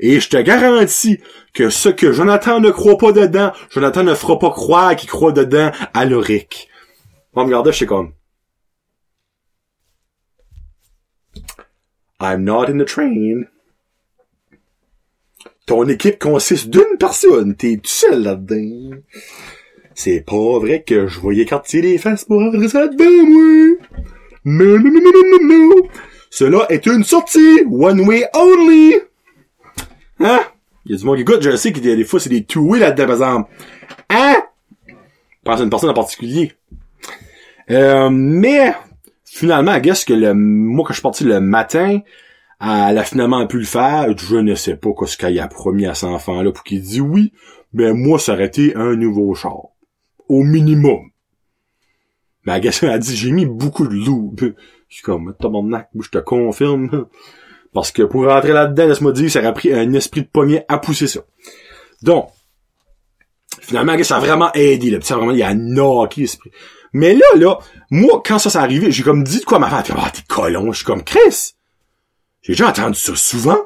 Et 0.00 0.18
je 0.18 0.28
te 0.28 0.36
garantis 0.36 1.20
que 1.54 1.70
ce 1.70 1.88
que 1.88 2.12
Jonathan 2.12 2.60
ne 2.60 2.70
croit 2.70 2.98
pas 2.98 3.12
dedans, 3.12 3.52
Jonathan 3.70 4.02
ne 4.02 4.14
fera 4.14 4.38
pas 4.38 4.50
croire 4.50 4.96
qu'il 4.96 5.08
croit 5.08 5.32
dedans 5.32 5.70
à 5.94 6.04
Loric. 6.04 6.68
Moi, 7.34 7.44
me 7.44 7.50
regarder, 7.50 7.70
je 7.70 7.76
suis 7.76 7.86
comme, 7.86 8.12
I'm 12.22 12.44
not 12.44 12.70
in 12.70 12.78
the 12.78 12.84
train. 12.84 13.46
Ton 15.66 15.88
équipe 15.88 16.18
consiste 16.18 16.68
d'une 16.68 16.98
personne. 16.98 17.54
T'es 17.54 17.76
tout 17.76 17.90
seul 17.90 18.22
là-dedans. 18.22 18.96
C'est 19.94 20.20
pas 20.20 20.58
vrai 20.58 20.82
que 20.82 21.06
je 21.06 21.20
voyais 21.20 21.44
quartier 21.44 21.82
les 21.82 21.98
fesses 21.98 22.24
pour 22.24 22.38
rentrer 22.38 22.68
ça 22.68 22.88
dedans, 22.88 23.26
moi. 23.26 23.76
Non, 24.44 24.78
non, 24.78 24.90
non, 24.90 25.00
non, 25.00 25.38
non, 25.40 25.68
non. 25.68 25.88
Cela 26.30 26.66
est 26.70 26.86
une 26.86 27.04
sortie. 27.04 27.62
One 27.70 28.00
way 28.00 28.24
only. 28.34 28.94
Hein? 30.20 30.40
Il 30.84 30.92
y 30.92 30.94
a 30.94 30.98
du 30.98 31.04
monde 31.04 31.16
qui 31.16 31.22
écoute, 31.22 31.42
je 31.42 31.56
sais 31.56 31.72
qu'il 31.72 31.86
y 31.86 31.92
a 31.92 31.96
des 31.96 32.04
fois, 32.04 32.18
c'est 32.18 32.30
des 32.30 32.44
two-way 32.44 32.78
là-dedans, 32.78 33.06
par 33.06 33.14
exemple. 33.14 33.50
Hein? 34.10 34.36
Pense 35.44 35.60
à 35.60 35.64
une 35.64 35.70
personne 35.70 35.90
en 35.90 35.94
particulier. 35.94 36.52
Euh, 37.70 38.10
mais, 38.10 38.74
finalement, 39.32 39.74
I 39.74 39.80
guess 39.80 40.04
que 40.04 40.12
le, 40.12 40.34
moi, 40.34 40.84
quand 40.84 40.92
je 40.92 40.98
suis 40.98 41.02
parti 41.02 41.24
le 41.24 41.40
matin, 41.40 42.00
elle 42.60 42.98
a 42.98 43.02
finalement 43.02 43.46
pu 43.46 43.58
le 43.58 43.64
faire. 43.64 44.06
Je 44.16 44.36
ne 44.36 44.54
sais 44.54 44.76
pas 44.76 44.92
quoi 44.92 45.06
ce 45.06 45.16
qu'elle 45.16 45.38
a 45.40 45.48
promis 45.48 45.86
à 45.86 45.94
cet 45.94 46.10
enfant-là 46.10 46.52
pour 46.52 46.62
qu'il 46.62 46.82
dise 46.82 47.00
oui. 47.00 47.32
Mais 47.72 47.94
moi, 47.94 48.18
ça 48.18 48.34
aurait 48.34 48.46
été 48.46 48.76
un 48.76 48.94
nouveau 48.94 49.34
char. 49.34 49.68
Au 50.28 50.42
minimum. 50.42 51.10
Mais 52.44 52.58
I 52.58 52.60
guess 52.60 52.80
qu'elle 52.80 52.90
a 52.90 52.98
dit, 52.98 53.16
j'ai 53.16 53.30
mis 53.30 53.46
beaucoup 53.46 53.86
de 53.86 53.94
loup. 53.94 54.34
Je 54.38 54.52
suis 54.88 55.02
comme, 55.02 55.34
tabarnak, 55.40 55.88
je 55.98 56.10
te 56.10 56.18
confirme. 56.18 57.06
Parce 57.72 57.90
que 57.90 58.02
pour 58.02 58.26
rentrer 58.26 58.52
là-dedans, 58.52 58.86
laisse-moi 58.86 59.12
dire, 59.12 59.30
ça 59.30 59.40
aurait 59.40 59.54
pris 59.54 59.72
un 59.72 59.94
esprit 59.94 60.22
de 60.22 60.26
poignet 60.26 60.66
à 60.68 60.76
pousser 60.76 61.06
ça. 61.06 61.20
Donc, 62.02 62.28
finalement, 63.62 63.94
I 63.94 63.96
guess, 63.96 64.08
ça 64.08 64.18
a 64.18 64.20
vraiment 64.20 64.52
aidé, 64.52 64.90
le 64.90 64.98
petit, 64.98 65.14
vraiment, 65.14 65.32
il 65.32 65.42
a 65.42 65.54
knocké 65.54 66.20
l'esprit. 66.20 66.50
Mais 66.92 67.14
là, 67.14 67.24
là, 67.36 67.58
moi, 67.92 68.22
quand 68.24 68.38
ça 68.38 68.48
s'est 68.48 68.56
arrivé, 68.56 68.90
j'ai 68.90 69.02
comme 69.02 69.22
dit 69.22 69.40
de 69.40 69.44
quoi 69.44 69.58
ma 69.58 69.68
femme. 69.68 69.98
Ah, 70.00 70.10
t'es 70.10 70.22
colon. 70.26 70.72
Je 70.72 70.78
suis 70.78 70.86
comme, 70.86 71.04
Chris, 71.04 71.52
j'ai 72.40 72.54
déjà 72.54 72.70
entendu 72.70 72.98
ça 72.98 73.14
souvent. 73.14 73.58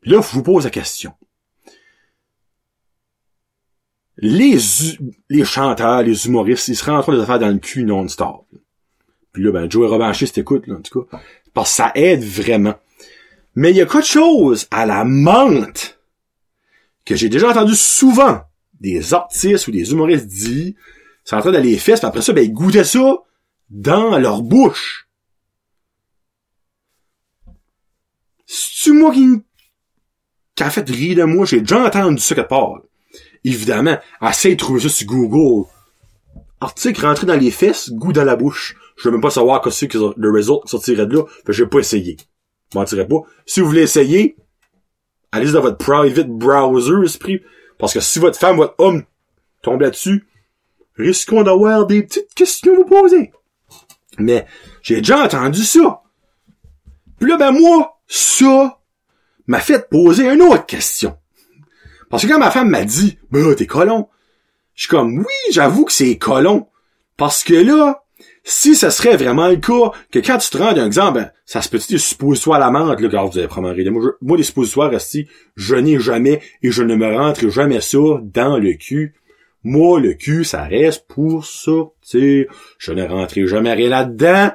Puis 0.00 0.10
là, 0.10 0.22
je 0.22 0.34
vous 0.34 0.42
pose 0.42 0.64
la 0.64 0.70
question. 0.70 1.12
Les, 4.16 4.56
les 5.28 5.44
chanteurs, 5.44 6.02
les 6.02 6.26
humoristes, 6.26 6.68
ils 6.68 6.76
se 6.76 6.86
rentrent 6.86 7.12
des 7.12 7.20
affaires 7.20 7.40
dans 7.40 7.50
le 7.50 7.58
cul 7.58 7.84
non-stop. 7.84 8.46
Puis 9.34 9.42
là, 9.42 9.52
ben, 9.52 9.70
Joey 9.70 9.86
Revanchiste 9.86 10.38
écoute, 10.38 10.66
là, 10.66 10.76
en 10.76 10.80
tout 10.80 11.02
cas. 11.04 11.18
Parce 11.52 11.68
que 11.72 11.76
ça 11.76 11.92
aide 11.94 12.24
vraiment. 12.24 12.76
Mais 13.54 13.70
il 13.70 13.76
y 13.76 13.82
a 13.82 13.86
quelque 13.86 14.06
chose 14.06 14.66
à 14.70 14.86
la 14.86 15.04
menthe 15.04 16.00
que 17.04 17.16
j'ai 17.16 17.28
déjà 17.28 17.50
entendu 17.50 17.76
souvent 17.76 18.40
des 18.80 19.12
artistes 19.12 19.68
ou 19.68 19.72
des 19.72 19.92
humoristes 19.92 20.26
dire, 20.26 20.72
c'est 21.22 21.36
en 21.36 21.40
train 21.40 21.52
d'aller 21.52 21.72
les 21.72 21.78
fesses, 21.78 22.00
puis 22.00 22.08
après 22.08 22.22
ça, 22.22 22.32
ben, 22.32 22.42
ils 22.42 22.52
goûtaient 22.54 22.82
ça 22.82 23.22
dans 23.72 24.18
leur 24.18 24.42
bouche. 24.42 25.08
C'est-tu 28.46 28.92
moi 28.92 29.12
qui, 29.12 29.42
qui 30.54 30.62
a 30.62 30.70
fait 30.70 30.88
rire 30.88 31.16
de 31.16 31.24
moi? 31.24 31.46
J'ai 31.46 31.60
déjà 31.60 31.86
entendu 31.86 32.18
ça 32.18 32.34
quelque 32.34 32.48
part. 32.48 32.82
Évidemment, 33.44 33.98
essaye 34.20 34.56
de 34.56 34.60
trouver 34.60 34.80
ça 34.80 34.88
sur 34.90 35.06
Google. 35.06 35.68
Article 36.60 37.04
rentré 37.04 37.26
dans 37.26 37.34
les 37.34 37.50
fesses, 37.50 37.90
goût 37.90 38.12
dans 38.12 38.24
la 38.24 38.36
bouche. 38.36 38.76
Je 38.96 39.04
veux 39.04 39.12
même 39.12 39.22
pas 39.22 39.30
savoir 39.30 39.62
que 39.62 39.70
c'est 39.70 39.88
que 39.88 39.98
le 40.16 40.30
result 40.30 40.68
sortirait 40.68 41.06
de 41.06 41.16
là. 41.16 41.24
Que 41.44 41.52
vais 41.52 41.66
pas 41.66 41.78
essayer. 41.78 42.18
Je 42.72 42.78
mentirais 42.78 43.08
pas. 43.08 43.22
Si 43.46 43.60
vous 43.60 43.66
voulez 43.66 43.82
essayer, 43.82 44.36
allez 45.32 45.50
dans 45.50 45.62
votre 45.62 45.78
private 45.78 46.28
browser, 46.28 47.04
esprit. 47.04 47.40
Parce 47.78 47.94
que 47.94 48.00
si 48.00 48.18
votre 48.18 48.38
femme, 48.38 48.58
votre 48.58 48.74
homme 48.78 49.02
tombe 49.62 49.80
là-dessus, 49.80 50.26
risquons 50.96 51.42
d'avoir 51.42 51.86
des 51.86 52.02
petites 52.02 52.32
questions 52.34 52.74
à 52.74 52.76
vous 52.76 52.84
poser. 52.84 53.32
Mais, 54.18 54.46
j'ai 54.82 54.96
déjà 54.96 55.22
entendu 55.24 55.64
ça. 55.64 56.02
Puis 57.18 57.30
là, 57.30 57.36
ben 57.36 57.52
moi, 57.52 58.00
ça 58.06 58.78
m'a 59.46 59.60
fait 59.60 59.88
poser 59.88 60.28
une 60.28 60.42
autre 60.42 60.66
question. 60.66 61.16
Parce 62.10 62.24
que 62.24 62.28
quand 62.28 62.38
ma 62.38 62.50
femme 62.50 62.68
m'a 62.68 62.84
dit, 62.84 63.18
ben 63.30 63.54
t'es 63.54 63.66
colon, 63.66 64.08
je 64.74 64.82
suis 64.82 64.90
comme, 64.90 65.18
oui, 65.18 65.52
j'avoue 65.52 65.84
que 65.84 65.92
c'est 65.92 66.18
colon. 66.18 66.66
Parce 67.16 67.44
que 67.44 67.54
là, 67.54 68.02
si 68.44 68.74
ça 68.74 68.90
serait 68.90 69.16
vraiment 69.16 69.48
le 69.48 69.56
cas, 69.56 69.92
que 70.10 70.18
quand 70.18 70.38
tu 70.38 70.50
te 70.50 70.58
rends 70.58 70.72
d'un 70.72 70.86
exemple, 70.86 71.20
ben, 71.20 71.30
ça 71.46 71.62
se 71.62 71.68
peut 71.68 71.78
des 71.88 71.98
suppositoires 71.98 72.56
à 72.56 72.60
la 72.60 72.70
menthe, 72.70 73.00
là, 73.00 73.08
car 73.08 73.26
vous 73.26 73.38
avez 73.38 73.46
probablement 73.46 73.76
ri 73.84 73.90
moi, 73.90 74.02
je- 74.04 74.26
moi, 74.26 74.36
les 74.36 74.42
suppositoires, 74.42 74.90
je 75.56 75.74
n'ai 75.76 76.00
jamais, 76.00 76.40
et 76.62 76.70
je 76.70 76.82
ne 76.82 76.96
me 76.96 77.16
rentre 77.16 77.48
jamais 77.48 77.80
ça 77.80 77.98
dans 78.22 78.58
le 78.58 78.72
cul. 78.74 79.14
Moi, 79.64 80.00
le 80.00 80.14
cul, 80.14 80.44
ça 80.44 80.64
reste 80.64 81.06
pour 81.06 81.44
sortir. 81.44 82.46
Je 82.78 82.92
ne 82.92 83.06
rentrerai 83.06 83.46
jamais 83.46 83.72
rien 83.72 83.88
là-dedans. 83.88 84.50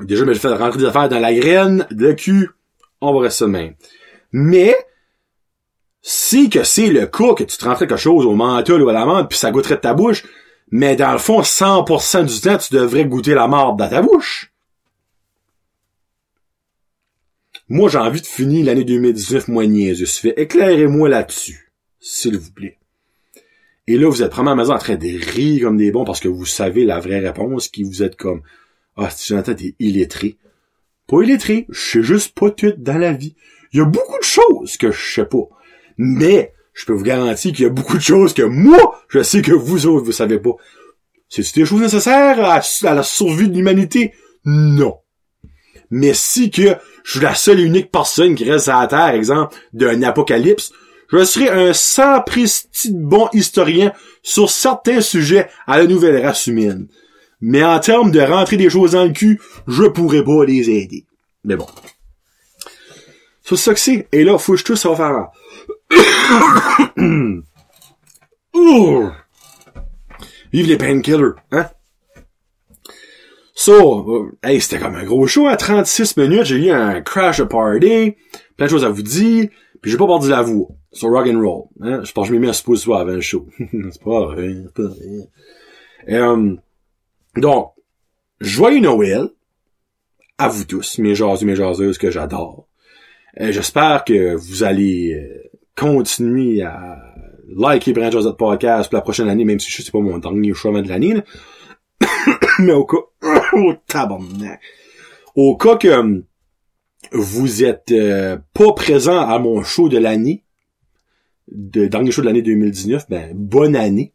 Déjà, 0.00 0.24
mais 0.24 0.34
je 0.34 0.40
fais 0.40 0.48
rentrer 0.48 0.78
des 0.78 0.86
affaires 0.86 1.08
dans 1.08 1.18
la 1.18 1.34
graine, 1.34 1.86
le 1.90 2.14
cul, 2.14 2.50
on 3.00 3.12
va 3.12 3.20
rester 3.20 3.46
même. 3.46 3.74
Mais, 4.32 4.76
si 6.00 6.48
que 6.48 6.64
c'est 6.64 6.88
le 6.88 7.06
cas 7.06 7.34
que 7.34 7.44
tu 7.44 7.58
te 7.58 7.64
rentrais 7.64 7.86
quelque 7.86 7.98
chose 7.98 8.24
au 8.24 8.34
menthol 8.34 8.82
ou 8.82 8.88
à 8.88 8.92
la 8.92 9.04
menthe, 9.04 9.28
puis 9.28 9.38
ça 9.38 9.50
goûterait 9.50 9.76
de 9.76 9.80
ta 9.80 9.92
bouche, 9.92 10.24
mais 10.70 10.96
dans 10.96 11.12
le 11.12 11.18
fond, 11.18 11.42
100% 11.42 12.24
du 12.24 12.40
temps, 12.40 12.56
tu 12.56 12.72
devrais 12.72 13.04
goûter 13.04 13.34
la 13.34 13.48
marde 13.48 13.78
dans 13.78 13.88
ta 13.88 14.00
bouche. 14.00 14.52
Moi, 17.68 17.88
j'ai 17.88 17.98
envie 17.98 18.20
de 18.20 18.26
finir 18.26 18.66
l'année 18.66 18.84
2019 18.84 19.48
moins 19.48 19.66
niaiseux. 19.66 20.06
Fait 20.06 20.34
éclairez-moi 20.36 21.08
là-dessus, 21.08 21.72
s'il 22.00 22.36
vous 22.38 22.52
plaît. 22.52 22.79
Et 23.90 23.98
là, 23.98 24.08
vous 24.08 24.22
êtes 24.22 24.30
probablement 24.30 24.52
à 24.52 24.54
la 24.54 24.62
maison 24.62 24.74
en 24.74 24.78
train 24.78 24.94
de 24.94 25.32
rire 25.32 25.64
comme 25.64 25.76
des 25.76 25.90
bons 25.90 26.04
parce 26.04 26.20
que 26.20 26.28
vous 26.28 26.46
savez 26.46 26.84
la 26.84 27.00
vraie 27.00 27.18
réponse, 27.18 27.66
qui 27.66 27.82
vous 27.82 28.04
êtes 28.04 28.14
comme, 28.14 28.42
ah, 28.96 29.10
si 29.10 29.26
Jonathan, 29.26 29.52
t'es 29.52 29.74
illettré. 29.80 30.36
Pas 31.08 31.22
illettré, 31.22 31.66
je 31.70 31.80
sais 31.80 32.02
juste 32.04 32.38
pas 32.38 32.52
tout 32.52 32.72
dans 32.78 32.98
la 32.98 33.12
vie. 33.12 33.34
Il 33.72 33.78
y 33.78 33.82
a 33.82 33.86
beaucoup 33.86 34.16
de 34.16 34.24
choses 34.24 34.76
que 34.76 34.92
je 34.92 35.14
sais 35.14 35.24
pas. 35.24 35.48
Mais, 35.98 36.52
je 36.72 36.86
peux 36.86 36.92
vous 36.92 37.02
garantir 37.02 37.52
qu'il 37.52 37.64
y 37.64 37.66
a 37.66 37.70
beaucoup 37.72 37.96
de 37.96 38.02
choses 38.02 38.32
que 38.32 38.42
moi, 38.42 39.02
je 39.08 39.24
sais 39.24 39.42
que 39.42 39.50
vous 39.50 39.88
autres, 39.88 40.06
vous 40.06 40.12
savez 40.12 40.38
pas. 40.38 40.54
C'est 41.28 41.52
des 41.56 41.64
choses 41.64 41.80
nécessaires 41.80 42.44
à, 42.44 42.60
à 42.84 42.94
la 42.94 43.02
survie 43.02 43.48
de 43.48 43.56
l'humanité? 43.56 44.14
Non. 44.44 44.98
Mais 45.90 46.14
si 46.14 46.52
que 46.52 46.76
je 47.02 47.10
suis 47.10 47.20
la 47.20 47.34
seule 47.34 47.58
et 47.58 47.64
unique 47.64 47.90
personne 47.90 48.36
qui 48.36 48.48
reste 48.48 48.68
à 48.68 48.82
la 48.82 48.86
Terre, 48.86 49.14
exemple, 49.16 49.56
d'un 49.72 50.00
apocalypse, 50.04 50.70
je 51.12 51.24
serai 51.24 51.48
un 51.48 51.72
sans 51.72 52.20
presti 52.20 52.92
bon 52.92 53.28
historien 53.32 53.92
sur 54.22 54.50
certains 54.50 55.00
sujets 55.00 55.48
à 55.66 55.78
la 55.78 55.86
nouvelle 55.86 56.24
race 56.24 56.46
humaine. 56.46 56.88
Mais 57.40 57.64
en 57.64 57.80
termes 57.80 58.10
de 58.10 58.20
rentrer 58.20 58.56
des 58.56 58.70
choses 58.70 58.92
dans 58.92 59.04
le 59.04 59.10
cul, 59.10 59.40
je 59.66 59.84
pourrais 59.84 60.24
pas 60.24 60.44
les 60.44 60.70
aider. 60.70 61.06
Mais 61.44 61.56
bon. 61.56 61.66
C'est 63.42 63.56
ça 63.56 63.74
que 63.74 63.80
c'est. 63.80 64.06
Et 64.12 64.22
là, 64.24 64.38
faut 64.38 64.54
que 64.54 64.60
je 64.64 64.74
ça 64.74 64.90
va 64.90 64.96
faire. 64.96 65.28
Vive 70.52 70.66
les 70.66 70.76
painkillers, 70.76 71.34
hein? 71.52 71.70
So, 73.54 74.08
euh, 74.08 74.38
hey, 74.42 74.60
c'était 74.60 74.78
comme 74.78 74.94
un 74.94 75.04
gros 75.04 75.26
show 75.26 75.46
à 75.46 75.56
36 75.56 76.16
minutes. 76.16 76.44
J'ai 76.44 76.56
eu 76.56 76.70
un 76.70 77.02
crash 77.02 77.38
de 77.38 77.44
party, 77.44 78.16
plein 78.56 78.66
de 78.66 78.70
choses 78.70 78.84
à 78.84 78.88
vous 78.88 79.02
dire, 79.02 79.48
puis 79.80 79.90
j'ai 79.90 79.96
pas 79.96 80.06
perdu 80.06 80.28
la 80.28 80.42
voix 80.42 80.68
sur 80.92 81.10
rock 81.10 81.26
and 81.26 81.40
roll. 81.40 81.64
Hein? 81.80 82.02
Je 82.04 82.12
pense 82.12 82.28
que 82.28 82.28
je 82.28 82.32
m'ai 82.34 82.38
mis 82.40 82.48
un 82.48 82.52
suppositoire 82.52 83.00
avant 83.00 83.12
le 83.12 83.20
show. 83.20 83.46
c'est 83.58 84.02
pas 84.02 84.26
vrai, 84.26 84.54
pas. 84.74 84.82
Euh, 86.08 86.56
donc, 87.36 87.72
joyeux 88.40 88.80
Noël 88.80 89.28
à 90.38 90.48
vous 90.48 90.64
tous, 90.64 90.98
mes 90.98 91.14
jaseux, 91.14 91.46
mes 91.46 91.56
jaseuses 91.56 91.98
que 91.98 92.10
j'adore. 92.10 92.66
Euh, 93.40 93.52
J'espère 93.52 94.04
que 94.04 94.34
vous 94.34 94.64
allez 94.64 95.14
euh, 95.14 95.50
continuer 95.76 96.62
à 96.62 96.98
liker 97.48 97.92
Brand 97.92 98.12
Josette 98.12 98.36
Podcast 98.36 98.90
pour 98.90 98.96
la 98.96 99.02
prochaine 99.02 99.28
année, 99.28 99.44
même 99.44 99.60
si 99.60 99.70
je 99.70 99.82
sais 99.82 99.92
pas 99.92 100.00
mon 100.00 100.18
dernier 100.18 100.54
choix 100.54 100.80
de 100.80 100.88
l'année. 100.88 101.22
Mais 102.58 102.72
au 102.72 102.84
cas... 102.84 102.96
oh, 103.52 103.74
tabarnak. 103.86 104.60
Au 105.36 105.56
cas 105.56 105.76
que 105.76 105.88
hum, 105.88 106.24
vous 107.12 107.64
êtes 107.64 107.92
euh, 107.92 108.38
pas 108.54 108.72
présent 108.72 109.18
à 109.18 109.38
mon 109.38 109.62
show 109.62 109.88
de 109.88 109.98
l'année, 109.98 110.44
de 111.50 111.86
dernier 111.86 112.10
show 112.10 112.22
de 112.22 112.26
l'année 112.26 112.42
2019, 112.42 113.06
ben, 113.08 113.32
bonne 113.34 113.74
année. 113.74 114.12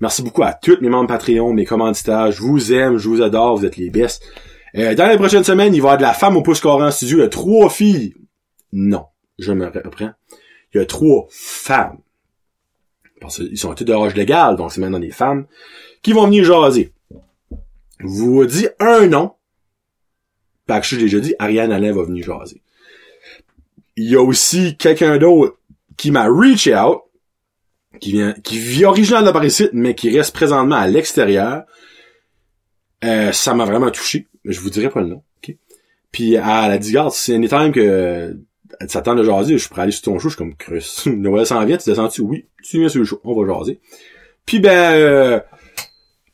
Merci 0.00 0.22
beaucoup 0.22 0.42
à 0.42 0.54
tous 0.54 0.78
mes 0.80 0.88
membres 0.88 1.08
Patreon, 1.08 1.52
mes 1.52 1.66
commanditaires. 1.66 2.32
Je 2.32 2.40
vous 2.40 2.72
aime, 2.72 2.96
je 2.96 3.08
vous 3.08 3.22
adore, 3.22 3.58
vous 3.58 3.66
êtes 3.66 3.76
les 3.76 3.90
best. 3.90 4.22
Euh, 4.76 4.94
dans 4.94 5.06
les 5.08 5.16
prochaines 5.16 5.44
semaines, 5.44 5.74
il 5.74 5.82
va 5.82 5.88
y 5.88 5.92
avoir 5.92 5.98
de 5.98 6.02
la 6.02 6.14
femme 6.14 6.36
au 6.36 6.42
pouce 6.42 6.64
en 6.64 6.90
studio. 6.90 7.18
Il 7.18 7.20
y 7.20 7.24
a 7.24 7.28
trois 7.28 7.68
filles. 7.68 8.14
Non, 8.72 9.04
je 9.38 9.52
me 9.52 9.66
reprends. 9.66 10.12
Il 10.72 10.78
y 10.78 10.80
a 10.80 10.86
trois 10.86 11.26
femmes. 11.30 11.98
Parce 13.20 13.36
qu'ils 13.36 13.58
sont 13.58 13.74
tous 13.74 13.84
de 13.84 13.92
l'âge 13.92 14.14
légal, 14.14 14.56
donc 14.56 14.72
c'est 14.72 14.80
maintenant 14.80 14.98
des 14.98 15.10
femmes, 15.10 15.46
qui 16.02 16.12
vont 16.12 16.24
venir 16.24 16.44
jaser. 16.44 16.92
Vous 18.00 18.46
dis 18.46 18.68
un 18.78 19.06
nom. 19.06 19.32
Parce 20.70 20.88
que 20.88 20.94
je 20.94 21.00
l'ai 21.00 21.06
déjà 21.06 21.18
dit, 21.18 21.34
Ariane 21.40 21.72
Alain 21.72 21.92
va 21.92 22.04
venir 22.04 22.24
jaser. 22.24 22.62
Il 23.96 24.08
y 24.08 24.14
a 24.14 24.22
aussi 24.22 24.76
quelqu'un 24.76 25.18
d'autre 25.18 25.58
qui 25.96 26.12
m'a 26.12 26.28
reach 26.28 26.68
out, 26.68 27.00
qui 27.98 28.12
vient, 28.12 28.34
qui 28.44 28.56
vit 28.56 28.84
originaire 28.84 29.24
de 29.24 29.32
Paris, 29.32 29.52
mais 29.72 29.96
qui 29.96 30.16
reste 30.16 30.32
présentement 30.32 30.76
à 30.76 30.86
l'extérieur. 30.86 31.64
Euh, 33.02 33.32
ça 33.32 33.52
m'a 33.52 33.64
vraiment 33.64 33.90
touché. 33.90 34.28
Je 34.44 34.60
vous 34.60 34.70
dirai 34.70 34.90
pas 34.90 35.00
le 35.00 35.08
nom. 35.08 35.24
ok? 35.42 35.56
Puis 36.12 36.34
elle 36.34 36.44
a 36.44 36.78
dit, 36.78 36.92
garde, 36.92 37.10
c'est 37.10 37.34
anytime 37.34 37.72
que 37.72 38.38
elle 38.78 38.88
s'attend 38.88 39.16
de 39.16 39.24
jaser, 39.24 39.58
je 39.58 39.68
pourrais 39.68 39.82
aller 39.82 39.90
sur 39.90 40.02
ton 40.02 40.20
show, 40.20 40.28
je 40.28 40.36
suis 40.36 40.38
comme 40.38 40.54
Chris. 40.54 41.02
Noël 41.06 41.46
s'en 41.46 41.64
vient, 41.64 41.78
tu 41.78 41.90
descends-tu? 41.90 42.20
Oui, 42.20 42.46
tu 42.62 42.78
viens 42.78 42.88
sur 42.88 43.00
le 43.00 43.06
show, 43.06 43.20
on 43.24 43.34
va 43.34 43.52
jaser. 43.52 43.80
Puis 44.46 44.60
ben 44.60 44.92
euh, 44.94 45.40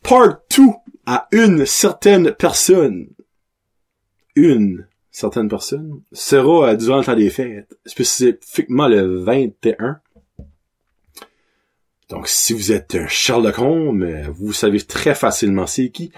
part 0.02 0.40
2 0.54 0.62
à 1.06 1.26
une 1.32 1.64
certaine 1.64 2.32
personne. 2.32 3.08
Une 4.36 4.86
certaine 5.10 5.48
personne 5.48 6.00
sera 6.12 6.76
durant 6.76 6.98
le 6.98 7.04
temps 7.04 7.16
des 7.16 7.30
fêtes, 7.30 7.76
spécifiquement 7.86 8.86
le 8.86 9.20
21. 9.22 10.00
Donc, 12.08 12.28
si 12.28 12.52
vous 12.52 12.70
êtes 12.70 12.94
un 12.94 13.08
Charles 13.08 13.46
Lecombe, 13.46 14.02
euh, 14.02 14.26
vous 14.30 14.52
savez 14.52 14.80
très 14.82 15.14
facilement 15.14 15.66
c'est 15.66 15.88
qui. 15.90 16.12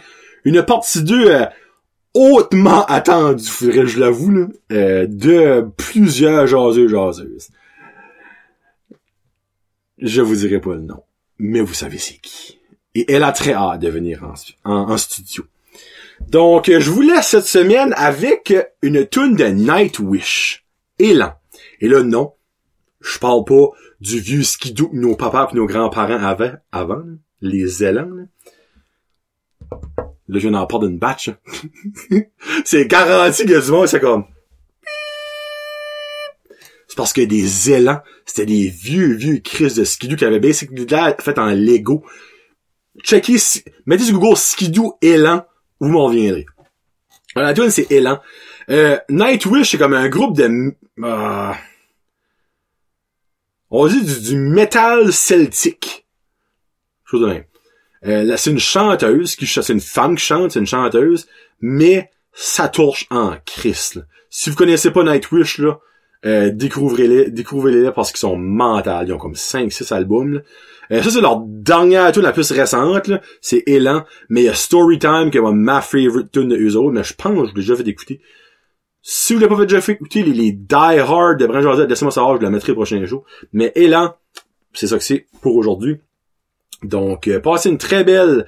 Une 0.45 0.63
partie 0.63 1.03
2 1.03 1.31
euh, 1.31 1.47
hautement 2.13 2.85
attendue, 2.87 3.45
faudrait 3.45 3.87
je 3.87 3.99
l'avoue, 4.01 4.49
euh, 4.73 5.07
de 5.09 5.67
plusieurs 5.77 6.47
jaseux 6.47 6.89
jaseuses. 6.89 7.49
Je 9.99 10.21
vous 10.21 10.37
dirai 10.37 10.61
pas 10.61 10.75
le 10.75 10.83
nom, 10.83 11.03
mais 11.39 11.61
vous 11.61 11.75
savez 11.75 11.99
c'est 11.99 12.19
qui. 12.19 12.59
Et 12.95 13.11
elle 13.13 13.23
a 13.25 13.33
très 13.33 13.53
hâte 13.53 13.81
de 13.81 13.89
venir 13.89 14.25
en, 14.25 14.35
en- 14.71 14.91
en 14.93 14.97
studio. 14.99 15.45
Donc, 16.27 16.69
euh, 16.69 16.81
je 16.81 16.91
vous 16.91 17.01
laisse 17.01 17.29
cette 17.29 17.47
semaine 17.47 17.95
avec 17.97 18.55
une 18.83 19.07
tune 19.07 19.37
de 19.37 19.45
Nightwish. 19.45 20.65
Élan. 20.99 21.33
Et 21.81 21.89
là, 21.89 22.03
non, 22.03 22.35
je 23.01 23.19
parle 23.19 23.45
pas 23.45 23.71
du 24.01 24.21
vieux 24.21 24.43
skidoo 24.43 24.89
que 24.89 24.97
nos 24.97 25.17
papas 25.17 25.49
et 25.53 25.57
nos 25.57 25.67
grands-parents 25.67 26.23
avaient 26.23 26.55
avant, 26.73 27.03
les 27.41 27.85
élans. 27.85 28.09
Là, 28.11 28.25
là 29.71 29.79
je 30.29 30.39
viens 30.39 30.51
d'en 30.51 30.67
parler 30.67 30.89
d'une 30.89 30.99
batch. 30.99 31.29
là. 31.29 31.39
c'est 32.65 32.87
garanti 32.87 33.45
que 33.45 33.65
du 33.65 33.71
monde, 33.71 33.87
c'est 33.87 34.01
comme... 34.01 34.25
C'est 36.89 36.97
parce 36.97 37.13
que 37.13 37.21
des 37.21 37.71
élans, 37.71 38.01
c'était 38.25 38.47
des 38.47 38.69
vieux, 38.69 39.13
vieux 39.15 39.39
crises 39.39 39.75
de 39.75 39.85
skidoo 39.85 40.17
qui 40.17 40.25
avaient 40.25 40.41
basically 40.41 40.87
fait 41.21 41.39
en 41.39 41.47
Lego. 41.47 42.03
Checkez, 43.05 43.37
mettez 43.87 44.05
sur 44.05 44.19
Google 44.19 44.37
skidoo 44.37 44.97
élan, 45.03 45.45
vous 45.81 45.89
m'en 45.89 46.07
reviendrez. 46.07 46.47
Alors, 47.35 47.49
la 47.49 47.55
tune, 47.55 47.71
c'est 47.71 47.91
élan. 47.91 48.21
Euh, 48.71 48.99
Nightwish, 49.09 49.71
c'est 49.71 49.79
comme 49.79 49.95
un 49.95 50.09
groupe 50.09 50.37
de... 50.37 50.75
euh, 51.05 51.53
on 53.71 53.87
dit 53.87 54.03
du, 54.03 54.21
du 54.21 54.37
métal 54.37 55.13
celtique. 55.13 56.07
Chose 57.05 57.23
de 57.23 57.27
même. 57.27 57.45
Euh, 58.07 58.23
là, 58.25 58.37
c'est 58.37 58.51
une 58.51 58.59
chanteuse 58.59 59.37
qui 59.37 59.47
c'est 59.47 59.73
une 59.73 59.81
femme 59.81 60.17
qui 60.17 60.25
chante, 60.25 60.53
c'est 60.53 60.61
une 60.61 60.67
chanteuse, 60.67 61.29
mais 61.61 62.11
ça 62.33 62.69
torche 62.69 63.07
en 63.11 63.37
Christ. 63.45 63.97
là. 63.97 64.03
Si 64.31 64.51
vous 64.51 64.57
connaissez 64.57 64.91
pas 64.91 65.03
Nightwish, 65.03 65.59
là, 65.59 65.79
Euh, 66.27 66.51
découvrez-les, 66.51 67.31
découvrez-les 67.31 67.93
parce 67.93 68.11
qu'ils 68.11 68.19
sont 68.19 68.37
mentales. 68.37 69.09
Ils 69.09 69.13
ont 69.13 69.19
comme 69.19 69.37
5, 69.37 69.71
6 69.73 69.93
albums, 69.93 70.35
là. 70.35 70.41
Euh, 70.91 71.03
ça, 71.03 71.11
c'est 71.11 71.21
leur 71.21 71.41
dernière 71.41 72.13
tune 72.13 72.23
la 72.23 72.33
plus 72.33 72.51
récente. 72.51 73.11
C'est 73.41 73.63
Élan. 73.67 74.05
Mais 74.29 74.43
il 74.43 74.45
y 74.45 74.49
a 74.49 74.55
Storytime, 74.55 75.31
qui 75.31 75.39
est 75.39 75.41
ma 75.41 75.81
favorite 75.81 76.33
tune 76.33 76.49
de 76.49 76.57
eux 76.57 76.77
autres, 76.77 76.93
mais 76.93 77.05
je 77.05 77.15
pense 77.15 77.35
que 77.35 77.45
je 77.45 77.49
l'ai 77.49 77.63
déjà 77.63 77.77
fait 77.77 77.89
écouter. 77.89 78.21
Si 79.03 79.35
vous 79.35 79.41
l'avez 79.41 79.51
pas 79.55 79.61
fait 79.61 79.67
déjà 79.67 79.81
fait 79.81 79.93
écouter, 79.93 80.23
les, 80.23 80.53
Die 80.53 80.75
Hard 80.75 81.39
de 81.39 81.47
Brand 81.47 81.63
Josette, 81.63 81.89
laissez-moi 81.89 82.13
savoir, 82.13 82.37
je 82.37 82.43
la 82.43 82.51
mettrai 82.51 82.73
au 82.73 82.75
prochain 82.75 83.05
jour. 83.05 83.25
Mais 83.53 83.73
Élan, 83.75 84.15
c'est 84.73 84.87
ça 84.87 84.99
que 84.99 85.05
c'est 85.05 85.27
pour 85.41 85.57
aujourd'hui. 85.57 85.99
Donc, 86.83 87.29
euh, 87.29 87.41
passez 87.41 87.71
une 87.71 87.79
très 87.79 88.05
belle, 88.05 88.47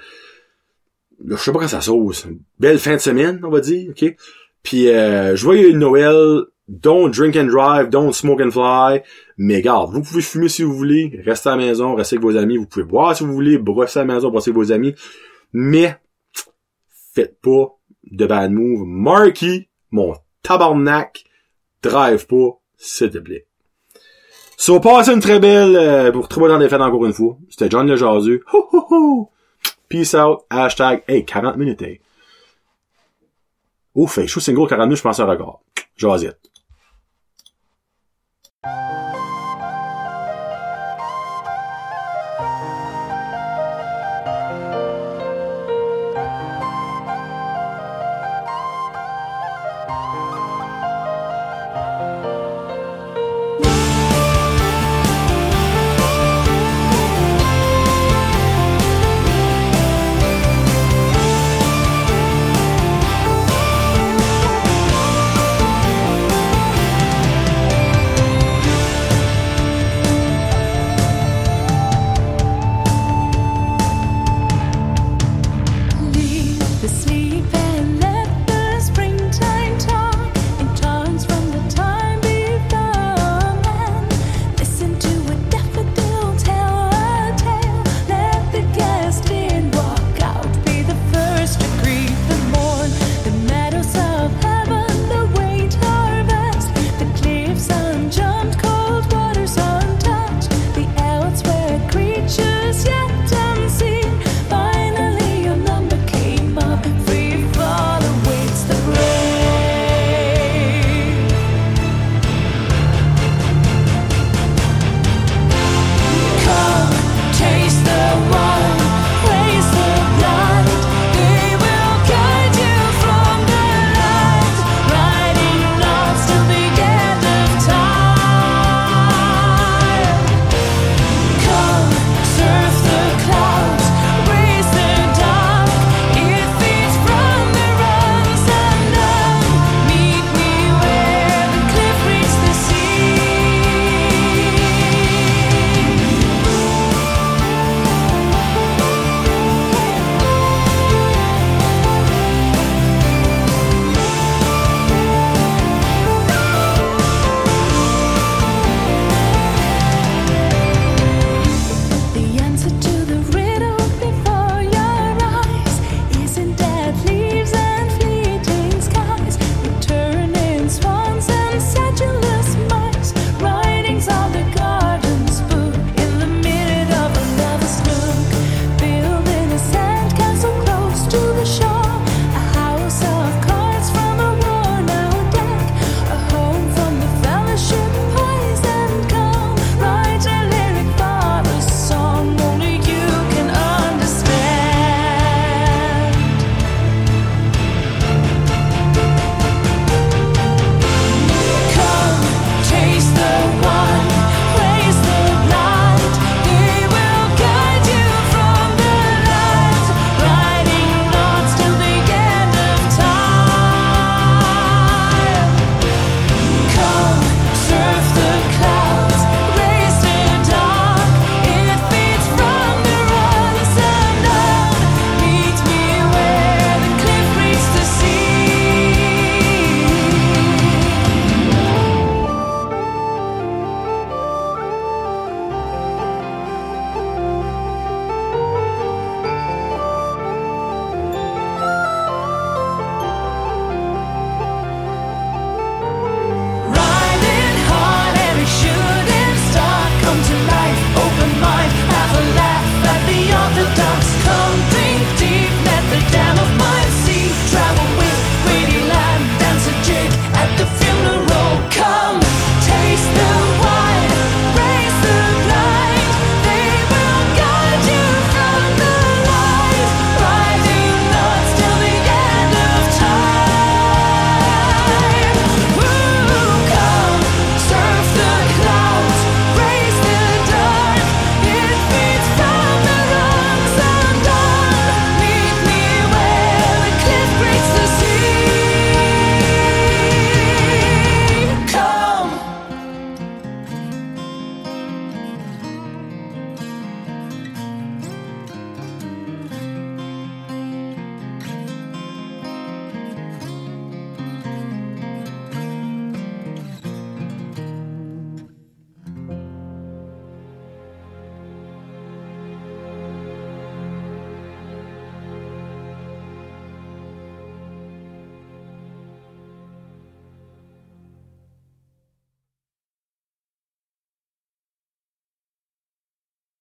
je 1.26 1.36
sais 1.36 1.52
pas 1.52 1.60
quand 1.60 1.68
ça 1.68 1.80
sauce, 1.80 2.24
une 2.24 2.40
belle 2.58 2.78
fin 2.78 2.94
de 2.94 3.00
semaine, 3.00 3.40
on 3.42 3.50
va 3.50 3.60
dire, 3.60 3.90
ok? 3.90 4.14
Puis, 4.62 4.88
euh, 4.88 5.34
joyeux 5.34 5.72
Noël, 5.72 6.42
don't 6.70 7.10
drink 7.10 7.36
and 7.36 7.46
drive, 7.46 7.90
don't 7.90 8.12
smoke 8.12 8.40
and 8.40 8.50
fly, 8.50 9.02
mais 9.36 9.60
garde, 9.60 9.92
vous 9.92 10.02
pouvez 10.02 10.22
fumer 10.22 10.48
si 10.48 10.62
vous 10.62 10.72
voulez, 10.72 11.20
restez 11.24 11.48
à 11.48 11.56
la 11.56 11.58
maison, 11.58 11.94
restez 11.94 12.16
avec 12.16 12.24
vos 12.24 12.36
amis, 12.36 12.56
vous 12.56 12.66
pouvez 12.66 12.84
boire 12.84 13.16
si 13.16 13.24
vous 13.24 13.32
voulez, 13.32 13.58
brosser 13.58 13.98
à 13.98 14.04
la 14.04 14.14
maison, 14.14 14.30
brosser 14.30 14.52
vos 14.52 14.70
amis, 14.70 14.94
mais 15.52 15.96
faites 17.12 17.40
pas 17.40 17.76
de 18.10 18.26
bad 18.26 18.52
move. 18.52 18.86
Marky, 18.86 19.68
mon 19.90 20.14
tabarnak, 20.42 21.24
drive 21.82 22.26
pas, 22.26 22.60
s'il 22.76 23.10
te 23.10 23.18
plaît. 23.18 23.46
So, 24.56 24.78
passez 24.78 25.12
une 25.12 25.20
très 25.20 25.40
belle, 25.40 25.74
euh, 25.74 26.12
pour 26.12 26.28
très 26.28 26.40
bonne 26.40 26.58
des 26.60 26.68
fêtes 26.68 26.80
encore 26.80 27.06
une 27.06 27.14
fois. 27.14 27.38
C'était 27.48 27.70
John 27.70 27.86
le 27.86 28.44
ho. 28.52 29.30
Peace 29.88 30.14
out. 30.14 30.40
Hashtag, 30.50 31.02
hey, 31.08 31.24
40 31.24 31.56
minutes, 31.56 31.82
hey. 31.82 32.00
Oh, 33.94 34.06
fait 34.06 34.26
chaud 34.26 34.40
single 34.40 34.68
40 34.68 34.86
minutes, 34.86 34.98
je 34.98 35.02
pense 35.02 35.18
à 35.18 35.24
un 35.24 35.26
record. 35.26 35.62
Jasette. 38.62 38.99